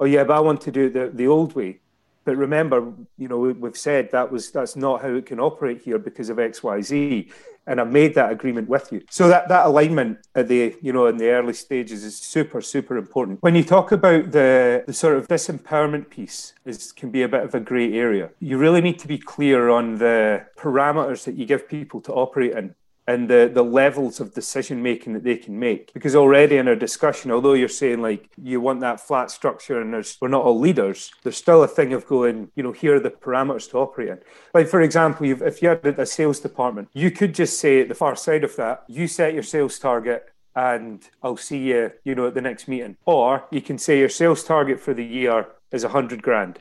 Oh 0.00 0.04
yeah, 0.06 0.24
but 0.24 0.36
I 0.36 0.40
want 0.40 0.60
to 0.62 0.72
do 0.72 0.86
it 0.86 0.94
the, 0.94 1.10
the 1.12 1.26
old 1.26 1.54
way. 1.54 1.80
But 2.24 2.36
remember, 2.36 2.92
you 3.18 3.28
know, 3.28 3.38
we've 3.38 3.76
said 3.76 4.10
that 4.12 4.32
was 4.32 4.50
that's 4.50 4.76
not 4.76 5.02
how 5.02 5.14
it 5.14 5.26
can 5.26 5.38
operate 5.38 5.82
here 5.82 5.98
because 5.98 6.30
of 6.30 6.38
X, 6.38 6.62
Y, 6.62 6.80
Z, 6.80 7.30
and 7.66 7.80
I 7.80 7.84
made 7.84 8.14
that 8.14 8.30
agreement 8.30 8.68
with 8.68 8.92
you. 8.92 9.02
So 9.10 9.28
that 9.28 9.48
that 9.48 9.66
alignment 9.66 10.18
at 10.34 10.48
the 10.48 10.76
you 10.82 10.92
know 10.92 11.06
in 11.06 11.16
the 11.16 11.28
early 11.28 11.54
stages 11.54 12.04
is 12.04 12.16
super 12.16 12.60
super 12.60 12.96
important. 12.96 13.42
When 13.42 13.54
you 13.54 13.64
talk 13.64 13.92
about 13.92 14.32
the 14.32 14.84
the 14.86 14.92
sort 14.92 15.16
of 15.16 15.28
disempowerment 15.28 16.10
piece, 16.10 16.54
is 16.64 16.92
can 16.92 17.10
be 17.10 17.22
a 17.22 17.28
bit 17.28 17.42
of 17.42 17.54
a 17.54 17.60
grey 17.60 17.92
area. 17.94 18.30
You 18.40 18.58
really 18.58 18.80
need 18.80 18.98
to 19.00 19.08
be 19.08 19.18
clear 19.18 19.68
on 19.68 19.98
the 19.98 20.46
parameters 20.56 21.24
that 21.24 21.36
you 21.36 21.46
give 21.46 21.68
people 21.68 22.00
to 22.02 22.12
operate 22.12 22.52
in 22.52 22.74
and 23.06 23.28
the, 23.28 23.50
the 23.52 23.62
levels 23.62 24.18
of 24.20 24.34
decision 24.34 24.82
making 24.82 25.12
that 25.12 25.24
they 25.24 25.36
can 25.36 25.58
make. 25.58 25.92
Because 25.92 26.16
already 26.16 26.56
in 26.56 26.68
our 26.68 26.76
discussion, 26.76 27.30
although 27.30 27.52
you're 27.52 27.68
saying 27.68 28.00
like 28.00 28.30
you 28.42 28.60
want 28.60 28.80
that 28.80 29.00
flat 29.00 29.30
structure 29.30 29.80
and 29.80 29.92
there's, 29.92 30.16
we're 30.20 30.28
not 30.28 30.44
all 30.44 30.58
leaders, 30.58 31.12
there's 31.22 31.36
still 31.36 31.62
a 31.62 31.68
thing 31.68 31.92
of 31.92 32.06
going, 32.06 32.50
you 32.54 32.62
know, 32.62 32.72
here 32.72 32.96
are 32.96 33.00
the 33.00 33.10
parameters 33.10 33.70
to 33.70 33.78
operate 33.78 34.08
in. 34.08 34.18
Like, 34.54 34.68
for 34.68 34.80
example, 34.80 35.26
if 35.26 35.62
you 35.62 35.68
had 35.68 35.84
a 35.84 36.06
sales 36.06 36.40
department, 36.40 36.88
you 36.92 37.10
could 37.10 37.34
just 37.34 37.58
say 37.58 37.82
at 37.82 37.88
the 37.88 37.94
far 37.94 38.16
side 38.16 38.44
of 38.44 38.56
that, 38.56 38.84
you 38.88 39.06
set 39.06 39.34
your 39.34 39.42
sales 39.42 39.78
target 39.78 40.30
and 40.56 41.02
I'll 41.22 41.36
see 41.36 41.58
you, 41.58 41.92
you 42.04 42.14
know, 42.14 42.28
at 42.28 42.34
the 42.34 42.40
next 42.40 42.68
meeting. 42.68 42.96
Or 43.04 43.44
you 43.50 43.60
can 43.60 43.76
say 43.76 43.98
your 43.98 44.08
sales 44.08 44.44
target 44.44 44.80
for 44.80 44.94
the 44.94 45.04
year 45.04 45.48
is 45.72 45.82
100 45.82 46.22
grand. 46.22 46.60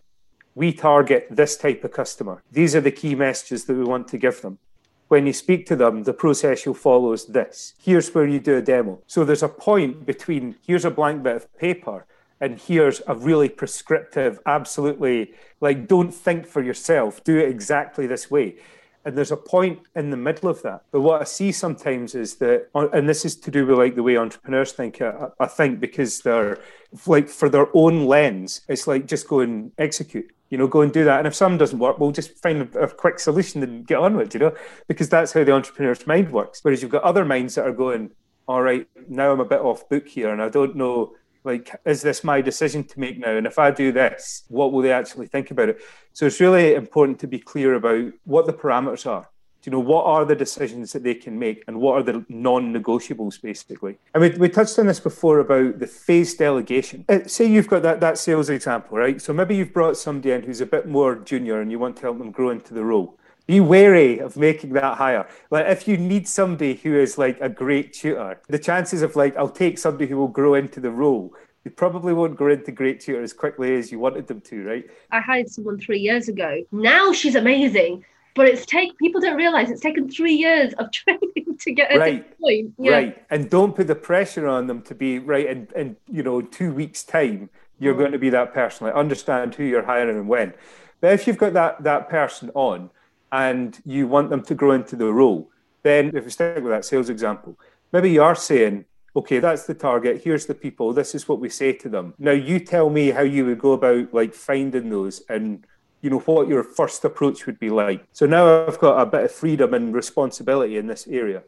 We 0.55 0.73
target 0.73 1.27
this 1.31 1.57
type 1.57 1.83
of 1.83 1.91
customer. 1.91 2.43
These 2.51 2.75
are 2.75 2.81
the 2.81 2.91
key 2.91 3.15
messages 3.15 3.65
that 3.65 3.75
we 3.75 3.83
want 3.83 4.07
to 4.09 4.17
give 4.17 4.41
them 4.41 4.59
when 5.13 5.27
you 5.27 5.33
speak 5.33 5.67
to 5.67 5.75
them, 5.75 6.01
the 6.01 6.11
process 6.25 6.65
you'll 6.65 6.73
follow 6.73 7.13
is 7.13 7.25
this. 7.25 7.75
Here's 7.79 8.11
where 8.15 8.25
you 8.25 8.39
do 8.39 8.57
a 8.57 8.63
demo. 8.63 8.99
So 9.05 9.23
there's 9.23 9.43
a 9.43 9.47
point 9.69 10.07
between 10.07 10.55
here's 10.65 10.85
a 10.85 10.89
blank 10.89 11.21
bit 11.21 11.35
of 11.35 11.55
paper 11.55 12.07
and 12.41 12.59
here's 12.59 12.99
a 13.05 13.13
really 13.13 13.47
prescriptive, 13.47 14.39
absolutely 14.47 15.35
like 15.61 15.87
don't 15.87 16.11
think 16.11 16.47
for 16.47 16.63
yourself, 16.63 17.23
do 17.23 17.37
it 17.37 17.47
exactly 17.47 18.07
this 18.07 18.31
way. 18.31 18.55
And 19.05 19.15
there's 19.15 19.31
a 19.31 19.37
point 19.37 19.81
in 19.95 20.09
the 20.09 20.17
middle 20.17 20.49
of 20.49 20.63
that. 20.63 20.81
But 20.91 21.01
what 21.01 21.21
I 21.21 21.25
see 21.25 21.51
sometimes 21.51 22.15
is 22.15 22.37
that, 22.37 22.69
uh, 22.73 22.87
and 22.89 23.07
this 23.07 23.23
is 23.23 23.35
to 23.35 23.51
do 23.51 23.67
with 23.67 23.77
like 23.77 23.93
the 23.93 24.01
way 24.01 24.17
entrepreneurs 24.17 24.71
think, 24.71 24.99
uh, 24.99 25.29
I, 25.39 25.43
I 25.43 25.47
think 25.47 25.79
because 25.79 26.21
they're 26.21 26.57
like 27.05 27.29
for 27.29 27.49
their 27.49 27.67
own 27.75 28.07
lens, 28.07 28.61
it's 28.67 28.87
like 28.87 29.05
just 29.05 29.27
go 29.27 29.41
and 29.41 29.73
execute 29.77 30.31
you 30.53 30.59
know, 30.59 30.67
go 30.67 30.81
and 30.81 30.93
do 30.93 31.03
that. 31.03 31.17
And 31.17 31.25
if 31.25 31.33
some 31.33 31.57
doesn't 31.57 31.79
work, 31.79 31.97
we'll 31.97 32.11
just 32.11 32.37
find 32.37 32.61
a, 32.75 32.79
a, 32.81 32.87
quick 32.87 33.19
solution 33.19 33.63
and 33.63 33.87
get 33.87 33.97
on 33.97 34.15
with 34.15 34.27
it, 34.27 34.33
you 34.35 34.39
know, 34.39 34.55
because 34.87 35.09
that's 35.09 35.33
how 35.33 35.43
the 35.43 35.51
entrepreneur's 35.51 36.05
mind 36.05 36.31
works. 36.31 36.59
Whereas 36.61 36.83
you've 36.83 36.91
got 36.91 37.01
other 37.01 37.25
minds 37.25 37.55
that 37.55 37.65
are 37.65 37.73
going, 37.73 38.11
all 38.47 38.61
right, 38.61 38.87
now 39.09 39.31
I'm 39.31 39.39
a 39.39 39.45
bit 39.45 39.61
off 39.61 39.89
book 39.89 40.07
here 40.07 40.31
and 40.31 40.43
I 40.43 40.49
don't 40.49 40.75
know, 40.75 41.15
like, 41.43 41.71
is 41.85 42.03
this 42.03 42.23
my 42.23 42.39
decision 42.39 42.83
to 42.83 42.99
make 42.99 43.17
now? 43.17 43.35
And 43.35 43.47
if 43.47 43.57
I 43.57 43.71
do 43.71 43.91
this, 43.91 44.43
what 44.47 44.71
will 44.71 44.83
they 44.83 44.91
actually 44.91 45.25
think 45.25 45.49
about 45.49 45.69
it? 45.69 45.79
So 46.11 46.27
it's 46.27 46.39
really 46.39 46.75
important 46.75 47.17
to 47.21 47.27
be 47.27 47.39
clear 47.39 47.73
about 47.73 48.13
what 48.25 48.45
the 48.45 48.53
parameters 48.53 49.07
are 49.07 49.27
you 49.65 49.71
know 49.71 49.79
what 49.79 50.05
are 50.05 50.25
the 50.25 50.35
decisions 50.35 50.93
that 50.93 51.03
they 51.03 51.13
can 51.13 51.37
make 51.37 51.63
and 51.67 51.79
what 51.79 51.95
are 51.95 52.03
the 52.03 52.25
non-negotiables 52.29 53.41
basically 53.41 53.97
and 54.13 54.21
we, 54.21 54.29
we 54.31 54.49
touched 54.49 54.77
on 54.79 54.87
this 54.87 54.99
before 54.99 55.39
about 55.39 55.79
the 55.79 55.87
phase 55.87 56.35
delegation 56.35 57.05
uh, 57.09 57.19
say 57.25 57.45
you've 57.45 57.67
got 57.67 57.81
that, 57.81 57.99
that 57.99 58.17
sales 58.17 58.49
example 58.49 58.97
right 58.97 59.21
so 59.21 59.33
maybe 59.33 59.55
you've 59.55 59.73
brought 59.73 59.97
somebody 59.97 60.31
in 60.31 60.43
who's 60.43 60.61
a 60.61 60.65
bit 60.65 60.87
more 60.87 61.15
junior 61.15 61.61
and 61.61 61.71
you 61.71 61.79
want 61.79 61.95
to 61.95 62.01
help 62.01 62.17
them 62.17 62.31
grow 62.31 62.49
into 62.49 62.73
the 62.73 62.83
role 62.83 63.17
be 63.45 63.59
wary 63.59 64.19
of 64.19 64.37
making 64.37 64.71
that 64.71 64.97
hire. 64.97 65.27
Like 65.51 65.65
if 65.67 65.85
you 65.85 65.97
need 65.97 66.29
somebody 66.29 66.75
who 66.75 66.97
is 66.97 67.17
like 67.17 67.37
a 67.41 67.49
great 67.49 67.91
tutor, 67.91 68.39
the 68.47 68.57
chances 68.57 69.01
of 69.01 69.17
like 69.17 69.35
I'll 69.35 69.49
take 69.49 69.77
somebody 69.77 70.07
who 70.07 70.15
will 70.15 70.29
grow 70.29 70.53
into 70.53 70.79
the 70.79 70.91
role 70.91 71.33
you 71.63 71.71
probably 71.71 72.13
won't 72.13 72.35
grow 72.35 72.51
into 72.51 72.71
great 72.71 72.99
tutor 72.99 73.21
as 73.21 73.31
quickly 73.31 73.75
as 73.75 73.91
you 73.91 73.97
wanted 73.97 74.27
them 74.27 74.41
to, 74.41 74.63
right? 74.65 74.85
I 75.11 75.21
hired 75.21 75.49
someone 75.49 75.79
three 75.79 75.99
years 75.99 76.27
ago. 76.27 76.61
Now 76.71 77.13
she's 77.13 77.35
amazing 77.35 78.03
but 78.35 78.47
it's 78.47 78.65
take 78.65 78.97
people 78.97 79.21
don't 79.21 79.35
realize 79.35 79.69
it's 79.69 79.81
taken 79.81 80.09
three 80.09 80.33
years 80.33 80.73
of 80.73 80.91
training 80.91 81.57
to 81.59 81.71
get 81.71 81.95
right. 81.95 82.27
this 82.27 82.37
point. 82.39 82.73
Yeah. 82.79 82.91
Right. 82.91 83.25
And 83.29 83.49
don't 83.49 83.75
put 83.75 83.87
the 83.87 83.95
pressure 83.95 84.47
on 84.47 84.67
them 84.67 84.81
to 84.83 84.95
be 84.95 85.19
right 85.19 85.45
in, 85.45 85.67
in 85.75 85.95
you 86.11 86.23
know, 86.23 86.41
two 86.41 86.73
weeks' 86.73 87.03
time, 87.03 87.49
you're 87.79 87.93
mm. 87.93 87.97
oh. 87.97 87.99
going 87.99 88.11
to 88.13 88.19
be 88.19 88.29
that 88.31 88.53
person. 88.53 88.87
Like 88.87 88.95
understand 88.95 89.55
who 89.55 89.63
you're 89.63 89.85
hiring 89.85 90.17
and 90.17 90.27
when. 90.27 90.53
But 91.01 91.13
if 91.13 91.27
you've 91.27 91.37
got 91.37 91.53
that 91.53 91.83
that 91.83 92.09
person 92.09 92.49
on 92.53 92.89
and 93.31 93.79
you 93.85 94.07
want 94.07 94.29
them 94.29 94.43
to 94.43 94.55
grow 94.55 94.71
into 94.71 94.95
the 94.95 95.11
role, 95.11 95.49
then 95.83 96.15
if 96.15 96.23
we 96.23 96.31
stick 96.31 96.55
with 96.55 96.71
that 96.71 96.85
sales 96.85 97.09
example, 97.09 97.57
maybe 97.91 98.09
you 98.09 98.23
are 98.23 98.35
saying, 98.35 98.85
okay, 99.15 99.39
that's 99.39 99.65
the 99.65 99.73
target. 99.73 100.21
Here's 100.23 100.45
the 100.45 100.55
people. 100.55 100.93
This 100.93 101.13
is 101.13 101.27
what 101.27 101.39
we 101.39 101.49
say 101.49 101.73
to 101.73 101.89
them. 101.89 102.13
Now 102.17 102.31
you 102.31 102.59
tell 102.59 102.89
me 102.89 103.11
how 103.11 103.21
you 103.21 103.45
would 103.45 103.59
go 103.59 103.73
about 103.73 104.13
like 104.13 104.33
finding 104.33 104.89
those 104.89 105.21
and 105.29 105.65
you 106.03 106.09
know 106.09 106.19
what 106.19 106.49
your 106.49 106.63
first 106.63 107.03
approach 107.05 107.45
would 107.45 107.57
be 107.57 107.69
like. 107.69 108.05
So 108.11 108.25
now 108.25 108.67
I've 108.67 108.77
got 108.77 108.99
a 108.99 109.05
bit 109.05 109.23
of 109.23 109.31
freedom 109.31 109.73
and 109.73 109.95
responsibility 109.95 110.77
in 110.77 110.85
this 110.85 111.07
area. 111.07 111.43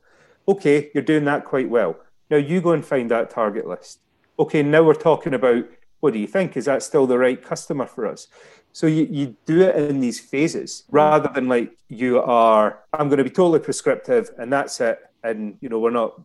Okay, 0.48 0.90
you're 0.94 1.04
doing 1.04 1.26
that 1.26 1.44
quite 1.44 1.70
well. 1.70 1.98
Now 2.30 2.38
you 2.38 2.62
go 2.62 2.72
and 2.72 2.84
find 2.84 3.12
that 3.12 3.30
target 3.30 3.68
list. 3.68 4.00
Okay, 4.40 4.64
now 4.64 4.82
we're 4.82 4.94
talking 4.94 5.34
about 5.34 5.66
what 6.00 6.14
do 6.14 6.20
you 6.20 6.28
think? 6.28 6.56
Is 6.56 6.66
that 6.66 6.84
still 6.84 7.06
the 7.06 7.18
right 7.18 7.42
customer 7.42 7.86
for 7.86 8.08
us? 8.08 8.28
So 8.72 8.88
you, 8.88 9.08
you 9.10 9.36
do 9.46 9.62
it 9.62 9.76
in 9.76 10.00
these 10.00 10.20
phases 10.20 10.84
rather 10.90 11.30
than 11.34 11.48
like 11.50 11.78
you 11.90 12.22
are, 12.22 12.80
I'm 12.94 13.10
going 13.10 13.18
to 13.18 13.24
be 13.26 13.30
totally 13.30 13.60
prescriptive 13.60 14.30
and 14.38 14.52
that's 14.52 14.80
it. 14.80 15.00
And 15.24 15.58
you 15.60 15.70
know, 15.70 15.80
we're 15.80 15.92
not 15.92 16.22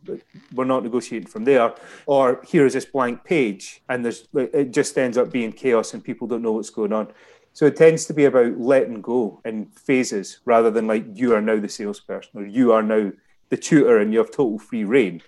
we're 0.54 0.66
not 0.66 0.84
negotiating 0.84 1.28
from 1.28 1.44
there. 1.44 1.72
Or 2.06 2.42
here 2.46 2.66
is 2.66 2.74
this 2.74 2.84
blank 2.84 3.24
page 3.24 3.82
and 3.88 4.04
there's 4.04 4.28
it 4.34 4.72
just 4.72 4.96
ends 4.98 5.16
up 5.16 5.32
being 5.32 5.52
chaos 5.52 5.94
and 5.94 6.04
people 6.04 6.28
don't 6.28 6.42
know 6.42 6.52
what's 6.52 6.70
going 6.70 6.92
on. 6.92 7.08
So 7.52 7.66
it 7.66 7.76
tends 7.76 8.06
to 8.06 8.14
be 8.14 8.24
about 8.24 8.58
letting 8.58 9.00
go 9.00 9.40
in 9.44 9.66
phases 9.66 10.40
rather 10.44 10.70
than 10.70 10.86
like 10.86 11.04
you 11.14 11.34
are 11.34 11.40
now 11.40 11.58
the 11.58 11.68
salesperson 11.68 12.40
or 12.40 12.46
you 12.46 12.72
are 12.72 12.82
now 12.82 13.12
the 13.48 13.56
tutor 13.56 13.98
and 13.98 14.12
you 14.12 14.18
have 14.18 14.30
total 14.30 14.58
free 14.58 14.84
rein. 14.84 15.22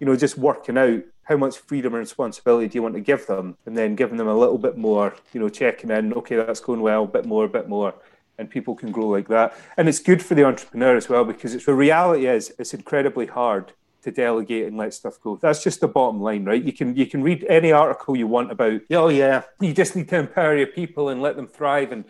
You 0.00 0.06
know, 0.06 0.16
just 0.16 0.36
working 0.36 0.76
out 0.76 1.02
how 1.22 1.36
much 1.36 1.58
freedom 1.58 1.94
and 1.94 2.00
responsibility 2.00 2.68
do 2.68 2.76
you 2.76 2.82
want 2.82 2.94
to 2.94 3.00
give 3.00 3.26
them 3.26 3.56
and 3.66 3.76
then 3.76 3.94
giving 3.94 4.16
them 4.16 4.28
a 4.28 4.36
little 4.36 4.58
bit 4.58 4.76
more, 4.76 5.14
you 5.32 5.40
know, 5.40 5.48
checking 5.48 5.90
in, 5.90 6.12
okay, 6.14 6.36
that's 6.36 6.60
going 6.60 6.80
well, 6.80 7.04
a 7.04 7.08
bit 7.08 7.26
more, 7.26 7.44
a 7.44 7.48
bit 7.48 7.68
more. 7.68 7.94
And 8.38 8.48
people 8.48 8.74
can 8.74 8.92
grow 8.92 9.08
like 9.08 9.28
that. 9.28 9.56
And 9.76 9.88
it's 9.88 9.98
good 9.98 10.22
for 10.22 10.34
the 10.34 10.44
entrepreneur 10.44 10.96
as 10.96 11.08
well 11.08 11.24
because 11.24 11.54
it's 11.54 11.66
the 11.66 11.74
reality 11.74 12.26
is 12.26 12.54
it's 12.58 12.72
incredibly 12.72 13.26
hard 13.26 13.72
to 14.02 14.10
delegate 14.10 14.66
and 14.66 14.76
let 14.76 14.94
stuff 14.94 15.20
go. 15.20 15.36
That's 15.36 15.62
just 15.62 15.80
the 15.80 15.88
bottom 15.88 16.20
line, 16.20 16.44
right? 16.44 16.62
You 16.62 16.72
can 16.72 16.96
you 16.96 17.06
can 17.06 17.22
read 17.22 17.44
any 17.48 17.72
article 17.72 18.16
you 18.16 18.26
want 18.26 18.50
about, 18.52 18.80
oh 18.90 19.08
yeah, 19.08 19.42
you 19.60 19.72
just 19.72 19.96
need 19.96 20.08
to 20.10 20.16
empower 20.16 20.56
your 20.56 20.68
people 20.68 21.08
and 21.08 21.20
let 21.20 21.36
them 21.36 21.46
thrive. 21.46 21.92
And 21.92 22.04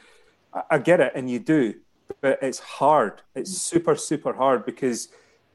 I, 0.53 0.63
I 0.73 0.79
get 0.79 1.01
it, 1.01 1.13
and 1.15 1.31
you 1.31 1.39
do, 1.39 1.75
but 2.21 2.39
it's 2.43 2.59
hard. 2.59 3.23
It's 3.35 3.57
super 3.57 3.97
super 3.97 4.33
hard 4.33 4.67
because 4.67 5.09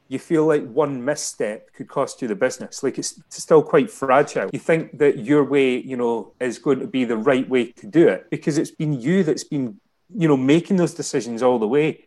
you 0.08 0.18
feel 0.18 0.46
like 0.46 0.64
one 0.66 1.04
misstep 1.04 1.72
could 1.72 1.88
cost 1.88 2.20
you 2.20 2.28
the 2.28 2.34
business. 2.34 2.82
Like 2.82 2.98
it's 2.98 3.20
still 3.30 3.62
quite 3.62 3.90
fragile. 3.90 4.50
You 4.52 4.58
think 4.58 4.98
that 4.98 5.18
your 5.18 5.44
way, 5.44 5.78
you 5.78 5.96
know, 5.96 6.32
is 6.40 6.58
going 6.58 6.80
to 6.80 6.86
be 6.86 7.04
the 7.04 7.16
right 7.16 7.48
way 7.48 7.72
to 7.72 7.86
do 7.86 8.08
it 8.08 8.28
because 8.30 8.58
it's 8.58 8.70
been 8.70 9.00
you 9.00 9.24
that's 9.24 9.44
been, 9.44 9.80
you 10.14 10.28
know, 10.28 10.36
making 10.36 10.76
those 10.76 10.94
decisions 10.94 11.42
all 11.42 11.58
the 11.58 11.68
way. 11.68 12.04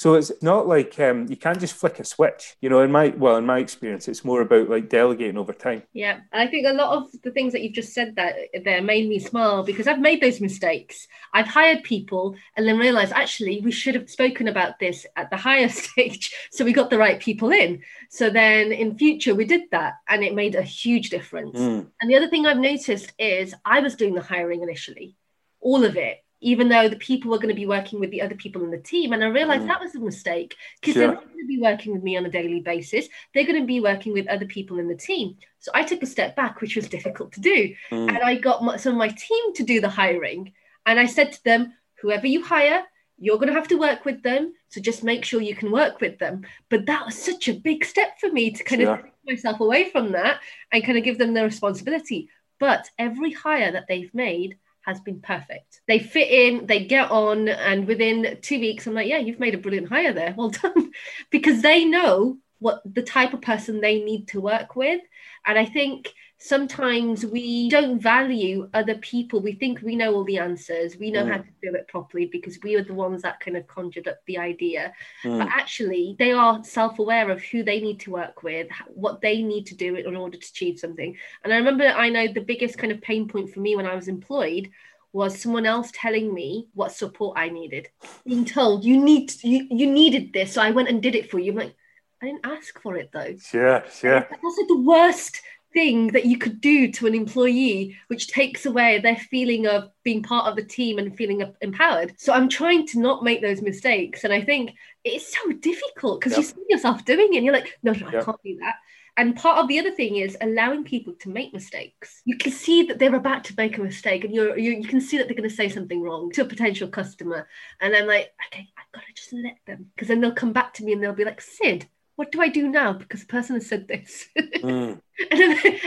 So 0.00 0.14
it's 0.14 0.32
not 0.40 0.66
like 0.66 0.98
um, 0.98 1.26
you 1.28 1.36
can't 1.36 1.60
just 1.60 1.74
flick 1.74 2.00
a 2.00 2.04
switch. 2.04 2.56
You 2.62 2.70
know, 2.70 2.80
in 2.80 2.90
my 2.90 3.08
well, 3.08 3.36
in 3.36 3.44
my 3.44 3.58
experience, 3.58 4.08
it's 4.08 4.24
more 4.24 4.40
about 4.40 4.70
like 4.70 4.88
delegating 4.88 5.36
over 5.36 5.52
time. 5.52 5.82
Yeah, 5.92 6.20
and 6.32 6.40
I 6.40 6.46
think 6.46 6.66
a 6.66 6.72
lot 6.72 6.96
of 6.96 7.12
the 7.20 7.30
things 7.30 7.52
that 7.52 7.60
you've 7.60 7.74
just 7.74 7.92
said 7.92 8.16
that 8.16 8.34
there 8.64 8.80
made 8.80 9.10
me 9.10 9.18
smile 9.18 9.62
because 9.62 9.86
I've 9.86 10.00
made 10.00 10.22
those 10.22 10.40
mistakes. 10.40 11.06
I've 11.34 11.48
hired 11.48 11.82
people 11.82 12.34
and 12.56 12.66
then 12.66 12.78
realized 12.78 13.12
actually 13.12 13.60
we 13.60 13.72
should 13.72 13.94
have 13.94 14.08
spoken 14.08 14.48
about 14.48 14.78
this 14.78 15.04
at 15.16 15.28
the 15.28 15.36
hire 15.36 15.68
stage, 15.84 16.34
so 16.50 16.64
we 16.64 16.72
got 16.72 16.88
the 16.88 16.96
right 16.96 17.20
people 17.20 17.50
in. 17.50 17.82
So 18.08 18.30
then 18.30 18.72
in 18.72 18.96
future 18.96 19.34
we 19.34 19.44
did 19.44 19.64
that, 19.72 19.96
and 20.08 20.24
it 20.24 20.34
made 20.34 20.54
a 20.54 20.62
huge 20.62 21.10
difference. 21.10 21.58
Mm. 21.58 21.90
And 22.00 22.10
the 22.10 22.16
other 22.16 22.28
thing 22.30 22.46
I've 22.46 22.56
noticed 22.56 23.12
is 23.18 23.54
I 23.66 23.80
was 23.80 23.96
doing 23.96 24.14
the 24.14 24.22
hiring 24.22 24.62
initially, 24.62 25.18
all 25.60 25.84
of 25.84 25.98
it 25.98 26.24
even 26.40 26.68
though 26.68 26.88
the 26.88 26.96
people 26.96 27.30
were 27.30 27.38
going 27.38 27.48
to 27.48 27.54
be 27.54 27.66
working 27.66 28.00
with 28.00 28.10
the 28.10 28.22
other 28.22 28.34
people 28.34 28.64
in 28.64 28.70
the 28.70 28.78
team. 28.78 29.12
And 29.12 29.22
I 29.22 29.28
realized 29.28 29.64
mm. 29.64 29.68
that 29.68 29.80
was 29.80 29.94
a 29.94 30.00
mistake 30.00 30.56
because 30.80 30.94
sure. 30.94 31.02
they're 31.02 31.14
not 31.14 31.26
going 31.26 31.38
to 31.38 31.46
be 31.46 31.60
working 31.60 31.92
with 31.92 32.02
me 32.02 32.16
on 32.16 32.24
a 32.24 32.30
daily 32.30 32.60
basis. 32.60 33.08
They're 33.34 33.46
going 33.46 33.60
to 33.60 33.66
be 33.66 33.80
working 33.80 34.12
with 34.12 34.26
other 34.28 34.46
people 34.46 34.78
in 34.78 34.88
the 34.88 34.96
team. 34.96 35.36
So 35.58 35.70
I 35.74 35.84
took 35.84 36.02
a 36.02 36.06
step 36.06 36.36
back, 36.36 36.60
which 36.60 36.76
was 36.76 36.88
difficult 36.88 37.32
to 37.32 37.40
do. 37.40 37.74
Mm. 37.90 38.08
And 38.08 38.18
I 38.18 38.36
got 38.36 38.64
my, 38.64 38.76
some 38.76 38.92
of 38.92 38.98
my 38.98 39.08
team 39.08 39.54
to 39.54 39.62
do 39.62 39.80
the 39.80 39.88
hiring. 39.88 40.52
And 40.86 40.98
I 40.98 41.06
said 41.06 41.32
to 41.32 41.44
them, 41.44 41.74
whoever 42.00 42.26
you 42.26 42.42
hire, 42.42 42.84
you're 43.18 43.36
going 43.36 43.48
to 43.48 43.54
have 43.54 43.68
to 43.68 43.78
work 43.78 44.06
with 44.06 44.22
them. 44.22 44.54
So 44.70 44.80
just 44.80 45.04
make 45.04 45.26
sure 45.26 45.42
you 45.42 45.54
can 45.54 45.70
work 45.70 46.00
with 46.00 46.18
them. 46.18 46.46
But 46.70 46.86
that 46.86 47.04
was 47.04 47.16
such 47.16 47.48
a 47.48 47.54
big 47.54 47.84
step 47.84 48.18
for 48.18 48.30
me 48.30 48.50
to 48.52 48.64
kind 48.64 48.80
sure. 48.80 48.94
of 48.94 49.02
take 49.02 49.12
myself 49.26 49.60
away 49.60 49.90
from 49.90 50.12
that 50.12 50.40
and 50.72 50.84
kind 50.84 50.96
of 50.96 51.04
give 51.04 51.18
them 51.18 51.34
the 51.34 51.44
responsibility. 51.44 52.30
But 52.58 52.88
every 52.98 53.32
hire 53.32 53.72
that 53.72 53.86
they've 53.88 54.12
made 54.14 54.56
has 54.82 55.00
been 55.00 55.20
perfect. 55.20 55.80
They 55.86 55.98
fit 55.98 56.28
in, 56.30 56.66
they 56.66 56.84
get 56.84 57.10
on, 57.10 57.48
and 57.48 57.86
within 57.86 58.38
two 58.42 58.58
weeks, 58.58 58.86
I'm 58.86 58.94
like, 58.94 59.08
yeah, 59.08 59.18
you've 59.18 59.40
made 59.40 59.54
a 59.54 59.58
brilliant 59.58 59.88
hire 59.88 60.12
there. 60.12 60.34
Well 60.36 60.50
done. 60.50 60.92
because 61.30 61.62
they 61.62 61.84
know 61.84 62.38
what 62.58 62.82
the 62.84 63.02
type 63.02 63.32
of 63.32 63.42
person 63.42 63.80
they 63.80 64.02
need 64.02 64.28
to 64.28 64.40
work 64.40 64.76
with. 64.76 65.00
And 65.46 65.58
I 65.58 65.64
think 65.64 66.12
sometimes 66.42 67.24
we 67.26 67.68
don't 67.68 68.00
value 68.00 68.68
other 68.72 68.94
people. 68.96 69.40
We 69.40 69.52
think 69.52 69.82
we 69.82 69.94
know 69.94 70.14
all 70.14 70.24
the 70.24 70.38
answers, 70.38 70.96
we 70.96 71.10
know 71.10 71.24
mm. 71.24 71.30
how 71.30 71.38
to 71.38 71.48
do 71.62 71.74
it 71.74 71.86
properly 71.86 72.26
because 72.26 72.58
we 72.62 72.74
are 72.76 72.82
the 72.82 72.94
ones 72.94 73.22
that 73.22 73.40
kind 73.40 73.58
of 73.58 73.66
conjured 73.66 74.08
up 74.08 74.20
the 74.26 74.38
idea. 74.38 74.94
Mm. 75.22 75.38
But 75.38 75.48
actually, 75.48 76.16
they 76.18 76.32
are 76.32 76.64
self 76.64 76.98
aware 76.98 77.30
of 77.30 77.42
who 77.42 77.62
they 77.62 77.80
need 77.80 78.00
to 78.00 78.10
work 78.10 78.42
with, 78.42 78.68
what 78.88 79.20
they 79.20 79.42
need 79.42 79.66
to 79.66 79.74
do 79.74 79.96
in 79.96 80.16
order 80.16 80.38
to 80.38 80.46
achieve 80.46 80.78
something. 80.78 81.14
And 81.44 81.52
I 81.52 81.58
remember, 81.58 81.84
I 81.84 82.08
know 82.08 82.26
the 82.26 82.40
biggest 82.40 82.78
kind 82.78 82.92
of 82.92 83.02
pain 83.02 83.28
point 83.28 83.52
for 83.52 83.60
me 83.60 83.76
when 83.76 83.86
I 83.86 83.94
was 83.94 84.08
employed 84.08 84.70
was 85.12 85.38
someone 85.38 85.66
else 85.66 85.90
telling 85.92 86.32
me 86.32 86.68
what 86.72 86.92
support 86.92 87.36
I 87.38 87.50
needed. 87.50 87.88
Being 88.24 88.46
told 88.46 88.82
you 88.82 88.96
need 88.96 89.32
you, 89.42 89.66
you 89.70 89.86
needed 89.90 90.32
this, 90.32 90.54
so 90.54 90.62
I 90.62 90.70
went 90.70 90.88
and 90.88 91.02
did 91.02 91.14
it 91.14 91.30
for 91.30 91.38
you. 91.38 91.52
I'm 91.52 91.58
like, 91.58 91.76
I 92.22 92.26
didn't 92.26 92.46
ask 92.46 92.80
for 92.80 92.96
it 92.96 93.10
though. 93.12 93.36
Sure, 93.36 93.84
sure. 93.92 94.20
That's 94.20 94.32
like 94.32 94.68
the 94.68 94.82
worst 94.82 95.42
thing 95.72 96.08
that 96.08 96.24
you 96.24 96.38
could 96.38 96.60
do 96.60 96.90
to 96.92 97.06
an 97.06 97.14
employee, 97.14 97.96
which 98.08 98.28
takes 98.28 98.66
away 98.66 98.98
their 98.98 99.16
feeling 99.16 99.66
of 99.66 99.90
being 100.02 100.22
part 100.22 100.46
of 100.46 100.56
the 100.56 100.64
team 100.64 100.98
and 100.98 101.16
feeling 101.16 101.44
empowered. 101.60 102.14
So 102.16 102.32
I'm 102.32 102.48
trying 102.48 102.86
to 102.88 102.98
not 102.98 103.22
make 103.22 103.40
those 103.40 103.62
mistakes. 103.62 104.24
And 104.24 104.32
I 104.32 104.42
think 104.42 104.72
it's 105.04 105.32
so 105.32 105.52
difficult 105.52 106.20
because 106.20 106.32
yep. 106.32 106.38
you 106.38 106.44
see 106.44 106.64
yourself 106.68 107.04
doing 107.04 107.34
it 107.34 107.36
and 107.36 107.44
you're 107.44 107.54
like, 107.54 107.78
no, 107.82 107.92
no, 107.92 108.10
yep. 108.10 108.22
I 108.22 108.24
can't 108.24 108.42
do 108.44 108.58
that. 108.60 108.76
And 109.16 109.36
part 109.36 109.58
of 109.58 109.68
the 109.68 109.78
other 109.78 109.90
thing 109.90 110.16
is 110.16 110.36
allowing 110.40 110.84
people 110.84 111.12
to 111.20 111.28
make 111.28 111.52
mistakes. 111.52 112.22
You 112.24 112.38
can 112.38 112.52
see 112.52 112.84
that 112.84 112.98
they're 112.98 113.14
about 113.14 113.44
to 113.44 113.54
make 113.56 113.76
a 113.76 113.82
mistake, 113.82 114.24
and 114.24 114.32
you're, 114.32 114.56
you 114.56 114.70
you 114.70 114.86
can 114.86 115.00
see 115.00 115.18
that 115.18 115.26
they're 115.26 115.36
going 115.36 115.48
to 115.48 115.54
say 115.54 115.68
something 115.68 116.00
wrong 116.00 116.30
to 116.32 116.42
a 116.42 116.46
potential 116.46 116.88
customer. 116.88 117.46
And 117.80 117.94
I'm 117.94 118.06
like, 118.06 118.32
okay, 118.46 118.68
I've 118.78 118.92
got 118.92 119.04
to 119.06 119.12
just 119.12 119.32
let 119.32 119.58
them, 119.66 119.90
because 119.94 120.08
then 120.08 120.20
they'll 120.20 120.32
come 120.32 120.52
back 120.52 120.72
to 120.74 120.84
me 120.84 120.92
and 120.92 121.02
they'll 121.02 121.12
be 121.12 121.24
like, 121.24 121.40
Sid, 121.40 121.86
what 122.20 122.32
do 122.32 122.42
I 122.42 122.48
do 122.48 122.68
now? 122.68 122.92
Because 122.92 123.20
the 123.20 123.26
person 123.28 123.56
has 123.56 123.66
said 123.66 123.88
this. 123.88 124.28
Mm. 124.60 125.00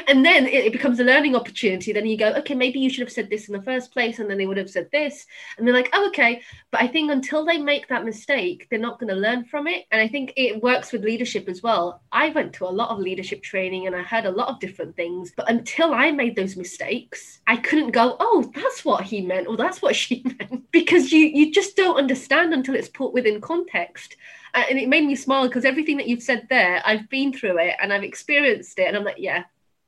and, 0.08 0.26
then 0.26 0.46
it, 0.48 0.72
becomes 0.72 1.00
a 1.00 1.04
learning 1.04 1.36
opportunity. 1.36 1.92
Then 1.92 2.08
you 2.08 2.18
go, 2.18 2.34
okay, 2.34 2.56
maybe 2.56 2.80
you 2.80 2.90
should 2.90 3.02
have 3.02 3.12
said 3.12 3.30
this 3.30 3.48
in 3.48 3.54
the 3.54 3.62
first 3.62 3.92
place. 3.92 4.18
And 4.18 4.30
then 4.30 4.38
they 4.38 4.48
would 4.48 4.58
have 4.58 4.70
said 4.70 4.90
this. 4.92 5.26
And 5.58 5.68
they're 5.68 5.74
like, 5.74 5.90
oh, 5.94 6.08
okay. 6.08 6.42
But 6.72 6.82
I 6.82 6.88
think 6.88 7.12
until 7.12 7.46
they 7.46 7.58
make 7.60 7.88
that 7.88 8.06
mistake, 8.06 8.68
they're 8.70 8.80
not 8.80 9.00
going 9.00 9.10
to 9.10 9.20
learn 9.20 9.46
from 9.46 9.68
it. 9.68 9.86
And 9.92 10.02
I 10.02 10.08
think 10.08 10.34
it 10.36 10.62
works 10.62 10.92
with 10.92 11.04
leadership 11.04 11.48
as 11.48 11.62
well. 11.62 12.02
I 12.12 12.30
went 12.30 12.54
to 12.54 12.66
a 12.66 12.78
lot 12.80 12.90
of 12.90 13.00
leadership 13.00 13.44
training 13.44 13.86
and 13.86 13.96
I 13.96 14.02
heard 14.02 14.26
a 14.26 14.32
lot 14.32 14.50
of 14.50 14.60
different 14.60 14.96
things. 14.96 15.34
But 15.36 15.50
until 15.50 15.94
I 15.94 16.12
made 16.12 16.36
those 16.36 16.56
mistakes, 16.56 17.42
I 17.46 17.58
couldn't 17.58 17.92
go, 17.92 18.18
oh, 18.20 18.52
that's 18.56 18.84
what 18.84 19.04
he 19.04 19.22
meant 19.22 19.48
or 19.48 19.58
that's 19.58 19.84
what 19.84 19.96
she 19.96 20.24
meant. 20.40 20.72
because 20.72 21.12
you, 21.12 21.26
you 21.26 21.52
just 21.52 21.76
don't 21.76 21.98
understand 21.98 22.54
until 22.54 22.76
it's 22.76 22.90
put 22.90 23.14
within 23.14 23.40
context 23.40 24.16
and 24.54 24.80
it 24.80 24.90
made 24.90 25.06
me 25.06 25.16
smile 25.16 25.48
because 25.48 25.66
everything 25.66 25.98
that 25.98 26.08
you've 26.08 26.24
said 26.24 26.48
there, 26.50 26.82
I've 26.86 27.10
been 27.10 27.34
through 27.34 27.58
it 27.60 27.76
and 27.82 27.92
I've 27.92 28.04
experienced 28.04 28.78
it, 28.80 28.88
and 28.88 28.96
I'm 28.96 29.04
like, 29.04 29.18
yeah, 29.18 29.44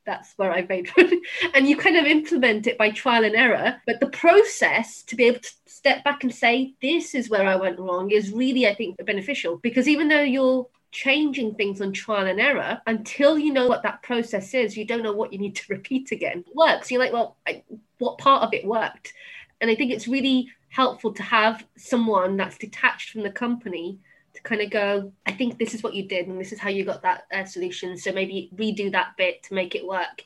that's 0.05 0.33
where 0.37 0.51
I've 0.51 0.69
made 0.69 0.89
and 1.53 1.67
you 1.67 1.75
kind 1.75 1.97
of 1.97 2.05
implement 2.05 2.67
it 2.67 2.77
by 2.77 2.91
trial 2.91 3.23
and 3.23 3.35
error. 3.35 3.81
But 3.85 3.99
the 3.99 4.07
process 4.07 5.03
to 5.03 5.15
be 5.15 5.25
able 5.25 5.39
to 5.39 5.51
step 5.65 6.03
back 6.03 6.23
and 6.23 6.33
say, 6.33 6.75
this 6.81 7.15
is 7.15 7.29
where 7.29 7.47
I 7.47 7.55
went 7.55 7.79
wrong 7.79 8.11
is 8.11 8.31
really, 8.31 8.67
I 8.67 8.75
think, 8.75 9.03
beneficial 9.03 9.57
because 9.57 9.87
even 9.87 10.07
though 10.07 10.21
you're 10.21 10.67
changing 10.91 11.55
things 11.55 11.81
on 11.81 11.91
trial 11.91 12.27
and 12.27 12.39
error, 12.39 12.81
until 12.87 13.37
you 13.37 13.51
know 13.51 13.67
what 13.67 13.83
that 13.83 14.01
process 14.01 14.53
is, 14.53 14.77
you 14.77 14.85
don't 14.85 15.03
know 15.03 15.13
what 15.13 15.33
you 15.33 15.39
need 15.39 15.55
to 15.55 15.63
repeat 15.69 16.11
again. 16.11 16.43
It 16.47 16.55
works. 16.55 16.91
You're 16.91 17.01
like, 17.01 17.13
well, 17.13 17.37
I, 17.47 17.63
what 17.97 18.17
part 18.17 18.43
of 18.43 18.53
it 18.53 18.65
worked? 18.65 19.13
And 19.59 19.69
I 19.71 19.75
think 19.75 19.91
it's 19.91 20.07
really 20.07 20.49
helpful 20.69 21.13
to 21.13 21.23
have 21.23 21.65
someone 21.77 22.37
that's 22.37 22.57
detached 22.57 23.09
from 23.09 23.23
the 23.23 23.31
company 23.31 23.99
kind 24.43 24.61
of 24.61 24.69
go, 24.69 25.11
I 25.25 25.31
think 25.31 25.57
this 25.57 25.73
is 25.73 25.83
what 25.83 25.93
you 25.93 26.07
did 26.07 26.27
and 26.27 26.39
this 26.39 26.51
is 26.51 26.59
how 26.59 26.69
you 26.69 26.85
got 26.85 27.01
that 27.03 27.25
uh, 27.33 27.45
solution. 27.45 27.97
So 27.97 28.11
maybe 28.11 28.49
redo 28.55 28.91
that 28.91 29.17
bit 29.17 29.43
to 29.43 29.53
make 29.53 29.75
it 29.75 29.85
work. 29.85 30.23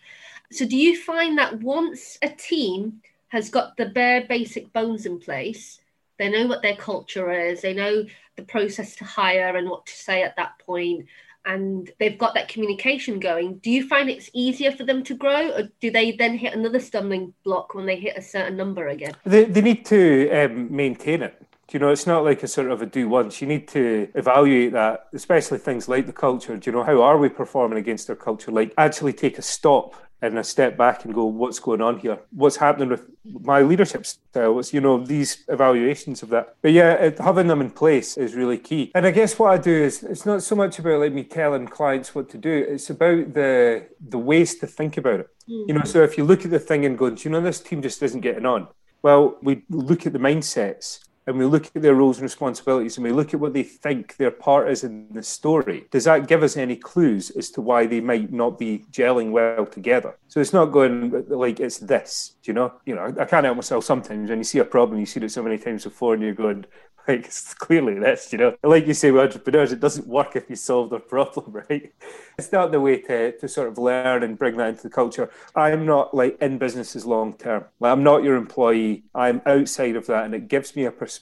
So 0.52 0.66
do 0.66 0.76
you 0.76 1.00
find 1.00 1.38
that 1.38 1.62
once 1.62 2.18
a 2.22 2.30
team 2.30 3.02
has 3.28 3.50
got 3.50 3.78
the 3.78 3.86
bare 3.86 4.26
basic 4.26 4.74
bones 4.74 5.06
in 5.06 5.20
place, 5.20 5.80
they 6.18 6.30
know 6.30 6.48
what 6.48 6.62
their 6.62 6.76
culture 6.76 7.32
is, 7.32 7.62
they 7.62 7.74
know 7.74 8.06
the 8.36 8.44
process 8.44 8.96
to 8.98 9.06
hire 9.06 9.56
and 9.56 9.70
what 9.70 9.86
to 9.86 9.94
say 9.94 10.24
at 10.24 10.36
that 10.36 10.60
point, 10.60 11.06
and 11.46 11.92
they've 12.00 12.18
got 12.18 12.34
that 12.34 12.50
communication 12.50 13.20
going, 13.20 13.58
do 13.60 13.70
you 13.70 13.88
find 13.88 14.10
it's 14.10 14.30
easier 14.34 14.72
for 14.72 14.84
them 14.84 15.04
to 15.04 15.16
grow, 15.16 15.52
or 15.52 15.70
do 15.80 15.90
they 15.92 16.12
then 16.12 16.38
hit 16.38 16.54
another 16.54 16.80
stumbling 16.80 17.34
block 17.44 17.74
when 17.74 17.86
they 17.86 17.96
hit 17.96 18.18
a 18.18 18.22
certain 18.22 18.58
number 18.58 18.88
again? 18.88 19.14
They, 19.26 19.46
they 19.46 19.62
need 19.62 19.86
to 19.86 20.30
um, 20.32 20.76
maintain 20.76 21.22
it 21.24 21.42
you 21.74 21.80
know, 21.80 21.90
it's 21.90 22.08
not 22.08 22.24
like 22.24 22.44
a 22.44 22.48
sort 22.48 22.72
of 22.72 22.82
a 22.82 22.86
do 22.86 23.08
once. 23.10 23.42
You 23.42 23.48
need 23.48 23.68
to 23.70 24.10
evaluate 24.16 24.74
that, 24.74 25.08
especially 25.14 25.58
things 25.60 25.88
like 25.88 26.06
the 26.06 26.14
culture. 26.14 26.58
Do 26.58 26.70
you 26.70 26.76
know, 26.76 26.84
how 26.84 27.02
are 27.02 27.18
we 27.18 27.30
performing 27.30 27.78
against 27.78 28.10
our 28.10 28.16
culture? 28.16 28.52
Like, 28.52 28.74
actually 28.78 29.14
take 29.14 29.38
a 29.38 29.42
stop 29.42 29.96
and 30.22 30.38
a 30.38 30.44
step 30.44 30.78
back 30.78 31.06
and 31.06 31.14
go, 31.14 31.26
what's 31.26 31.60
going 31.60 31.82
on 31.82 32.00
here? 32.00 32.20
What's 32.32 32.58
happening 32.58 32.90
with 32.90 33.06
my 33.24 33.62
leadership 33.62 34.06
style? 34.06 34.56
What's, 34.56 34.74
you 34.74 34.82
know, 34.82 35.04
these 35.04 35.46
evaluations 35.48 36.22
of 36.24 36.30
that. 36.30 36.56
But 36.62 36.74
yeah, 36.74 36.94
it, 36.94 37.20
having 37.20 37.48
them 37.48 37.62
in 37.62 37.72
place 37.72 38.18
is 38.18 38.36
really 38.36 38.58
key. 38.58 38.92
And 38.96 39.06
I 39.06 39.12
guess 39.12 39.40
what 39.40 39.54
I 39.54 39.58
do 39.58 39.72
is 39.72 40.04
it's 40.04 40.26
not 40.26 40.44
so 40.44 40.56
much 40.56 40.78
about 40.78 41.00
like 41.00 41.14
me 41.14 41.24
telling 41.24 41.68
clients 41.68 42.14
what 42.14 42.30
to 42.30 42.38
do. 42.38 42.52
It's 42.52 42.90
about 42.90 43.34
the 43.34 43.88
the 44.06 44.18
ways 44.18 44.56
to 44.60 44.68
think 44.68 44.98
about 44.98 45.22
it. 45.22 45.30
Mm-hmm. 45.50 45.70
You 45.70 45.74
know, 45.76 45.84
so 45.86 46.04
if 46.04 46.18
you 46.18 46.26
look 46.26 46.44
at 46.44 46.52
the 46.52 46.60
thing 46.60 46.86
and 46.86 46.98
go, 46.98 47.10
do 47.10 47.22
you 47.24 47.30
know, 47.30 47.42
this 47.42 47.62
team 47.62 47.82
just 47.82 48.04
isn't 48.04 48.22
getting 48.22 48.46
on. 48.46 48.68
Well, 49.02 49.38
we 49.42 49.64
look 49.70 50.06
at 50.06 50.12
the 50.12 50.20
mindsets 50.20 51.00
and 51.30 51.38
we 51.38 51.46
look 51.46 51.68
at 51.76 51.82
their 51.84 51.94
roles 51.94 52.18
and 52.18 52.24
responsibilities 52.24 52.98
and 52.98 53.04
we 53.04 53.12
look 53.12 53.36
at 53.36 53.40
what 53.40 53.54
they 53.54 53.62
think 53.62 54.18
their 54.18 54.32
part 54.32 54.68
is 54.68 54.84
in 54.84 55.08
the 55.12 55.22
story, 55.22 55.86
does 55.92 56.06
that 56.06 56.28
give 56.28 56.42
us 56.42 56.58
any 56.58 56.76
clues 56.76 57.30
as 57.30 57.52
to 57.52 57.62
why 57.62 57.86
they 57.86 58.02
might 58.02 58.34
not 58.34 58.58
be 58.58 58.84
gelling 58.92 59.30
well 59.30 59.68
together? 59.68 60.18
So 60.28 60.40
it's 60.40 60.54
not 60.54 60.66
going 60.66 61.26
like 61.30 61.60
it's 61.60 61.78
this, 61.78 62.34
you 62.44 62.54
know? 62.54 62.74
You 62.84 62.96
know, 62.96 63.14
I 63.20 63.26
can't 63.26 63.46
help 63.46 63.58
myself 63.58 63.86
sometimes 63.86 64.32
when 64.32 64.40
you 64.40 64.44
see 64.44 64.58
a 64.58 64.66
problem, 64.66 65.00
you 65.00 65.06
see 65.06 65.20
it 65.20 65.32
so 65.32 65.44
many 65.44 65.60
times 65.60 65.84
before 65.84 66.16
and 66.16 66.24
you're 66.24 66.34
going, 66.34 66.66
like 67.08 67.26
it's 67.26 67.54
clearly 67.54 68.00
this, 68.00 68.32
you 68.32 68.38
know. 68.38 68.56
Like 68.64 68.88
you 68.88 68.94
say 68.94 69.12
with 69.12 69.22
entrepreneurs, 69.22 69.72
it 69.72 69.80
doesn't 69.80 70.08
work 70.08 70.36
if 70.36 70.50
you 70.50 70.56
solve 70.56 70.90
their 70.90 71.00
problem, 71.00 71.52
right? 71.70 71.94
It's 72.38 72.52
not 72.52 72.72
the 72.72 72.80
way 72.80 73.02
to, 73.02 73.38
to 73.38 73.48
sort 73.48 73.68
of 73.68 73.78
learn 73.78 74.24
and 74.24 74.38
bring 74.38 74.58
that 74.58 74.70
into 74.70 74.84
the 74.84 74.90
culture. 74.90 75.30
I'm 75.56 75.86
not 75.86 76.14
like 76.14 76.38
in 76.42 76.58
businesses 76.58 77.06
long 77.06 77.34
term. 77.34 77.66
Like, 77.80 77.92
I'm 77.92 78.04
not 78.04 78.24
your 78.24 78.36
employee. 78.36 79.04
I'm 79.14 79.42
outside 79.46 79.96
of 79.96 80.08
that, 80.08 80.26
and 80.26 80.34
it 80.34 80.48
gives 80.48 80.76
me 80.76 80.86
a 80.86 80.92
perspective 80.92 81.19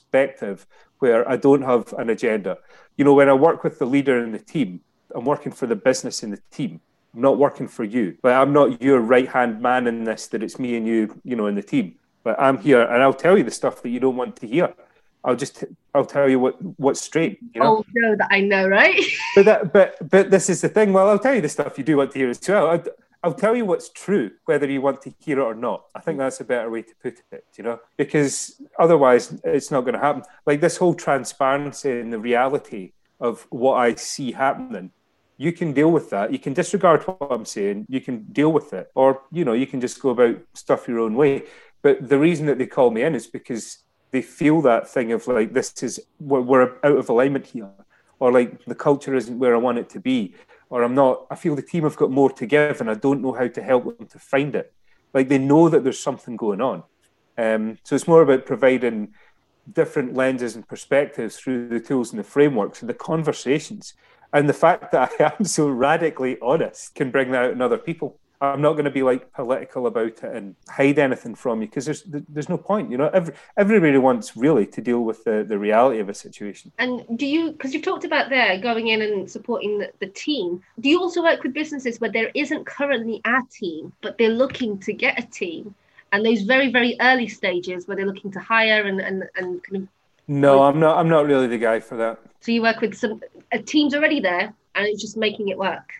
where 0.98 1.28
I 1.28 1.36
don't 1.36 1.62
have 1.62 1.92
an 1.94 2.10
agenda. 2.10 2.58
You 2.96 3.04
know, 3.04 3.14
when 3.14 3.28
I 3.28 3.34
work 3.34 3.64
with 3.64 3.78
the 3.78 3.86
leader 3.86 4.22
in 4.22 4.32
the 4.32 4.38
team, 4.38 4.80
I'm 5.14 5.24
working 5.24 5.52
for 5.52 5.66
the 5.66 5.76
business 5.76 6.22
in 6.22 6.30
the 6.30 6.40
team. 6.50 6.80
I'm 7.14 7.22
not 7.22 7.38
working 7.38 7.68
for 7.68 7.84
you. 7.84 8.16
But 8.22 8.34
I'm 8.34 8.52
not 8.52 8.82
your 8.82 9.00
right 9.00 9.28
hand 9.28 9.62
man 9.62 9.86
in 9.86 10.04
this, 10.04 10.26
that 10.28 10.42
it's 10.42 10.58
me 10.58 10.76
and 10.76 10.86
you, 10.86 11.20
you 11.24 11.36
know, 11.36 11.46
in 11.46 11.54
the 11.54 11.62
team. 11.62 11.94
But 12.24 12.38
I'm 12.40 12.58
here 12.58 12.82
and 12.82 13.02
I'll 13.02 13.14
tell 13.14 13.38
you 13.38 13.44
the 13.44 13.50
stuff 13.50 13.82
that 13.82 13.88
you 13.88 14.00
don't 14.00 14.16
want 14.16 14.36
to 14.36 14.46
hear. 14.46 14.74
I'll 15.24 15.36
just 15.36 15.64
I'll 15.94 16.06
tell 16.06 16.28
you 16.28 16.38
what 16.38 16.56
what's 16.78 17.00
straight. 17.00 17.38
You 17.54 17.60
know? 17.60 17.78
Oh 17.78 17.84
no, 17.94 18.16
that 18.16 18.28
I 18.30 18.40
know, 18.40 18.68
right? 18.68 19.02
but 19.34 19.44
that, 19.46 19.72
but 19.72 19.96
but 20.08 20.30
this 20.30 20.48
is 20.48 20.60
the 20.60 20.68
thing. 20.68 20.92
Well, 20.92 21.08
I'll 21.08 21.18
tell 21.18 21.34
you 21.34 21.40
the 21.40 21.48
stuff 21.48 21.76
you 21.76 21.84
do 21.84 21.96
want 21.96 22.12
to 22.12 22.18
hear 22.18 22.30
as 22.30 22.40
well. 22.48 22.68
I, 22.68 22.82
I'll 23.22 23.34
tell 23.34 23.56
you 23.56 23.64
what's 23.64 23.88
true, 23.88 24.30
whether 24.44 24.70
you 24.70 24.80
want 24.80 25.02
to 25.02 25.14
hear 25.18 25.40
it 25.40 25.42
or 25.42 25.54
not. 25.54 25.86
I 25.94 26.00
think 26.00 26.16
mm. 26.16 26.20
that's 26.20 26.40
a 26.40 26.44
better 26.44 26.70
way 26.70 26.82
to 26.82 26.94
put 27.02 27.20
it, 27.32 27.44
you 27.56 27.64
know, 27.64 27.80
because 27.96 28.60
otherwise 28.78 29.40
it's 29.44 29.70
not 29.70 29.80
going 29.80 29.94
to 29.94 30.00
happen. 30.00 30.22
Like 30.46 30.60
this 30.60 30.76
whole 30.76 30.94
transparency 30.94 32.00
and 32.00 32.12
the 32.12 32.18
reality 32.20 32.92
of 33.20 33.46
what 33.50 33.74
I 33.74 33.96
see 33.96 34.30
happening, 34.32 34.92
you 35.36 35.52
can 35.52 35.72
deal 35.72 35.90
with 35.90 36.10
that. 36.10 36.32
You 36.32 36.38
can 36.38 36.52
disregard 36.52 37.02
what 37.02 37.30
I'm 37.30 37.44
saying. 37.44 37.86
You 37.88 38.00
can 38.00 38.24
deal 38.32 38.52
with 38.52 38.72
it, 38.72 38.90
or 38.94 39.22
you 39.32 39.44
know, 39.44 39.52
you 39.52 39.66
can 39.66 39.80
just 39.80 40.00
go 40.00 40.10
about 40.10 40.36
stuff 40.54 40.88
your 40.88 41.00
own 41.00 41.14
way. 41.14 41.44
But 41.82 42.08
the 42.08 42.18
reason 42.18 42.46
that 42.46 42.58
they 42.58 42.66
call 42.66 42.90
me 42.90 43.02
in 43.02 43.14
is 43.14 43.26
because 43.26 43.78
they 44.10 44.22
feel 44.22 44.60
that 44.62 44.88
thing 44.88 45.12
of 45.12 45.26
like 45.26 45.52
this 45.52 45.82
is 45.82 46.00
we're, 46.18 46.40
we're 46.40 46.76
out 46.82 46.98
of 46.98 47.08
alignment 47.08 47.46
here, 47.46 47.68
or 48.18 48.32
like 48.32 48.64
the 48.64 48.74
culture 48.74 49.14
isn't 49.14 49.38
where 49.38 49.54
I 49.54 49.58
want 49.58 49.78
it 49.78 49.88
to 49.90 50.00
be 50.00 50.34
or 50.70 50.82
I'm 50.82 50.94
not, 50.94 51.26
I 51.30 51.34
feel 51.34 51.56
the 51.56 51.62
team 51.62 51.84
have 51.84 51.96
got 51.96 52.10
more 52.10 52.30
to 52.30 52.46
give 52.46 52.80
and 52.80 52.90
I 52.90 52.94
don't 52.94 53.22
know 53.22 53.32
how 53.32 53.48
to 53.48 53.62
help 53.62 53.98
them 53.98 54.06
to 54.08 54.18
find 54.18 54.54
it. 54.54 54.72
Like 55.14 55.28
they 55.28 55.38
know 55.38 55.68
that 55.68 55.84
there's 55.84 55.98
something 55.98 56.36
going 56.36 56.60
on. 56.60 56.82
Um, 57.36 57.78
so 57.84 57.94
it's 57.94 58.08
more 58.08 58.22
about 58.22 58.46
providing 58.46 59.14
different 59.72 60.14
lenses 60.14 60.56
and 60.56 60.66
perspectives 60.66 61.36
through 61.36 61.68
the 61.68 61.80
tools 61.80 62.10
and 62.10 62.18
the 62.18 62.24
frameworks 62.24 62.80
and 62.80 62.88
the 62.88 62.94
conversations. 62.94 63.94
And 64.32 64.48
the 64.48 64.54
fact 64.54 64.92
that 64.92 65.12
I 65.20 65.34
am 65.38 65.44
so 65.44 65.68
radically 65.68 66.38
honest 66.42 66.94
can 66.94 67.10
bring 67.10 67.30
that 67.32 67.44
out 67.44 67.52
in 67.52 67.62
other 67.62 67.78
people. 67.78 68.18
I'm 68.40 68.60
not 68.60 68.74
going 68.74 68.84
to 68.84 68.90
be 68.90 69.02
like 69.02 69.32
political 69.32 69.86
about 69.86 70.06
it 70.06 70.22
and 70.22 70.54
hide 70.68 70.98
anything 70.98 71.34
from 71.34 71.60
you 71.60 71.68
because 71.68 71.86
there's 71.86 72.02
there's 72.04 72.48
no 72.48 72.56
point. 72.56 72.90
You 72.90 72.96
know, 72.96 73.08
every, 73.08 73.34
everybody 73.56 73.98
wants 73.98 74.36
really 74.36 74.66
to 74.66 74.80
deal 74.80 75.02
with 75.04 75.24
the, 75.24 75.44
the 75.46 75.58
reality 75.58 75.98
of 75.98 76.08
a 76.08 76.14
situation. 76.14 76.70
And 76.78 77.04
do 77.18 77.26
you, 77.26 77.52
because 77.52 77.74
you've 77.74 77.82
talked 77.82 78.04
about 78.04 78.30
there 78.30 78.60
going 78.60 78.88
in 78.88 79.02
and 79.02 79.28
supporting 79.28 79.78
the, 79.78 79.90
the 79.98 80.06
team, 80.06 80.62
do 80.78 80.88
you 80.88 81.00
also 81.00 81.22
work 81.22 81.42
with 81.42 81.52
businesses 81.52 82.00
where 82.00 82.12
there 82.12 82.30
isn't 82.34 82.64
currently 82.64 83.20
a 83.24 83.40
team, 83.50 83.92
but 84.02 84.18
they're 84.18 84.28
looking 84.28 84.78
to 84.80 84.92
get 84.92 85.18
a 85.18 85.26
team? 85.26 85.74
And 86.12 86.24
those 86.24 86.42
very, 86.42 86.70
very 86.70 86.96
early 87.00 87.28
stages 87.28 87.86
where 87.86 87.96
they're 87.96 88.06
looking 88.06 88.30
to 88.32 88.40
hire 88.40 88.84
and, 88.84 89.00
and, 89.00 89.24
and 89.36 89.62
kind 89.64 89.82
of. 89.82 89.88
No, 90.28 90.62
I'm 90.62 90.78
not. 90.78 90.96
I'm 90.98 91.08
not 91.08 91.26
really 91.26 91.46
the 91.46 91.58
guy 91.58 91.80
for 91.80 91.96
that. 91.96 92.20
So 92.40 92.52
you 92.52 92.62
work 92.62 92.80
with 92.80 92.94
some 92.94 93.22
a 93.50 93.58
team's 93.58 93.94
already 93.94 94.20
there, 94.20 94.52
and 94.74 94.86
it's 94.86 95.00
just 95.00 95.16
making 95.16 95.48
it 95.48 95.58
work. 95.58 95.90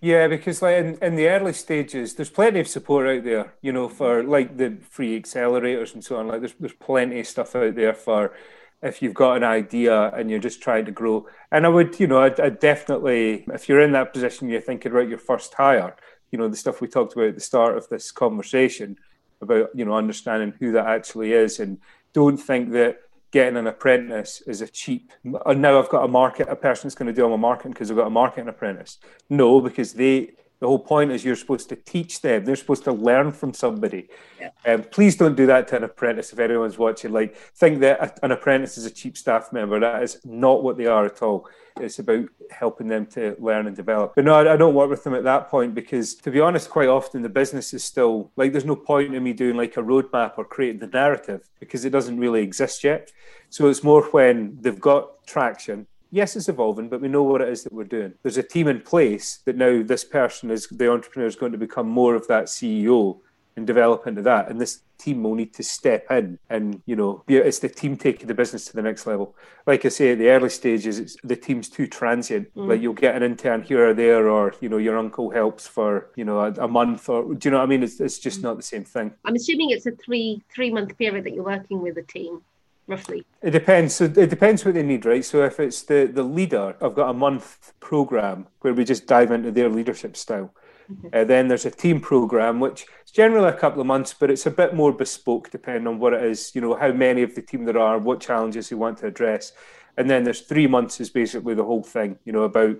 Yeah, 0.00 0.28
because 0.28 0.60
like 0.60 0.76
in, 0.76 0.98
in 1.00 1.16
the 1.16 1.28
early 1.28 1.52
stages, 1.52 2.14
there's 2.14 2.30
plenty 2.30 2.60
of 2.60 2.68
support 2.68 3.08
out 3.08 3.24
there, 3.24 3.54
you 3.62 3.72
know, 3.72 3.88
for 3.88 4.22
like 4.22 4.56
the 4.56 4.76
free 4.90 5.20
accelerators 5.20 5.94
and 5.94 6.04
so 6.04 6.16
on. 6.16 6.28
Like 6.28 6.40
there's 6.40 6.54
there's 6.60 6.74
plenty 6.74 7.20
of 7.20 7.26
stuff 7.26 7.56
out 7.56 7.74
there 7.74 7.94
for 7.94 8.34
if 8.82 9.00
you've 9.00 9.14
got 9.14 9.38
an 9.38 9.44
idea 9.44 10.10
and 10.14 10.30
you're 10.30 10.38
just 10.38 10.62
trying 10.62 10.84
to 10.84 10.92
grow. 10.92 11.26
And 11.50 11.64
I 11.64 11.70
would, 11.70 11.98
you 11.98 12.06
know, 12.06 12.20
I'd, 12.22 12.38
I'd 12.38 12.58
definitely, 12.60 13.44
if 13.52 13.68
you're 13.68 13.80
in 13.80 13.92
that 13.92 14.12
position, 14.12 14.48
you're 14.50 14.60
thinking 14.60 14.92
about 14.92 15.08
your 15.08 15.18
first 15.18 15.54
hire, 15.54 15.96
you 16.30 16.38
know, 16.38 16.46
the 16.46 16.56
stuff 16.56 16.80
we 16.80 16.88
talked 16.88 17.14
about 17.14 17.28
at 17.28 17.34
the 17.34 17.40
start 17.40 17.76
of 17.76 17.88
this 17.88 18.12
conversation 18.12 18.98
about, 19.40 19.70
you 19.74 19.84
know, 19.84 19.94
understanding 19.94 20.52
who 20.60 20.72
that 20.72 20.86
actually 20.86 21.32
is 21.32 21.58
and 21.58 21.78
don't 22.12 22.36
think 22.36 22.72
that 22.72 22.98
getting 23.36 23.58
an 23.58 23.66
apprentice 23.66 24.40
is 24.46 24.62
a 24.62 24.66
cheap. 24.66 25.12
And 25.44 25.60
now 25.60 25.78
I've 25.78 25.90
got 25.90 26.04
a 26.04 26.08
market, 26.08 26.48
a 26.48 26.56
person 26.56 26.88
that's 26.88 26.94
going 26.94 27.08
to 27.08 27.12
do 27.12 27.22
all 27.22 27.28
my 27.28 27.36
marketing 27.36 27.72
because 27.72 27.90
I've 27.90 27.96
got 27.98 28.06
a 28.06 28.16
marketing 28.22 28.48
apprentice. 28.48 28.96
No, 29.28 29.60
because 29.60 29.92
they. 29.92 30.30
The 30.58 30.66
whole 30.66 30.78
point 30.78 31.12
is 31.12 31.24
you're 31.24 31.36
supposed 31.36 31.68
to 31.68 31.76
teach 31.76 32.22
them. 32.22 32.44
They're 32.44 32.56
supposed 32.56 32.84
to 32.84 32.92
learn 32.92 33.32
from 33.32 33.52
somebody. 33.52 34.08
Yeah. 34.40 34.50
Um, 34.64 34.82
please 34.84 35.16
don't 35.16 35.36
do 35.36 35.46
that 35.46 35.68
to 35.68 35.76
an 35.76 35.84
apprentice 35.84 36.32
if 36.32 36.38
anyone's 36.38 36.78
watching. 36.78 37.12
Like, 37.12 37.36
think 37.36 37.80
that 37.80 38.18
an 38.22 38.32
apprentice 38.32 38.78
is 38.78 38.86
a 38.86 38.90
cheap 38.90 39.18
staff 39.18 39.52
member. 39.52 39.78
That 39.78 40.02
is 40.02 40.18
not 40.24 40.62
what 40.62 40.78
they 40.78 40.86
are 40.86 41.04
at 41.04 41.22
all. 41.22 41.48
It's 41.78 41.98
about 41.98 42.28
helping 42.50 42.88
them 42.88 43.04
to 43.06 43.36
learn 43.38 43.66
and 43.66 43.76
develop. 43.76 44.14
But 44.14 44.24
no, 44.24 44.34
I, 44.34 44.56
don't 44.56 44.74
work 44.74 44.88
with 44.88 45.04
them 45.04 45.14
at 45.14 45.24
that 45.24 45.48
point 45.48 45.74
because, 45.74 46.14
to 46.14 46.30
be 46.30 46.40
honest, 46.40 46.70
quite 46.70 46.88
often 46.88 47.20
the 47.20 47.28
business 47.28 47.74
is 47.74 47.84
still 47.84 48.30
like 48.36 48.52
there's 48.52 48.64
no 48.64 48.76
point 48.76 49.14
in 49.14 49.22
me 49.22 49.34
doing 49.34 49.56
like 49.56 49.76
a 49.76 49.82
roadmap 49.82 50.34
or 50.38 50.44
creating 50.46 50.80
the 50.80 50.86
narrative 50.86 51.50
because 51.60 51.84
it 51.84 51.90
doesn't 51.90 52.18
really 52.18 52.42
exist 52.42 52.82
yet. 52.82 53.12
So 53.50 53.68
it's 53.68 53.84
more 53.84 54.04
when 54.04 54.56
they've 54.60 54.80
got 54.80 55.26
traction. 55.26 55.86
Yes, 56.16 56.34
it's 56.34 56.48
evolving, 56.48 56.88
but 56.88 57.02
we 57.02 57.08
know 57.08 57.22
what 57.22 57.42
it 57.42 57.50
is 57.50 57.62
that 57.64 57.74
we're 57.74 57.84
doing. 57.84 58.14
There's 58.22 58.38
a 58.38 58.42
team 58.42 58.68
in 58.68 58.80
place 58.80 59.40
that 59.44 59.54
now 59.54 59.82
this 59.82 60.02
person 60.02 60.50
is 60.50 60.66
the 60.68 60.90
entrepreneur 60.90 61.26
is 61.26 61.36
going 61.36 61.52
to 61.52 61.58
become 61.58 61.86
more 61.86 62.14
of 62.14 62.26
that 62.28 62.46
CEO 62.46 63.18
and 63.54 63.66
develop 63.66 64.06
into 64.06 64.22
that. 64.22 64.48
And 64.48 64.58
this 64.58 64.80
team 64.96 65.22
will 65.22 65.34
need 65.34 65.52
to 65.52 65.62
step 65.62 66.06
in 66.10 66.38
and, 66.48 66.80
you 66.86 66.96
know, 66.96 67.22
it's 67.28 67.58
the 67.58 67.68
team 67.68 67.98
taking 67.98 68.28
the 68.28 68.34
business 68.34 68.64
to 68.64 68.72
the 68.72 68.80
next 68.80 69.06
level. 69.06 69.36
Like 69.66 69.84
I 69.84 69.90
say, 69.90 70.12
at 70.12 70.18
the 70.18 70.30
early 70.30 70.48
stages, 70.48 70.98
it's 70.98 71.18
the 71.22 71.36
team's 71.36 71.68
too 71.68 71.86
transient. 71.86 72.48
Mm. 72.54 72.66
Like 72.66 72.80
you'll 72.80 72.94
get 72.94 73.14
an 73.14 73.22
intern 73.22 73.60
here 73.60 73.90
or 73.90 73.92
there, 73.92 74.26
or, 74.26 74.54
you 74.62 74.70
know, 74.70 74.78
your 74.78 74.96
uncle 74.96 75.28
helps 75.28 75.66
for, 75.66 76.08
you 76.16 76.24
know, 76.24 76.40
a, 76.40 76.50
a 76.52 76.68
month 76.68 77.10
or, 77.10 77.34
do 77.34 77.46
you 77.46 77.50
know 77.50 77.58
what 77.58 77.64
I 77.64 77.66
mean? 77.66 77.82
It's, 77.82 78.00
it's 78.00 78.18
just 78.18 78.40
mm. 78.40 78.44
not 78.44 78.56
the 78.56 78.62
same 78.62 78.84
thing. 78.84 79.12
I'm 79.26 79.34
assuming 79.34 79.68
it's 79.68 79.84
a 79.84 79.92
three, 79.92 80.42
three 80.48 80.70
month 80.70 80.96
period 80.96 81.24
that 81.24 81.34
you're 81.34 81.44
working 81.44 81.82
with 81.82 81.98
a 81.98 82.02
team 82.02 82.40
roughly? 82.86 83.24
It 83.42 83.50
depends. 83.50 83.94
So 83.94 84.04
it 84.04 84.30
depends 84.30 84.64
what 84.64 84.74
they 84.74 84.82
need, 84.82 85.04
right? 85.04 85.24
So 85.24 85.44
if 85.44 85.60
it's 85.60 85.82
the 85.82 86.10
the 86.12 86.22
leader, 86.22 86.76
I've 86.80 86.94
got 86.94 87.10
a 87.10 87.14
month 87.14 87.72
program 87.80 88.46
where 88.60 88.74
we 88.74 88.84
just 88.84 89.06
dive 89.06 89.30
into 89.30 89.50
their 89.50 89.68
leadership 89.68 90.16
style. 90.16 90.54
Mm-hmm. 90.90 91.08
Uh, 91.12 91.24
then 91.24 91.48
there's 91.48 91.66
a 91.66 91.70
team 91.70 92.00
program, 92.00 92.60
which 92.60 92.86
is 93.04 93.10
generally 93.10 93.48
a 93.48 93.52
couple 93.52 93.80
of 93.80 93.86
months, 93.86 94.14
but 94.14 94.30
it's 94.30 94.46
a 94.46 94.50
bit 94.50 94.74
more 94.74 94.92
bespoke 94.92 95.50
depending 95.50 95.86
on 95.86 95.98
what 95.98 96.12
it 96.12 96.22
is. 96.22 96.52
You 96.54 96.60
know, 96.60 96.74
how 96.74 96.92
many 96.92 97.22
of 97.22 97.34
the 97.34 97.42
team 97.42 97.64
there 97.64 97.78
are, 97.78 97.98
what 97.98 98.20
challenges 98.20 98.70
you 98.70 98.78
want 98.78 98.98
to 98.98 99.06
address, 99.06 99.52
and 99.96 100.08
then 100.08 100.24
there's 100.24 100.42
three 100.42 100.66
months 100.66 101.00
is 101.00 101.10
basically 101.10 101.54
the 101.54 101.64
whole 101.64 101.82
thing. 101.82 102.18
You 102.24 102.32
know, 102.32 102.42
about 102.42 102.76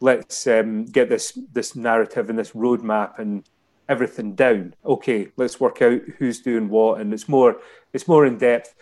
let's 0.00 0.46
um, 0.46 0.84
get 0.86 1.08
this 1.08 1.38
this 1.52 1.74
narrative 1.74 2.30
and 2.30 2.38
this 2.38 2.52
roadmap 2.52 3.18
and 3.18 3.48
everything 3.88 4.34
down. 4.34 4.74
Okay, 4.84 5.28
let's 5.36 5.58
work 5.58 5.82
out 5.82 6.00
who's 6.18 6.40
doing 6.40 6.68
what, 6.68 7.00
and 7.00 7.12
it's 7.12 7.28
more 7.28 7.56
it's 7.92 8.08
more 8.08 8.26
in 8.26 8.38
depth. 8.38 8.74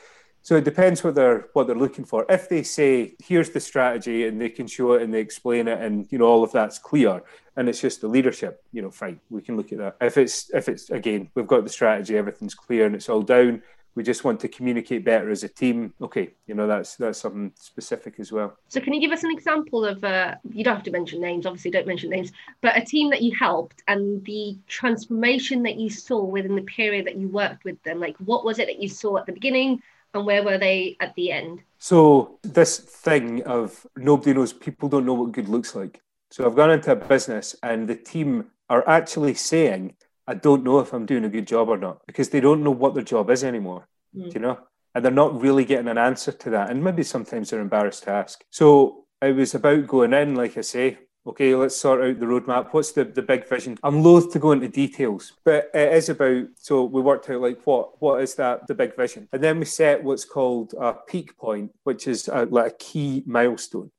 So 0.47 0.55
it 0.55 0.63
depends 0.63 1.03
what 1.03 1.17
they're 1.17 1.49
what 1.55 1.67
they're 1.67 1.75
looking 1.75 2.05
for. 2.05 2.25
If 2.29 2.49
they 2.49 2.63
say, 2.63 3.17
"Here's 3.19 3.51
the 3.51 3.59
strategy," 3.59 4.29
and 4.29 4.41
they 4.41 4.49
can 4.49 4.69
show 4.69 4.93
it 4.93 5.03
and 5.03 5.13
they 5.13 5.19
explain 5.19 5.67
it, 5.67 5.81
and 5.81 6.07
you 6.09 6.19
know 6.19 6.27
all 6.27 6.45
of 6.45 6.53
that's 6.53 6.79
clear, 6.79 7.21
and 7.57 7.69
it's 7.69 7.81
just 7.81 8.01
the 8.01 8.07
leadership, 8.07 8.63
you 8.73 8.81
know, 8.81 8.93
fine, 8.93 9.19
we 9.29 9.43
can 9.43 9.57
look 9.57 9.73
at 9.73 9.79
that. 9.79 9.97
If 10.01 10.17
it's 10.17 10.49
if 10.55 10.69
it's 10.69 10.89
again, 10.91 11.31
we've 11.35 11.49
got 11.49 11.65
the 11.65 11.69
strategy, 11.69 12.17
everything's 12.17 12.55
clear, 12.55 12.87
and 12.87 12.95
it's 12.95 13.09
all 13.09 13.23
down. 13.23 13.61
We 13.97 14.05
just 14.05 14.23
want 14.23 14.39
to 14.41 14.49
communicate 14.49 15.05
better 15.05 15.31
as 15.31 15.43
a 15.43 15.49
team. 15.49 15.93
Okay, 16.01 16.35
you 16.47 16.55
know 16.55 16.69
that's 16.69 16.95
that's 16.95 17.19
something 17.19 17.51
specific 17.57 18.21
as 18.21 18.31
well. 18.31 18.57
So 18.69 18.81
can 18.81 18.95
you 18.95 19.01
give 19.01 19.11
us 19.11 19.25
an 19.25 19.33
example 19.33 19.85
of? 19.85 20.05
Uh, 20.05 20.37
you 20.53 20.63
don't 20.63 20.77
have 20.77 20.85
to 20.85 20.93
mention 20.93 21.21
names, 21.21 21.45
obviously, 21.47 21.73
don't 21.73 21.89
mention 21.89 22.11
names, 22.11 22.31
but 22.61 22.77
a 22.77 22.85
team 22.85 23.11
that 23.11 23.21
you 23.21 23.35
helped 23.35 23.83
and 23.89 24.25
the 24.25 24.57
transformation 24.69 25.65
that 25.65 25.75
you 25.75 25.91
saw 25.91 26.23
within 26.23 26.55
the 26.55 26.63
period 26.63 27.05
that 27.07 27.17
you 27.17 27.27
worked 27.27 27.65
with 27.65 27.83
them. 27.83 27.99
Like, 27.99 28.17
what 28.19 28.45
was 28.45 28.61
it 28.61 28.67
that 28.67 28.81
you 28.81 28.89
saw 28.89 29.17
at 29.17 29.27
the 29.27 29.33
beginning? 29.33 29.83
And 30.17 30.27
where 30.27 30.43
were 30.43 30.59
they 30.59 30.97
at 31.01 31.15
the 31.15 31.31
end? 31.31 31.61
So 31.79 32.39
this 32.43 32.79
thing 32.79 33.43
of 33.45 33.87
nobody 33.97 34.33
knows, 34.35 34.53
people 34.53 34.89
don't 34.89 35.07
know 35.07 35.15
what 35.15 35.33
good 35.33 35.49
looks 35.49 35.75
like. 35.75 36.03
So 36.31 36.45
I've 36.47 36.57
gone 36.57 36.71
into 36.71 36.93
a 36.93 36.97
business 36.97 37.55
and 37.63 37.89
the 37.89 37.95
team 37.95 38.47
are 38.69 38.87
actually 38.89 39.35
saying, 39.35 39.95
I 40.27 40.35
don't 40.35 40.65
know 40.65 40.81
if 40.81 40.93
I'm 40.93 41.07
doing 41.07 41.25
a 41.25 41.29
good 41.29 41.47
job 41.47 41.69
or 41.69 41.77
not 41.77 42.05
because 42.07 42.31
they 42.31 42.41
don't 42.41 42.65
know 42.65 42.73
what 42.73 42.95
their 42.95 43.05
job 43.05 43.31
is 43.31 43.45
anymore. 43.45 43.87
Mm. 44.17 44.35
you 44.35 44.41
know? 44.41 44.59
And 44.95 45.05
they're 45.05 45.13
not 45.13 45.41
really 45.41 45.65
getting 45.65 45.89
an 45.89 45.99
answer 45.99 46.33
to 46.33 46.51
that. 46.51 46.71
And 46.71 46.83
maybe 46.83 47.03
sometimes 47.03 47.51
they're 47.51 47.61
embarrassed 47.61 48.05
to 48.05 48.11
ask. 48.11 48.43
So 48.51 49.05
it 49.21 49.37
was 49.37 49.55
about 49.55 49.87
going 49.87 50.15
in, 50.15 50.35
like 50.35 50.57
I 50.57 50.63
say, 50.63 50.99
okay, 51.27 51.55
let's 51.55 51.77
sort 51.77 52.03
out 52.03 52.21
the 52.21 52.27
roadmap. 52.27 52.73
What's 52.73 52.93
the, 52.93 53.05
the 53.05 53.23
big 53.23 53.49
vision? 53.49 53.79
I'm 53.83 54.03
loath 54.03 54.33
to 54.33 54.39
go 54.39 54.53
into 54.53 54.69
details, 54.69 55.33
but 55.45 55.71
it 55.75 55.93
is 55.93 56.09
about, 56.09 56.47
so 56.57 56.85
we 56.85 57.01
worked 57.01 57.29
out 57.31 57.41
like 57.41 57.61
what, 57.65 58.01
what 58.01 58.23
is 58.23 58.35
that, 58.37 58.67
the 58.67 58.75
big 58.75 58.97
vision? 58.97 59.29
And 59.33 59.43
then 59.43 59.59
we 59.59 59.65
set 59.65 60.03
what's 60.03 60.25
called 60.25 60.75
a 60.79 60.95
peak 60.95 61.37
point, 61.37 61.73
which 61.85 62.07
is 62.07 62.29
a, 62.29 62.45
like 62.47 62.73
a 62.73 62.77
key 62.77 63.23
milestone. 63.27 63.91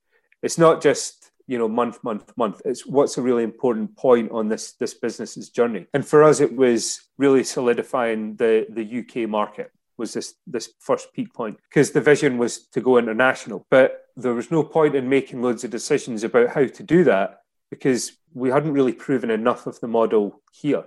It's 0.41 0.57
not 0.57 0.81
just, 0.81 1.31
you 1.47 1.57
know, 1.57 1.67
month, 1.67 2.03
month, 2.03 2.31
month. 2.37 2.61
It's 2.65 2.85
what's 2.85 3.17
a 3.17 3.21
really 3.21 3.43
important 3.43 3.95
point 3.97 4.31
on 4.31 4.47
this, 4.47 4.73
this 4.73 4.93
business's 4.93 5.49
journey. 5.49 5.87
And 5.93 6.05
for 6.05 6.23
us, 6.23 6.39
it 6.39 6.55
was 6.55 7.01
really 7.17 7.43
solidifying 7.43 8.35
the, 8.35 8.67
the 8.69 8.99
UK 8.99 9.29
market 9.29 9.71
was 9.97 10.13
this 10.13 10.35
this 10.45 10.73
first 10.79 11.13
peak 11.13 11.33
point 11.33 11.57
because 11.69 11.91
the 11.91 12.01
vision 12.01 12.37
was 12.37 12.67
to 12.67 12.81
go 12.81 12.97
international. 12.97 13.65
But 13.69 14.05
there 14.15 14.33
was 14.33 14.51
no 14.51 14.63
point 14.63 14.95
in 14.95 15.09
making 15.09 15.41
loads 15.41 15.63
of 15.63 15.71
decisions 15.71 16.23
about 16.23 16.49
how 16.49 16.65
to 16.65 16.83
do 16.83 17.03
that 17.05 17.41
because 17.69 18.13
we 18.33 18.49
hadn't 18.49 18.73
really 18.73 18.93
proven 18.93 19.29
enough 19.29 19.67
of 19.67 19.79
the 19.79 19.87
model 19.87 20.41
here. 20.51 20.83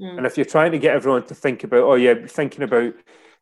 Mm. 0.00 0.18
and 0.18 0.26
if 0.26 0.36
you're 0.36 0.44
trying 0.44 0.72
to 0.72 0.78
get 0.80 0.96
everyone 0.96 1.24
to 1.24 1.36
think 1.36 1.62
about 1.62 1.84
oh 1.84 1.94
yeah 1.94 2.14
thinking 2.26 2.64
about 2.64 2.94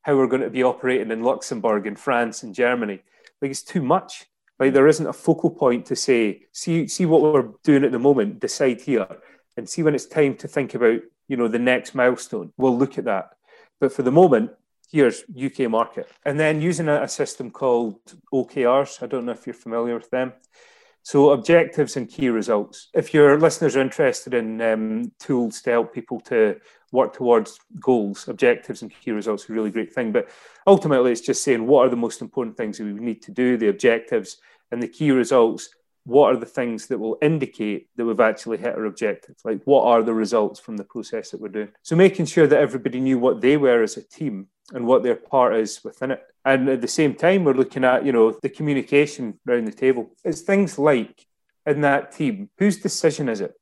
how 0.02 0.14
we're 0.14 0.26
going 0.26 0.42
to 0.42 0.50
be 0.50 0.62
operating 0.62 1.10
in 1.10 1.22
luxembourg 1.22 1.86
and 1.86 1.98
france 1.98 2.42
and 2.42 2.54
germany 2.54 3.00
like 3.42 3.50
it's 3.50 3.62
too 3.62 3.82
much. 3.82 4.26
Like 4.58 4.72
there 4.72 4.86
isn't 4.86 5.06
a 5.06 5.12
focal 5.12 5.50
point 5.50 5.86
to 5.86 5.96
say 5.96 6.42
see 6.52 6.86
see 6.86 7.04
what 7.04 7.20
we're 7.20 7.50
doing 7.64 7.84
at 7.84 7.90
the 7.92 7.98
moment 7.98 8.40
decide 8.40 8.80
here 8.80 9.08
and 9.56 9.68
see 9.68 9.82
when 9.82 9.94
it's 9.94 10.06
time 10.06 10.36
to 10.36 10.48
think 10.48 10.74
about 10.74 11.00
you 11.28 11.36
know 11.36 11.48
the 11.48 11.58
next 11.58 11.94
milestone. 11.94 12.52
We'll 12.56 12.78
look 12.78 12.96
at 12.96 13.04
that. 13.04 13.30
But 13.80 13.92
for 13.92 14.02
the 14.02 14.12
moment 14.12 14.52
here's 14.92 15.24
UK 15.30 15.70
market. 15.70 16.08
And 16.24 16.38
then 16.38 16.60
using 16.60 16.88
a, 16.88 17.02
a 17.02 17.08
system 17.08 17.50
called 17.50 17.98
OKRs. 18.32 19.02
I 19.02 19.06
don't 19.06 19.24
know 19.24 19.32
if 19.32 19.46
you're 19.46 19.54
familiar 19.54 19.94
with 19.94 20.10
them. 20.10 20.34
So, 21.04 21.30
objectives 21.30 21.96
and 21.96 22.08
key 22.08 22.28
results. 22.28 22.88
If 22.94 23.12
your 23.12 23.40
listeners 23.40 23.74
are 23.74 23.80
interested 23.80 24.34
in 24.34 24.60
um, 24.60 25.10
tools 25.18 25.60
to 25.62 25.70
help 25.70 25.92
people 25.92 26.20
to 26.20 26.60
work 26.92 27.14
towards 27.14 27.58
goals, 27.80 28.28
objectives, 28.28 28.82
and 28.82 28.92
key 29.00 29.10
results, 29.10 29.48
are 29.48 29.52
a 29.52 29.56
really 29.56 29.72
great 29.72 29.92
thing. 29.92 30.12
But 30.12 30.28
ultimately, 30.64 31.10
it's 31.10 31.20
just 31.20 31.42
saying 31.42 31.66
what 31.66 31.86
are 31.86 31.90
the 31.90 31.96
most 31.96 32.20
important 32.20 32.56
things 32.56 32.78
that 32.78 32.84
we 32.84 32.92
need 32.92 33.20
to 33.22 33.32
do, 33.32 33.56
the 33.56 33.68
objectives, 33.68 34.36
and 34.70 34.80
the 34.80 34.86
key 34.86 35.10
results 35.10 35.70
what 36.04 36.34
are 36.34 36.38
the 36.38 36.46
things 36.46 36.88
that 36.88 36.98
will 36.98 37.18
indicate 37.22 37.88
that 37.96 38.04
we've 38.04 38.18
actually 38.20 38.58
hit 38.58 38.74
our 38.74 38.84
objective? 38.86 39.36
Like, 39.44 39.62
what 39.64 39.84
are 39.84 40.02
the 40.02 40.14
results 40.14 40.58
from 40.58 40.76
the 40.76 40.84
process 40.84 41.30
that 41.30 41.40
we're 41.40 41.48
doing? 41.48 41.70
So, 41.82 41.94
making 41.94 42.26
sure 42.26 42.46
that 42.46 42.60
everybody 42.60 43.00
knew 43.00 43.18
what 43.18 43.40
they 43.40 43.56
were 43.56 43.82
as 43.82 43.96
a 43.96 44.02
team 44.02 44.48
and 44.72 44.86
what 44.86 45.02
their 45.02 45.14
part 45.14 45.56
is 45.56 45.82
within 45.84 46.12
it. 46.12 46.22
And 46.44 46.68
at 46.68 46.80
the 46.80 46.88
same 46.88 47.14
time, 47.14 47.44
we're 47.44 47.52
looking 47.52 47.84
at, 47.84 48.04
you 48.04 48.12
know, 48.12 48.32
the 48.42 48.48
communication 48.48 49.38
around 49.46 49.66
the 49.66 49.72
table. 49.72 50.10
It's 50.24 50.40
things 50.40 50.78
like 50.78 51.26
in 51.66 51.82
that 51.82 52.12
team, 52.12 52.50
whose 52.58 52.80
decision 52.80 53.28
is 53.28 53.40
it? 53.40 53.54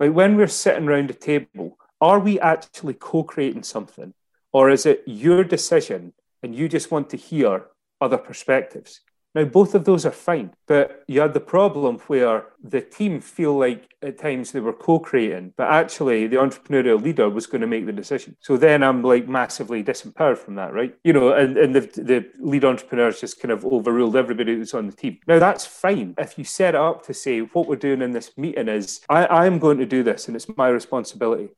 Like, 0.00 0.12
when 0.12 0.36
we're 0.36 0.46
sitting 0.46 0.88
around 0.88 1.10
a 1.10 1.14
table, 1.14 1.78
are 2.00 2.18
we 2.18 2.40
actually 2.40 2.94
co 2.94 3.24
creating 3.24 3.62
something? 3.62 4.14
Or 4.52 4.70
is 4.70 4.86
it 4.86 5.02
your 5.06 5.44
decision 5.44 6.14
and 6.42 6.54
you 6.54 6.68
just 6.68 6.90
want 6.90 7.10
to 7.10 7.16
hear 7.16 7.66
other 8.00 8.18
perspectives? 8.18 9.00
Now, 9.34 9.44
both 9.44 9.74
of 9.74 9.84
those 9.84 10.06
are 10.06 10.12
fine, 10.12 10.52
but 10.66 11.04
you 11.08 11.20
had 11.20 11.34
the 11.34 11.40
problem 11.40 11.98
where 12.06 12.46
the 12.62 12.80
team 12.80 13.20
feel 13.20 13.58
like 13.58 13.94
at 14.00 14.18
times 14.18 14.52
they 14.52 14.60
were 14.60 14.72
co-creating, 14.72 15.54
but 15.56 15.68
actually 15.68 16.26
the 16.28 16.36
entrepreneurial 16.36 17.02
leader 17.02 17.28
was 17.28 17.46
going 17.46 17.60
to 17.60 17.66
make 17.66 17.86
the 17.86 17.92
decision. 17.92 18.36
So 18.40 18.56
then 18.56 18.82
I'm 18.82 19.02
like 19.02 19.28
massively 19.28 19.82
disempowered 19.82 20.38
from 20.38 20.54
that, 20.54 20.72
right? 20.72 20.94
You 21.02 21.12
know, 21.12 21.32
and, 21.32 21.56
and 21.56 21.74
the, 21.74 21.80
the 21.80 22.30
lead 22.38 22.64
entrepreneurs 22.64 23.20
just 23.20 23.40
kind 23.40 23.50
of 23.50 23.64
overruled 23.64 24.14
everybody 24.14 24.54
who's 24.54 24.74
on 24.74 24.86
the 24.86 24.96
team. 24.96 25.18
Now 25.26 25.40
that's 25.40 25.66
fine. 25.66 26.14
If 26.16 26.38
you 26.38 26.44
set 26.44 26.74
it 26.74 26.80
up 26.80 27.04
to 27.06 27.14
say 27.14 27.40
what 27.40 27.66
we're 27.66 27.76
doing 27.76 28.02
in 28.02 28.12
this 28.12 28.36
meeting 28.36 28.68
is 28.68 29.00
I, 29.08 29.26
I'm 29.26 29.58
going 29.58 29.78
to 29.78 29.86
do 29.86 30.02
this 30.02 30.28
and 30.28 30.36
it's 30.36 30.48
my 30.56 30.68
responsibility. 30.68 31.48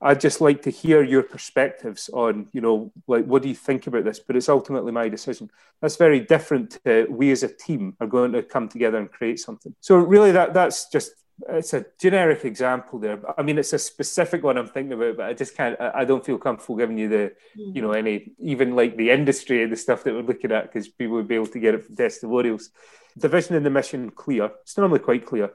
I'd 0.00 0.20
just 0.20 0.40
like 0.40 0.62
to 0.62 0.70
hear 0.70 1.02
your 1.02 1.22
perspectives 1.22 2.10
on, 2.12 2.48
you 2.52 2.60
know, 2.60 2.92
like 3.06 3.24
what 3.24 3.42
do 3.42 3.48
you 3.48 3.54
think 3.54 3.86
about 3.86 4.04
this? 4.04 4.20
But 4.20 4.36
it's 4.36 4.48
ultimately 4.48 4.92
my 4.92 5.08
decision. 5.08 5.50
That's 5.80 5.96
very 5.96 6.20
different 6.20 6.78
to 6.84 7.06
we 7.08 7.30
as 7.30 7.42
a 7.42 7.48
team 7.48 7.96
are 8.00 8.06
going 8.06 8.32
to 8.32 8.42
come 8.42 8.68
together 8.68 8.98
and 8.98 9.10
create 9.10 9.40
something. 9.40 9.74
So 9.80 9.96
really, 9.96 10.32
that 10.32 10.52
that's 10.52 10.90
just 10.90 11.12
it's 11.48 11.74
a 11.74 11.84
generic 12.00 12.44
example 12.44 12.98
there. 12.98 13.20
I 13.38 13.42
mean, 13.42 13.58
it's 13.58 13.72
a 13.72 13.78
specific 13.78 14.42
one 14.42 14.56
I'm 14.56 14.68
thinking 14.68 14.94
about, 14.94 15.18
but 15.18 15.26
I 15.26 15.34
just 15.34 15.56
can't. 15.56 15.78
I 15.80 16.04
don't 16.04 16.24
feel 16.24 16.38
comfortable 16.38 16.76
giving 16.76 16.98
you 16.98 17.08
the, 17.08 17.32
mm. 17.58 17.74
you 17.74 17.82
know, 17.82 17.92
any 17.92 18.32
even 18.38 18.76
like 18.76 18.96
the 18.96 19.10
industry 19.10 19.62
and 19.62 19.72
the 19.72 19.76
stuff 19.76 20.04
that 20.04 20.14
we're 20.14 20.22
looking 20.22 20.52
at 20.52 20.64
because 20.64 20.88
people 20.88 21.16
would 21.16 21.28
be 21.28 21.34
able 21.34 21.46
to 21.46 21.58
get 21.58 21.74
it 21.74 21.84
from 21.84 21.96
testimonials. 21.96 22.70
The 23.16 23.28
vision 23.28 23.56
and 23.56 23.64
the 23.64 23.70
mission 23.70 24.10
clear. 24.10 24.50
It's 24.62 24.76
normally 24.76 24.98
quite 24.98 25.24
clear 25.24 25.50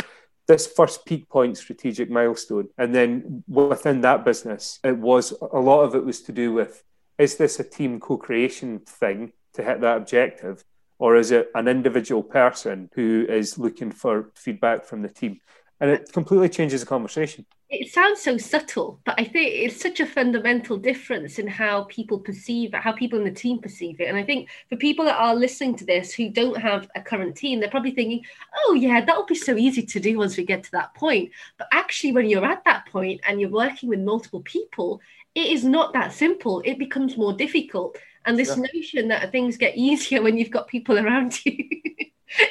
this 0.52 0.68
first 0.68 1.06
peak 1.06 1.30
point 1.30 1.58
strategic 1.58 2.10
milestone. 2.10 2.68
And 2.78 2.94
then 2.94 3.44
within 3.48 4.02
that 4.02 4.26
business, 4.26 4.80
it 4.84 4.98
was 4.98 5.32
a 5.32 5.60
lot 5.60 5.84
of 5.84 5.96
it 5.96 6.06
was 6.06 6.22
to 6.24 6.32
do 6.32 6.52
with 6.52 6.84
is 7.18 7.38
this 7.38 7.60
a 7.60 7.64
team 7.64 8.00
co 8.00 8.18
creation 8.18 8.80
thing 8.80 9.32
to 9.54 9.64
hit 9.64 9.82
that 9.82 9.98
objective? 9.98 10.64
Or 11.00 11.16
is 11.16 11.32
it 11.32 11.50
an 11.56 11.68
individual 11.68 12.24
person 12.24 12.90
who 12.96 13.26
is 13.28 13.58
looking 13.58 13.92
for 13.92 14.32
feedback 14.36 14.86
from 14.86 15.02
the 15.02 15.10
team? 15.10 15.40
And 15.82 15.90
it 15.90 16.14
completely 16.14 16.48
changes 16.48 16.80
the 16.80 16.88
conversation 16.88 17.46
it 17.72 17.90
sounds 17.90 18.22
so 18.22 18.38
subtle, 18.38 19.00
but 19.06 19.16
I 19.18 19.24
think 19.24 19.54
it's 19.54 19.82
such 19.82 20.02
a 20.02 20.06
fundamental 20.06 20.76
difference 20.76 21.40
in 21.40 21.48
how 21.48 21.86
people 21.86 22.20
perceive 22.20 22.74
it, 22.74 22.82
how 22.82 22.92
people 22.92 23.18
in 23.18 23.24
the 23.24 23.32
team 23.32 23.60
perceive 23.60 24.02
it. 24.02 24.10
And 24.10 24.18
I 24.18 24.24
think 24.24 24.50
for 24.68 24.76
people 24.76 25.06
that 25.06 25.18
are 25.18 25.34
listening 25.34 25.78
to 25.78 25.86
this 25.86 26.14
who 26.14 26.30
don't 26.30 26.60
have 26.60 26.90
a 26.96 27.02
current 27.02 27.38
team, 27.38 27.62
they're 27.62 27.70
probably 27.70 27.92
thinking, 27.92 28.26
oh, 28.66 28.74
yeah, 28.74 29.00
that'll 29.00 29.26
be 29.26 29.36
so 29.36 29.56
easy 29.56 29.84
to 29.84 30.00
do 30.02 30.18
once 30.18 30.36
we 30.36 30.44
get 30.44 30.64
to 30.66 30.72
that 30.72 30.94
point. 30.96 31.32
But 31.58 31.70
actually, 31.72 32.12
when 32.12 32.30
you're 32.30 32.44
at 32.44 32.66
that 32.66 32.88
point 32.88 33.22
and 33.26 33.40
you're 33.40 33.50
working 33.50 33.88
with 33.88 34.02
multiple 34.02 34.42
people, 34.42 35.00
it 35.34 35.48
is 35.48 35.64
not 35.64 35.94
that 35.94 36.12
simple. 36.12 36.62
It 36.66 36.78
becomes 36.78 37.16
more 37.16 37.32
difficult. 37.32 37.98
And 38.26 38.38
this 38.38 38.50
yeah. 38.50 38.66
notion 38.74 39.08
that 39.08 39.32
things 39.32 39.56
get 39.56 39.78
easier 39.78 40.22
when 40.22 40.38
you've 40.38 40.52
got 40.52 40.68
people 40.68 41.00
around 41.06 41.40
you. 41.46 41.70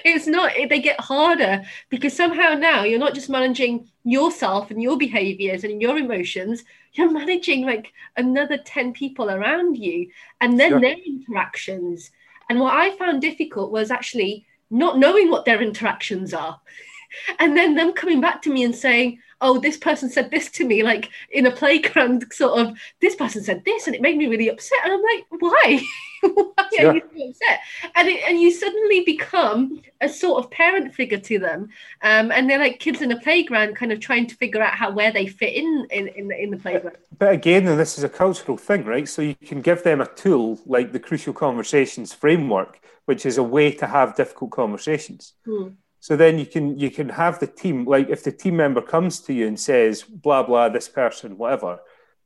It's 0.05 0.27
not 0.27 0.53
they 0.69 0.81
get 0.81 1.01
harder 1.01 1.63
because 1.89 2.15
somehow 2.15 2.55
now 2.55 2.85
you're 2.85 2.99
not 2.99 3.15
just 3.15 3.31
managing 3.31 3.89
yourself 4.05 4.71
and 4.71 4.83
your 4.83 4.97
behaviors 4.97 5.65
and 5.65 5.81
your 5.81 5.99
emotions 5.99 6.65
you're 6.93 7.11
managing 7.11 7.65
like 7.65 7.93
another 8.17 8.59
10 8.59 8.93
people 8.93 9.31
around 9.31 9.77
you 9.77 10.09
and 10.41 10.59
then 10.59 10.71
sure. 10.71 10.81
their 10.81 10.97
interactions 11.07 12.11
and 12.49 12.59
what 12.61 12.75
i 12.75 12.97
found 12.97 13.21
difficult 13.21 13.71
was 13.71 13.91
actually 13.91 14.47
not 14.71 14.99
knowing 14.99 15.31
what 15.31 15.45
their 15.45 15.63
interactions 15.63 16.35
are 16.35 16.61
and 17.39 17.57
then 17.57 17.75
them 17.75 17.93
coming 17.93 18.21
back 18.21 18.43
to 18.43 18.51
me 18.51 18.65
and 18.65 18.75
saying 18.75 19.19
oh, 19.41 19.59
this 19.59 19.77
person 19.77 20.11
said 20.11 20.31
this 20.31 20.51
to 20.51 20.67
me, 20.67 20.83
like 20.83 21.11
in 21.31 21.47
a 21.47 21.51
playground, 21.51 22.27
sort 22.33 22.59
of, 22.59 22.77
this 23.01 23.15
person 23.15 23.43
said 23.43 23.65
this, 23.65 23.87
and 23.87 23.97
it 23.97 24.03
made 24.03 24.17
me 24.17 24.27
really 24.27 24.49
upset. 24.49 24.79
And 24.85 24.93
I'm 24.93 25.03
like, 25.03 25.25
why? 25.41 25.83
why 26.21 26.53
are 26.57 26.95
you 26.95 27.03
so 27.17 27.29
upset? 27.29 27.61
And, 27.95 28.09
it, 28.09 28.23
and 28.29 28.41
you 28.41 28.51
suddenly 28.51 29.03
become 29.05 29.81
a 30.01 30.09
sort 30.09 30.45
of 30.45 30.51
parent 30.51 30.95
figure 30.95 31.19
to 31.19 31.39
them. 31.39 31.69
Um, 32.03 32.31
and 32.31 32.49
they're 32.49 32.59
like 32.59 32.79
kids 32.79 33.01
in 33.03 33.13
a 33.13 33.21
playground, 33.21 33.77
kind 33.77 33.93
of 33.93 34.01
trying 34.01 34.27
to 34.27 34.35
figure 34.35 34.63
out 34.63 34.75
how 34.75 34.91
where 34.91 35.13
they 35.13 35.27
fit 35.27 35.55
in 35.55 35.87
in, 35.91 36.09
in, 36.09 36.29
the, 36.29 36.43
in 36.43 36.51
the 36.51 36.57
playground. 36.57 36.97
But 37.19 37.33
again, 37.33 37.67
and 37.67 37.79
this 37.79 37.97
is 37.99 38.05
a 38.05 38.09
cultural 38.09 38.57
thing, 38.57 38.85
right? 38.85 39.09
So 39.09 39.23
you 39.23 39.35
can 39.35 39.61
give 39.61 39.83
them 39.83 40.01
a 40.01 40.07
tool 40.07 40.59
like 40.67 40.93
the 40.93 41.01
Crucial 41.01 41.33
Conversations 41.33 42.13
framework, 42.13 42.81
which 43.07 43.25
is 43.25 43.39
a 43.39 43.43
way 43.43 43.73
to 43.73 43.87
have 43.87 44.17
difficult 44.17 44.51
conversations. 44.51 45.35
Hmm. 45.45 45.69
So 46.01 46.17
then 46.17 46.39
you 46.39 46.47
can 46.47 46.79
you 46.79 46.91
can 46.91 47.11
have 47.11 47.39
the 47.39 47.47
team 47.47 47.85
like 47.85 48.09
if 48.09 48.25
the 48.25 48.33
team 48.33 48.57
member 48.57 48.81
comes 48.81 49.21
to 49.21 49.35
you 49.35 49.47
and 49.47 49.61
says 49.61 50.03
blah 50.03 50.43
blah 50.43 50.71
this 50.71 50.89
person 50.89 51.37
whatever, 51.37 51.79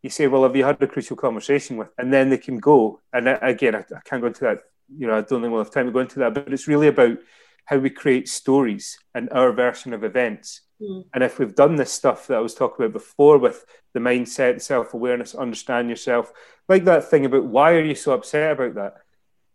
you 0.02 0.10
say 0.10 0.28
well 0.28 0.44
have 0.44 0.56
you 0.56 0.64
had 0.64 0.80
a 0.80 0.86
crucial 0.86 1.16
conversation 1.16 1.76
with, 1.76 1.88
and 1.98 2.12
then 2.12 2.30
they 2.30 2.38
can 2.38 2.58
go 2.58 3.00
and 3.12 3.28
again 3.42 3.74
I, 3.74 3.80
I 3.80 4.00
can't 4.04 4.22
go 4.22 4.28
into 4.28 4.44
that 4.44 4.60
you 4.96 5.06
know 5.06 5.14
I 5.18 5.22
don't 5.22 5.42
think 5.42 5.52
we'll 5.52 5.64
have 5.64 5.72
time 5.72 5.86
to 5.86 5.92
go 5.92 5.98
into 5.98 6.20
that, 6.20 6.34
but 6.34 6.52
it's 6.52 6.68
really 6.68 6.86
about 6.86 7.18
how 7.66 7.78
we 7.78 7.90
create 7.90 8.28
stories 8.28 8.98
and 9.14 9.28
our 9.32 9.52
version 9.52 9.92
of 9.92 10.04
events. 10.04 10.60
Mm. 10.80 11.04
And 11.14 11.24
if 11.24 11.38
we've 11.38 11.54
done 11.54 11.76
this 11.76 11.92
stuff 11.92 12.26
that 12.26 12.36
I 12.36 12.40
was 12.40 12.54
talking 12.54 12.84
about 12.84 12.92
before 12.92 13.38
with 13.38 13.64
the 13.92 14.00
mindset, 14.00 14.60
self 14.60 14.94
awareness, 14.94 15.34
understand 15.34 15.88
yourself, 15.88 16.32
like 16.68 16.84
that 16.84 17.10
thing 17.10 17.24
about 17.24 17.46
why 17.46 17.72
are 17.72 17.84
you 17.84 17.94
so 17.94 18.12
upset 18.12 18.52
about 18.52 18.74
that? 18.74 18.94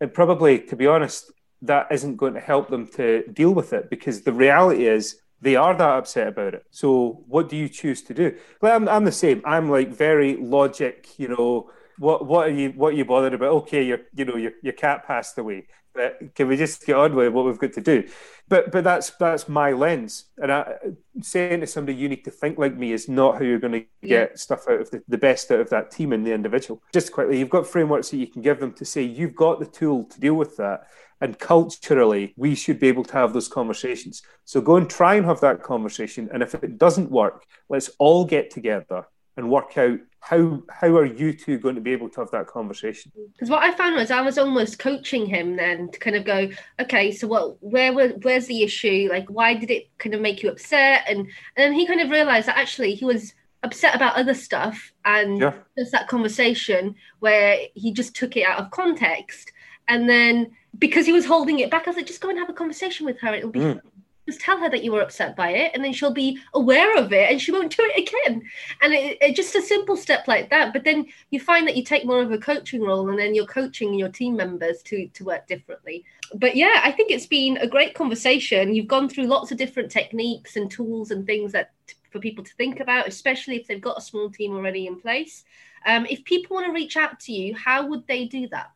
And 0.02 0.14
probably, 0.14 0.60
to 0.60 0.76
be 0.76 0.88
honest, 0.88 1.32
that 1.62 1.88
isn't 1.92 2.18
going 2.18 2.34
to 2.34 2.40
help 2.40 2.70
them 2.70 2.88
to 2.88 3.24
deal 3.28 3.54
with 3.54 3.74
it 3.74 3.90
because 3.90 4.22
the 4.22 4.34
reality 4.34 4.88
is 4.88 5.22
they 5.42 5.56
are 5.56 5.74
that 5.74 5.98
upset 5.98 6.28
about 6.28 6.54
it. 6.54 6.66
So 6.70 7.24
what 7.28 7.50
do 7.50 7.56
you 7.56 7.70
choose 7.70 8.02
to 8.04 8.14
do? 8.14 8.36
Well, 8.62 8.76
I'm, 8.76 8.88
I'm 8.88 9.06
the 9.06 9.12
same. 9.12 9.42
I'm 9.46 9.70
like 9.70 9.90
very 9.90 10.36
logic, 10.36 11.08
you 11.18 11.28
know, 11.28 11.72
what 12.00 12.26
what 12.26 12.48
are 12.48 12.54
you 12.54 12.70
what 12.72 12.94
are 12.94 12.98
you 12.98 13.06
bothered 13.06 13.34
about? 13.34 13.52
Okay, 13.52 13.84
your 13.84 14.00
you 14.16 14.26
know 14.26 14.38
your 14.38 14.54
your 14.64 14.74
cat 14.74 15.06
passed 15.06 15.38
away. 15.38 15.68
But 15.94 16.36
can 16.36 16.48
we 16.48 16.56
just 16.56 16.86
get 16.86 16.96
on 16.96 17.16
with 17.16 17.34
what 17.34 17.46
we've 17.46 17.58
got 17.58 17.74
to 17.74 17.82
do? 17.82 18.08
But 18.48 18.72
but 18.72 18.84
that's 18.84 19.10
that's 19.12 19.50
my 19.50 19.74
lens. 19.74 20.26
And 20.38 20.52
I, 20.52 20.76
saying 21.22 21.60
to 21.60 21.68
somebody 21.68 21.98
you 21.98 22.08
need 22.08 22.24
to 22.26 22.32
think 22.32 22.58
like 22.58 22.78
me 22.78 22.94
is 22.94 23.10
not 23.10 23.36
how 23.36 23.42
you're 23.42 23.60
going 23.60 23.74
to 23.74 23.80
get 24.08 24.32
yeah. 24.32 24.36
stuff 24.36 24.66
out 24.70 24.82
of 24.82 24.92
the, 24.92 25.04
the 25.08 25.18
best 25.18 25.52
out 25.52 25.60
of 25.60 25.70
that 25.72 25.92
team 25.92 26.14
and 26.14 26.26
the 26.26 26.34
individual. 26.34 26.82
Just 26.94 27.12
quickly, 27.12 27.40
you've 27.40 27.50
got 27.50 27.68
frameworks 27.68 28.10
that 28.10 28.18
you 28.18 28.28
can 28.28 28.42
give 28.42 28.60
them 28.60 28.74
to 28.74 28.86
say 28.86 29.02
you've 29.02 29.36
got 29.36 29.60
the 29.60 29.66
tool 29.66 30.06
to 30.06 30.20
deal 30.20 30.36
with 30.36 30.56
that 30.58 30.88
and 31.22 31.38
culturally, 31.38 32.34
we 32.38 32.56
should 32.56 32.80
be 32.80 32.88
able 32.88 33.04
to 33.04 33.14
have 33.14 33.34
those 33.34 33.48
conversations. 33.48 34.22
So 34.46 34.62
go 34.62 34.78
and 34.78 34.90
try 34.90 35.16
and 35.16 35.26
have 35.26 35.42
that 35.42 35.64
conversation. 35.64 36.30
And 36.34 36.42
if 36.42 36.56
it 36.56 36.78
doesn't 36.78 37.12
work, 37.12 37.46
let's 37.68 37.90
all 38.00 38.24
get 38.26 38.52
together 38.52 39.06
and 39.36 39.50
work 39.50 39.78
out 39.78 40.00
how 40.22 40.62
how 40.70 40.88
are 40.98 41.06
you 41.06 41.34
two 41.34 41.58
going 41.58 41.76
to 41.76 41.82
be 41.82 41.92
able 41.92 42.10
to 42.10 42.20
have 42.20 42.32
that 42.32 42.48
conversation 42.48 43.12
because 43.34 43.50
what 43.50 43.64
i 43.64 43.72
found 43.72 43.96
was 43.96 44.12
i 44.12 44.22
was 44.22 44.38
almost 44.38 44.78
coaching 44.78 45.26
him 45.26 45.56
then 45.56 45.90
to 45.90 46.00
kind 46.00 46.16
of 46.16 46.26
go 46.26 46.50
okay 46.80 47.12
so 47.12 47.28
what 47.28 47.62
where 47.64 47.94
where's 47.94 48.48
the 48.48 48.62
issue 48.62 49.08
like 49.10 49.28
why 49.30 49.54
did 49.54 49.72
it 49.72 49.90
kind 49.98 50.14
of 50.14 50.22
make 50.22 50.44
you 50.44 50.50
upset 50.50 51.04
and 51.08 51.20
and 51.20 51.28
then 51.56 51.74
he 51.74 51.88
kind 51.88 52.02
of 52.02 52.10
realized 52.10 52.48
that 52.48 52.58
actually 52.58 52.94
he 52.94 53.06
was 53.06 53.34
upset 53.64 53.96
about 53.96 54.16
other 54.16 54.34
stuff 54.34 54.94
and 55.06 55.40
yeah. 55.40 55.54
just 55.78 55.92
that 55.92 56.08
conversation 56.08 56.96
where 57.20 57.58
he 57.74 57.92
just 57.92 58.16
took 58.16 58.36
it 58.36 58.46
out 58.46 58.60
of 58.60 58.72
context 58.72 59.52
and 59.88 60.10
then 60.10 60.52
because 60.78 61.06
he 61.06 61.12
was 61.12 61.26
holding 61.26 61.60
it 61.60 61.72
back, 61.72 61.88
I 61.88 61.90
was 61.90 61.98
like, 61.98 62.06
just 62.06 62.22
go 62.22 62.30
and 62.30 62.38
have 62.38 62.50
a 62.50 62.54
conversation 62.54 63.06
with 63.06 63.20
her. 63.22 63.34
It'll 63.34 63.50
be 63.50 63.60
mm. 63.60 63.82
Just 64.30 64.42
tell 64.42 64.60
her 64.60 64.70
that 64.70 64.84
you 64.84 64.92
were 64.92 65.02
upset 65.02 65.36
by 65.36 65.50
it, 65.52 65.72
and 65.74 65.84
then 65.84 65.94
she'll 65.94 66.14
be 66.14 66.40
aware 66.54 66.98
of 66.98 67.12
it, 67.12 67.30
and 67.30 67.42
she 67.42 67.52
won't 67.52 67.76
do 67.76 67.84
it 67.84 68.08
again. 68.08 68.42
And 68.82 68.94
it, 68.94 69.18
it, 69.22 69.36
just 69.36 69.56
a 69.56 69.62
simple 69.62 69.98
step 69.98 70.28
like 70.28 70.50
that. 70.50 70.74
But 70.74 70.84
then 70.84 71.06
you 71.32 71.40
find 71.40 71.68
that 71.68 71.76
you 71.76 71.84
take 71.84 72.06
more 72.06 72.22
of 72.22 72.32
a 72.32 72.38
coaching 72.38 72.82
role, 72.82 73.10
and 73.10 73.20
then 73.20 73.36
you're 73.36 73.46
coaching 73.46 73.94
your 73.94 74.10
team 74.10 74.36
members 74.36 74.82
to 74.84 75.08
to 75.08 75.24
work 75.24 75.48
differently. 75.48 76.06
But 76.34 76.56
yeah, 76.56 76.82
I 76.84 76.92
think 76.92 77.12
it's 77.12 77.28
been 77.28 77.58
a 77.58 77.68
great 77.68 77.94
conversation. 77.94 78.76
You've 78.76 78.88
gone 78.88 79.10
through 79.10 79.26
lots 79.26 79.52
of 79.52 79.58
different 79.58 79.92
techniques 79.92 80.56
and 80.56 80.70
tools 80.70 81.12
and 81.12 81.26
things 81.26 81.52
that 81.54 81.72
for 82.12 82.20
people 82.20 82.44
to 82.44 82.54
think 82.56 82.80
about, 82.80 83.08
especially 83.08 83.56
if 83.56 83.68
they've 83.68 83.82
got 83.82 83.98
a 83.98 84.02
small 84.02 84.30
team 84.30 84.56
already 84.56 84.88
in 84.88 85.00
place. 85.00 85.44
Um, 85.86 86.06
if 86.10 86.24
people 86.24 86.56
want 86.56 86.68
to 86.68 86.74
reach 86.74 86.98
out 86.98 87.20
to 87.22 87.32
you, 87.32 87.56
how 87.56 87.88
would 87.88 88.06
they 88.08 88.26
do 88.26 88.48
that? 88.50 88.72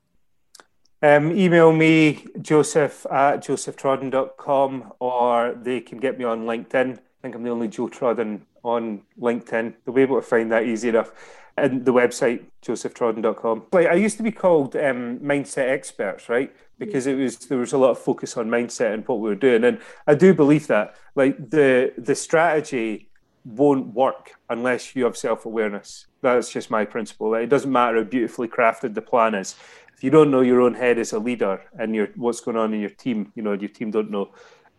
Um, 1.04 1.38
email 1.38 1.74
me, 1.74 2.26
joseph 2.42 3.06
at 3.12 3.44
josephtrodden.com, 3.44 4.94
or 5.00 5.54
they 5.62 5.82
can 5.82 5.98
get 5.98 6.18
me 6.18 6.24
on 6.24 6.46
LinkedIn. 6.46 6.94
I 6.94 7.02
think 7.22 7.36
I'm 7.36 7.44
the 7.44 7.50
only 7.50 7.68
Joe 7.68 7.90
Trodden 7.90 8.44
on 8.64 9.02
LinkedIn. 9.20 9.74
They'll 9.84 9.94
be 9.94 10.02
able 10.02 10.16
to 10.16 10.26
find 10.26 10.50
that 10.54 10.64
easy 10.64 10.88
enough. 10.88 11.12
And 11.58 11.84
the 11.84 11.92
website, 11.92 12.46
josephtrodden.com. 12.66 13.64
Like 13.74 13.88
I 13.88 13.96
used 13.96 14.16
to 14.16 14.24
be 14.24 14.32
called 14.32 14.78
um, 14.78 15.20
Mindset 15.20 15.70
Experts, 15.70 16.30
right? 16.30 16.56
Because 16.80 17.06
it 17.06 17.16
was 17.16 17.38
there 17.38 17.58
was 17.58 17.74
a 17.74 17.78
lot 17.78 17.92
of 17.92 18.00
focus 18.00 18.38
on 18.38 18.48
mindset 18.48 18.94
and 18.94 19.06
what 19.06 19.20
we 19.20 19.28
were 19.28 19.36
doing. 19.36 19.66
And 19.66 19.82
I 20.08 20.16
do 20.16 20.34
believe 20.34 20.68
that. 20.68 20.96
Like 21.16 21.50
the 21.50 21.94
the 21.98 22.16
strategy 22.16 23.10
won't 23.44 23.88
work 23.88 24.36
unless 24.50 24.96
you 24.96 25.04
have 25.04 25.18
self-awareness. 25.18 26.08
That's 26.22 26.50
just 26.50 26.72
my 26.72 26.86
principle. 26.86 27.36
It 27.36 27.48
doesn't 27.48 27.72
matter 27.72 27.98
how 27.98 28.04
beautifully 28.04 28.48
crafted 28.48 28.94
the 28.94 29.02
plan 29.02 29.36
is 29.36 29.56
you 30.04 30.10
don't 30.10 30.30
know 30.30 30.42
your 30.42 30.60
own 30.60 30.74
head 30.74 31.00
as 31.00 31.14
a 31.14 31.20
leader 31.20 31.62
and 31.80 31.96
your 31.96 32.10
what's 32.16 32.42
going 32.42 32.58
on 32.58 32.74
in 32.74 32.82
your 32.82 32.90
team, 32.90 33.32
you 33.36 33.42
know, 33.42 33.54
your 33.54 33.70
team 33.70 33.90
don't 33.90 34.12
know, 34.12 34.34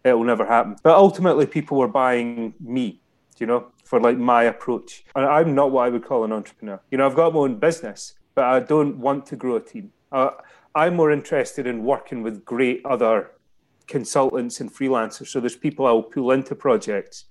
it 0.05 0.13
will 0.13 0.25
never 0.25 0.45
happen. 0.45 0.77
But 0.83 0.97
ultimately, 0.97 1.47
people 1.47 1.79
were 1.79 1.89
buying 1.89 2.53
me, 2.61 3.01
you 3.39 3.47
know, 3.47 3.69
for 3.85 3.99
like 4.01 4.19
my 4.19 4.45
approach. 4.45 5.03
And 5.17 5.25
I'm 5.25 5.55
not 5.55 5.71
what 5.71 5.87
I 5.87 5.89
would 5.89 6.05
call 6.05 6.25
an 6.25 6.33
entrepreneur. 6.33 6.79
You 6.91 6.99
know, 6.99 7.07
I've 7.07 7.15
got 7.15 7.33
my 7.33 7.41
own 7.41 7.59
business, 7.59 8.15
but 8.35 8.45
I 8.45 8.61
don't 8.61 8.99
want 8.99 9.25
to 9.27 9.37
grow 9.37 9.57
a 9.57 9.61
team. 9.61 9.93
Uh, 10.13 10.31
I'm 10.75 10.95
more 10.95 11.11
interested 11.11 11.67
in 11.67 11.85
working 11.85 12.23
with 12.23 12.45
great 12.45 12.85
other 12.85 13.31
consultants 13.87 14.61
and 14.61 14.71
freelancers. 14.73 15.29
So 15.29 15.41
there's 15.41 15.57
people 15.57 15.87
I'll 15.87 16.03
pull 16.03 16.33
into 16.33 16.55
projects. 16.55 17.25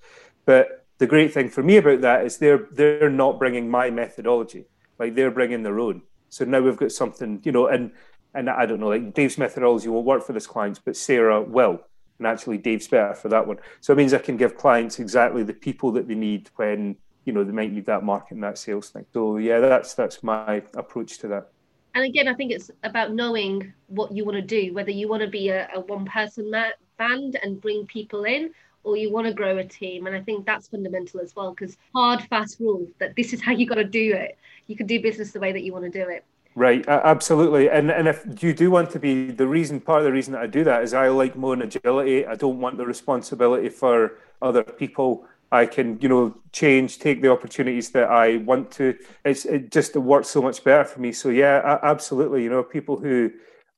But 0.45 0.85
the 0.97 1.05
great 1.05 1.31
thing 1.31 1.47
for 1.47 1.61
me 1.61 1.77
about 1.77 2.01
that 2.01 2.25
is 2.25 2.39
they're 2.39 2.67
they're 2.71 3.09
not 3.09 3.37
bringing 3.37 3.69
my 3.69 3.91
methodology. 3.91 4.65
Like 4.97 5.13
they're 5.13 5.31
bringing 5.31 5.61
their 5.61 5.79
own. 5.79 6.01
So 6.33 6.45
now 6.45 6.61
we've 6.61 6.77
got 6.77 6.91
something, 6.91 7.39
you 7.43 7.51
know, 7.51 7.67
and 7.67 7.91
and 8.33 8.49
I 8.49 8.65
don't 8.65 8.79
know, 8.79 8.87
like 8.87 9.13
Dave's 9.13 9.37
methodology 9.37 9.87
won't 9.87 10.07
work 10.07 10.25
for 10.25 10.33
this 10.33 10.47
client, 10.47 10.79
but 10.83 10.97
Sarah 10.97 11.39
will. 11.39 11.79
And 12.17 12.25
actually 12.25 12.57
Dave's 12.57 12.87
better 12.87 13.13
for 13.13 13.29
that 13.29 13.45
one. 13.45 13.57
So 13.81 13.93
it 13.93 13.97
means 13.97 14.13
I 14.13 14.17
can 14.17 14.37
give 14.37 14.57
clients 14.57 14.99
exactly 14.99 15.43
the 15.43 15.53
people 15.53 15.91
that 15.91 16.07
they 16.07 16.15
need 16.15 16.49
when, 16.55 16.95
you 17.25 17.33
know, 17.33 17.43
they 17.43 17.51
might 17.51 17.71
need 17.71 17.85
that 17.85 18.03
market 18.03 18.33
and 18.33 18.43
that 18.43 18.57
sales 18.57 18.89
thing. 18.89 19.05
So 19.13 19.37
yeah, 19.37 19.59
that's 19.59 19.93
that's 19.93 20.23
my 20.23 20.63
approach 20.73 21.19
to 21.19 21.27
that. 21.27 21.49
And 21.93 22.03
again, 22.03 22.27
I 22.27 22.33
think 22.33 22.51
it's 22.51 22.71
about 22.83 23.13
knowing 23.13 23.71
what 23.85 24.11
you 24.11 24.25
want 24.25 24.37
to 24.37 24.41
do, 24.41 24.73
whether 24.73 24.89
you 24.89 25.07
want 25.07 25.21
to 25.21 25.29
be 25.29 25.49
a, 25.49 25.69
a 25.75 25.81
one 25.81 26.05
person 26.05 26.49
band 26.97 27.39
and 27.43 27.61
bring 27.61 27.85
people 27.85 28.23
in, 28.23 28.51
or 28.83 28.97
you 28.97 29.11
want 29.11 29.27
to 29.27 29.33
grow 29.33 29.57
a 29.57 29.63
team. 29.63 30.07
And 30.07 30.15
I 30.15 30.21
think 30.21 30.45
that's 30.45 30.67
fundamental 30.67 31.19
as 31.21 31.35
well, 31.35 31.51
because 31.51 31.77
hard, 31.93 32.21
fast 32.23 32.59
rule 32.59 32.87
that 32.99 33.15
this 33.15 33.33
is 33.33 33.41
how 33.41 33.51
you 33.51 33.65
got 33.65 33.75
to 33.75 33.83
do 33.83 34.13
it. 34.13 34.37
You 34.67 34.75
can 34.75 34.87
do 34.87 35.01
business 35.01 35.31
the 35.31 35.39
way 35.39 35.51
that 35.51 35.63
you 35.63 35.73
want 35.73 35.85
to 35.85 35.91
do 35.91 36.09
it. 36.09 36.23
Right, 36.55 36.87
absolutely. 36.87 37.69
And 37.69 37.89
and 37.89 38.07
if 38.07 38.43
you 38.43 38.53
do 38.53 38.69
want 38.69 38.91
to 38.91 38.99
be 38.99 39.31
the 39.31 39.47
reason, 39.47 39.79
part 39.79 39.99
of 39.99 40.05
the 40.05 40.11
reason 40.11 40.33
that 40.33 40.41
I 40.43 40.47
do 40.47 40.63
that 40.65 40.83
is 40.83 40.93
I 40.93 41.07
like 41.07 41.35
more 41.35 41.55
agility. 41.55 42.27
I 42.27 42.35
don't 42.35 42.59
want 42.59 42.77
the 42.77 42.85
responsibility 42.85 43.69
for 43.69 44.19
other 44.41 44.63
people. 44.63 45.25
I 45.51 45.65
can, 45.65 45.99
you 45.99 46.09
know, 46.09 46.35
change, 46.51 46.99
take 46.99 47.21
the 47.21 47.31
opportunities 47.31 47.89
that 47.91 48.09
I 48.09 48.37
want 48.37 48.69
to. 48.71 48.95
It's 49.25 49.45
it 49.45 49.71
just 49.71 49.95
it 49.95 49.99
works 49.99 50.27
so 50.27 50.43
much 50.43 50.63
better 50.63 50.83
for 50.83 50.99
me. 50.99 51.11
So 51.11 51.29
yeah, 51.29 51.79
absolutely. 51.81 52.43
You 52.43 52.51
know, 52.51 52.61
people 52.61 52.97
who 52.97 53.31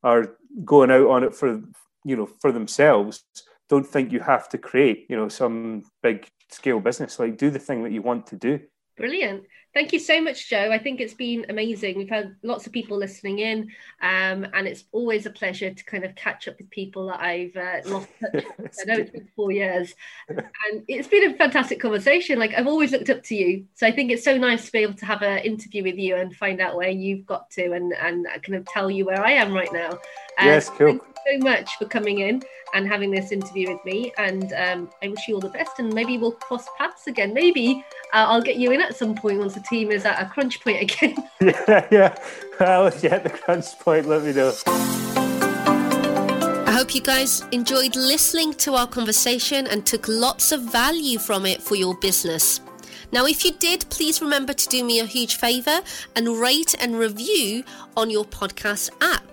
are 0.03 0.35
going 0.65 0.91
out 0.91 1.07
on 1.07 1.23
it 1.23 1.33
for, 1.33 1.61
you 2.03 2.17
know, 2.17 2.25
for 2.25 2.51
themselves 2.51 3.23
don't 3.69 3.85
think 3.85 4.11
you 4.11 4.19
have 4.19 4.49
to 4.49 4.57
create, 4.57 5.05
you 5.09 5.15
know, 5.15 5.29
some 5.29 5.83
big 6.03 6.27
scale 6.49 6.79
business. 6.79 7.19
Like 7.19 7.37
do 7.37 7.49
the 7.49 7.59
thing 7.59 7.83
that 7.83 7.91
you 7.91 8.01
want 8.01 8.27
to 8.27 8.35
do. 8.35 8.59
Brilliant. 8.97 9.43
Thank 9.75 9.91
you 9.91 9.99
so 9.99 10.21
much, 10.21 10.49
Joe. 10.49 10.71
I 10.71 10.79
think 10.79 11.01
it's 11.01 11.13
been 11.13 11.45
amazing. 11.49 11.97
We've 11.97 12.07
had 12.07 12.33
lots 12.43 12.65
of 12.65 12.71
people 12.71 12.97
listening 12.97 13.39
in, 13.39 13.63
um, 14.01 14.47
and 14.53 14.67
it's 14.67 14.85
always 14.93 15.25
a 15.25 15.29
pleasure 15.29 15.69
to 15.69 15.83
kind 15.83 16.05
of 16.05 16.15
catch 16.15 16.47
up 16.47 16.57
with 16.57 16.69
people 16.69 17.07
that 17.07 17.19
I've 17.19 17.57
uh, 17.57 17.81
lost 17.89 18.07
touch 18.21 18.45
with. 18.57 18.79
I 18.81 18.85
know 18.85 18.99
it's 19.01 19.11
been 19.11 19.27
four 19.35 19.51
years, 19.51 19.93
and 20.29 20.85
it's 20.87 21.09
been 21.09 21.29
a 21.29 21.35
fantastic 21.35 21.81
conversation. 21.81 22.39
Like 22.39 22.53
I've 22.53 22.67
always 22.67 22.93
looked 22.93 23.09
up 23.09 23.21
to 23.23 23.35
you, 23.35 23.65
so 23.73 23.85
I 23.85 23.91
think 23.91 24.13
it's 24.13 24.23
so 24.23 24.37
nice 24.37 24.65
to 24.65 24.71
be 24.71 24.79
able 24.79 24.93
to 24.93 25.05
have 25.05 25.21
an 25.23 25.39
interview 25.39 25.83
with 25.83 25.97
you 25.97 26.15
and 26.15 26.33
find 26.33 26.61
out 26.61 26.77
where 26.77 26.89
you've 26.89 27.25
got 27.25 27.49
to, 27.51 27.73
and 27.73 27.91
and 27.95 28.25
kind 28.43 28.55
of 28.55 28.65
tell 28.67 28.89
you 28.89 29.03
where 29.03 29.21
I 29.21 29.31
am 29.31 29.51
right 29.51 29.73
now. 29.73 29.99
yes, 30.39 30.69
cool 30.69 30.87
Thank 30.87 31.03
you 31.03 31.41
so 31.41 31.49
much 31.49 31.75
for 31.75 31.85
coming 31.85 32.19
in 32.19 32.41
and 32.75 32.87
having 32.87 33.09
this 33.09 33.31
interview 33.31 33.71
with 33.71 33.83
me. 33.85 34.11
And 34.17 34.53
um, 34.53 34.89
I 35.01 35.07
wish 35.07 35.27
you 35.27 35.35
all 35.35 35.39
the 35.39 35.49
best. 35.49 35.79
And 35.79 35.93
maybe 35.93 36.17
we'll 36.17 36.33
cross 36.33 36.67
paths 36.77 37.07
again. 37.07 37.33
Maybe 37.33 37.83
uh, 38.13 38.25
I'll 38.27 38.41
get 38.41 38.57
you 38.57 38.71
in 38.71 38.81
at 38.81 38.95
some 38.95 39.15
point 39.15 39.39
once 39.39 39.53
the 39.55 39.61
team 39.69 39.91
is 39.91 40.05
at 40.05 40.21
a 40.21 40.25
crunch 40.29 40.61
point 40.61 40.81
again. 40.81 41.15
yeah, 41.41 41.87
yeah. 41.91 42.15
Well, 42.59 42.87
if 42.87 43.03
you 43.03 43.09
hit 43.09 43.23
the 43.23 43.29
crunch 43.29 43.77
point, 43.79 44.07
let 44.07 44.23
me 44.23 44.33
know. 44.33 44.53
I 46.67 46.71
hope 46.71 46.93
you 46.93 47.01
guys 47.01 47.43
enjoyed 47.51 47.95
listening 47.95 48.53
to 48.55 48.73
our 48.73 48.87
conversation 48.87 49.67
and 49.67 49.85
took 49.85 50.07
lots 50.07 50.51
of 50.51 50.61
value 50.61 51.19
from 51.19 51.45
it 51.45 51.61
for 51.61 51.75
your 51.75 51.95
business. 51.97 52.59
Now, 53.11 53.25
if 53.25 53.45
you 53.45 53.53
did, 53.53 53.85
please 53.89 54.21
remember 54.21 54.53
to 54.53 54.67
do 54.67 54.83
me 54.83 54.99
a 54.99 55.05
huge 55.05 55.35
favor 55.37 55.81
and 56.15 56.27
rate 56.39 56.75
and 56.79 56.97
review 56.97 57.63
on 57.95 58.09
your 58.09 58.25
podcast 58.25 58.89
app. 59.01 59.23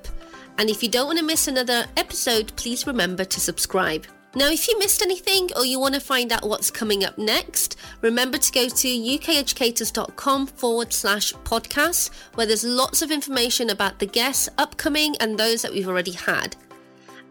And 0.59 0.71
if 0.71 0.83
you 0.83 0.89
don't 0.89 1.07
want 1.07 1.19
to 1.19 1.25
miss 1.25 1.49
another 1.49 1.87
episode, 1.97 2.55
please 2.57 2.87
remember 2.87 3.25
to 3.25 3.41
subscribe. 3.41 4.07
Now, 4.35 4.49
if 4.49 4.67
you 4.67 4.79
missed 4.79 5.03
anything 5.03 5.51
or 5.57 5.67
you 5.67 5.79
want 5.79 5.95
to 5.95 6.01
find 6.01 6.33
out 6.33 6.49
what's 6.49 6.71
coming 6.71 7.05
up 7.05 7.19
next, 7.19 7.77
remember 8.01 8.39
to 8.39 8.53
go 8.53 8.67
to 8.67 8.89
ukeducators.com 8.89 10.47
forward 10.47 10.93
slash 10.93 11.35
podcast, 11.45 12.11
where 12.35 12.47
there's 12.47 12.65
lots 12.65 13.03
of 13.03 13.11
information 13.11 13.69
about 13.69 13.99
the 13.99 14.07
guests 14.07 14.49
upcoming 14.57 15.15
and 15.21 15.37
those 15.37 15.61
that 15.61 15.73
we've 15.73 15.89
already 15.89 16.13
had. 16.13 16.57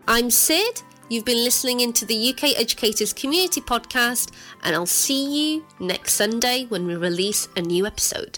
I'm 0.08 0.30
Sid. 0.30 0.84
You've 1.10 1.26
been 1.26 1.44
listening 1.44 1.80
into 1.80 2.06
the 2.06 2.30
UK 2.30 2.60
Educators 2.60 3.14
Community 3.14 3.62
Podcast, 3.62 4.32
and 4.64 4.76
I'll 4.76 4.86
see 4.86 5.56
you 5.56 5.66
next 5.80 6.14
Sunday 6.14 6.66
when 6.70 6.86
we 6.86 6.96
release 6.96 7.48
a 7.56 7.62
new 7.62 7.88
episode. 7.88 8.38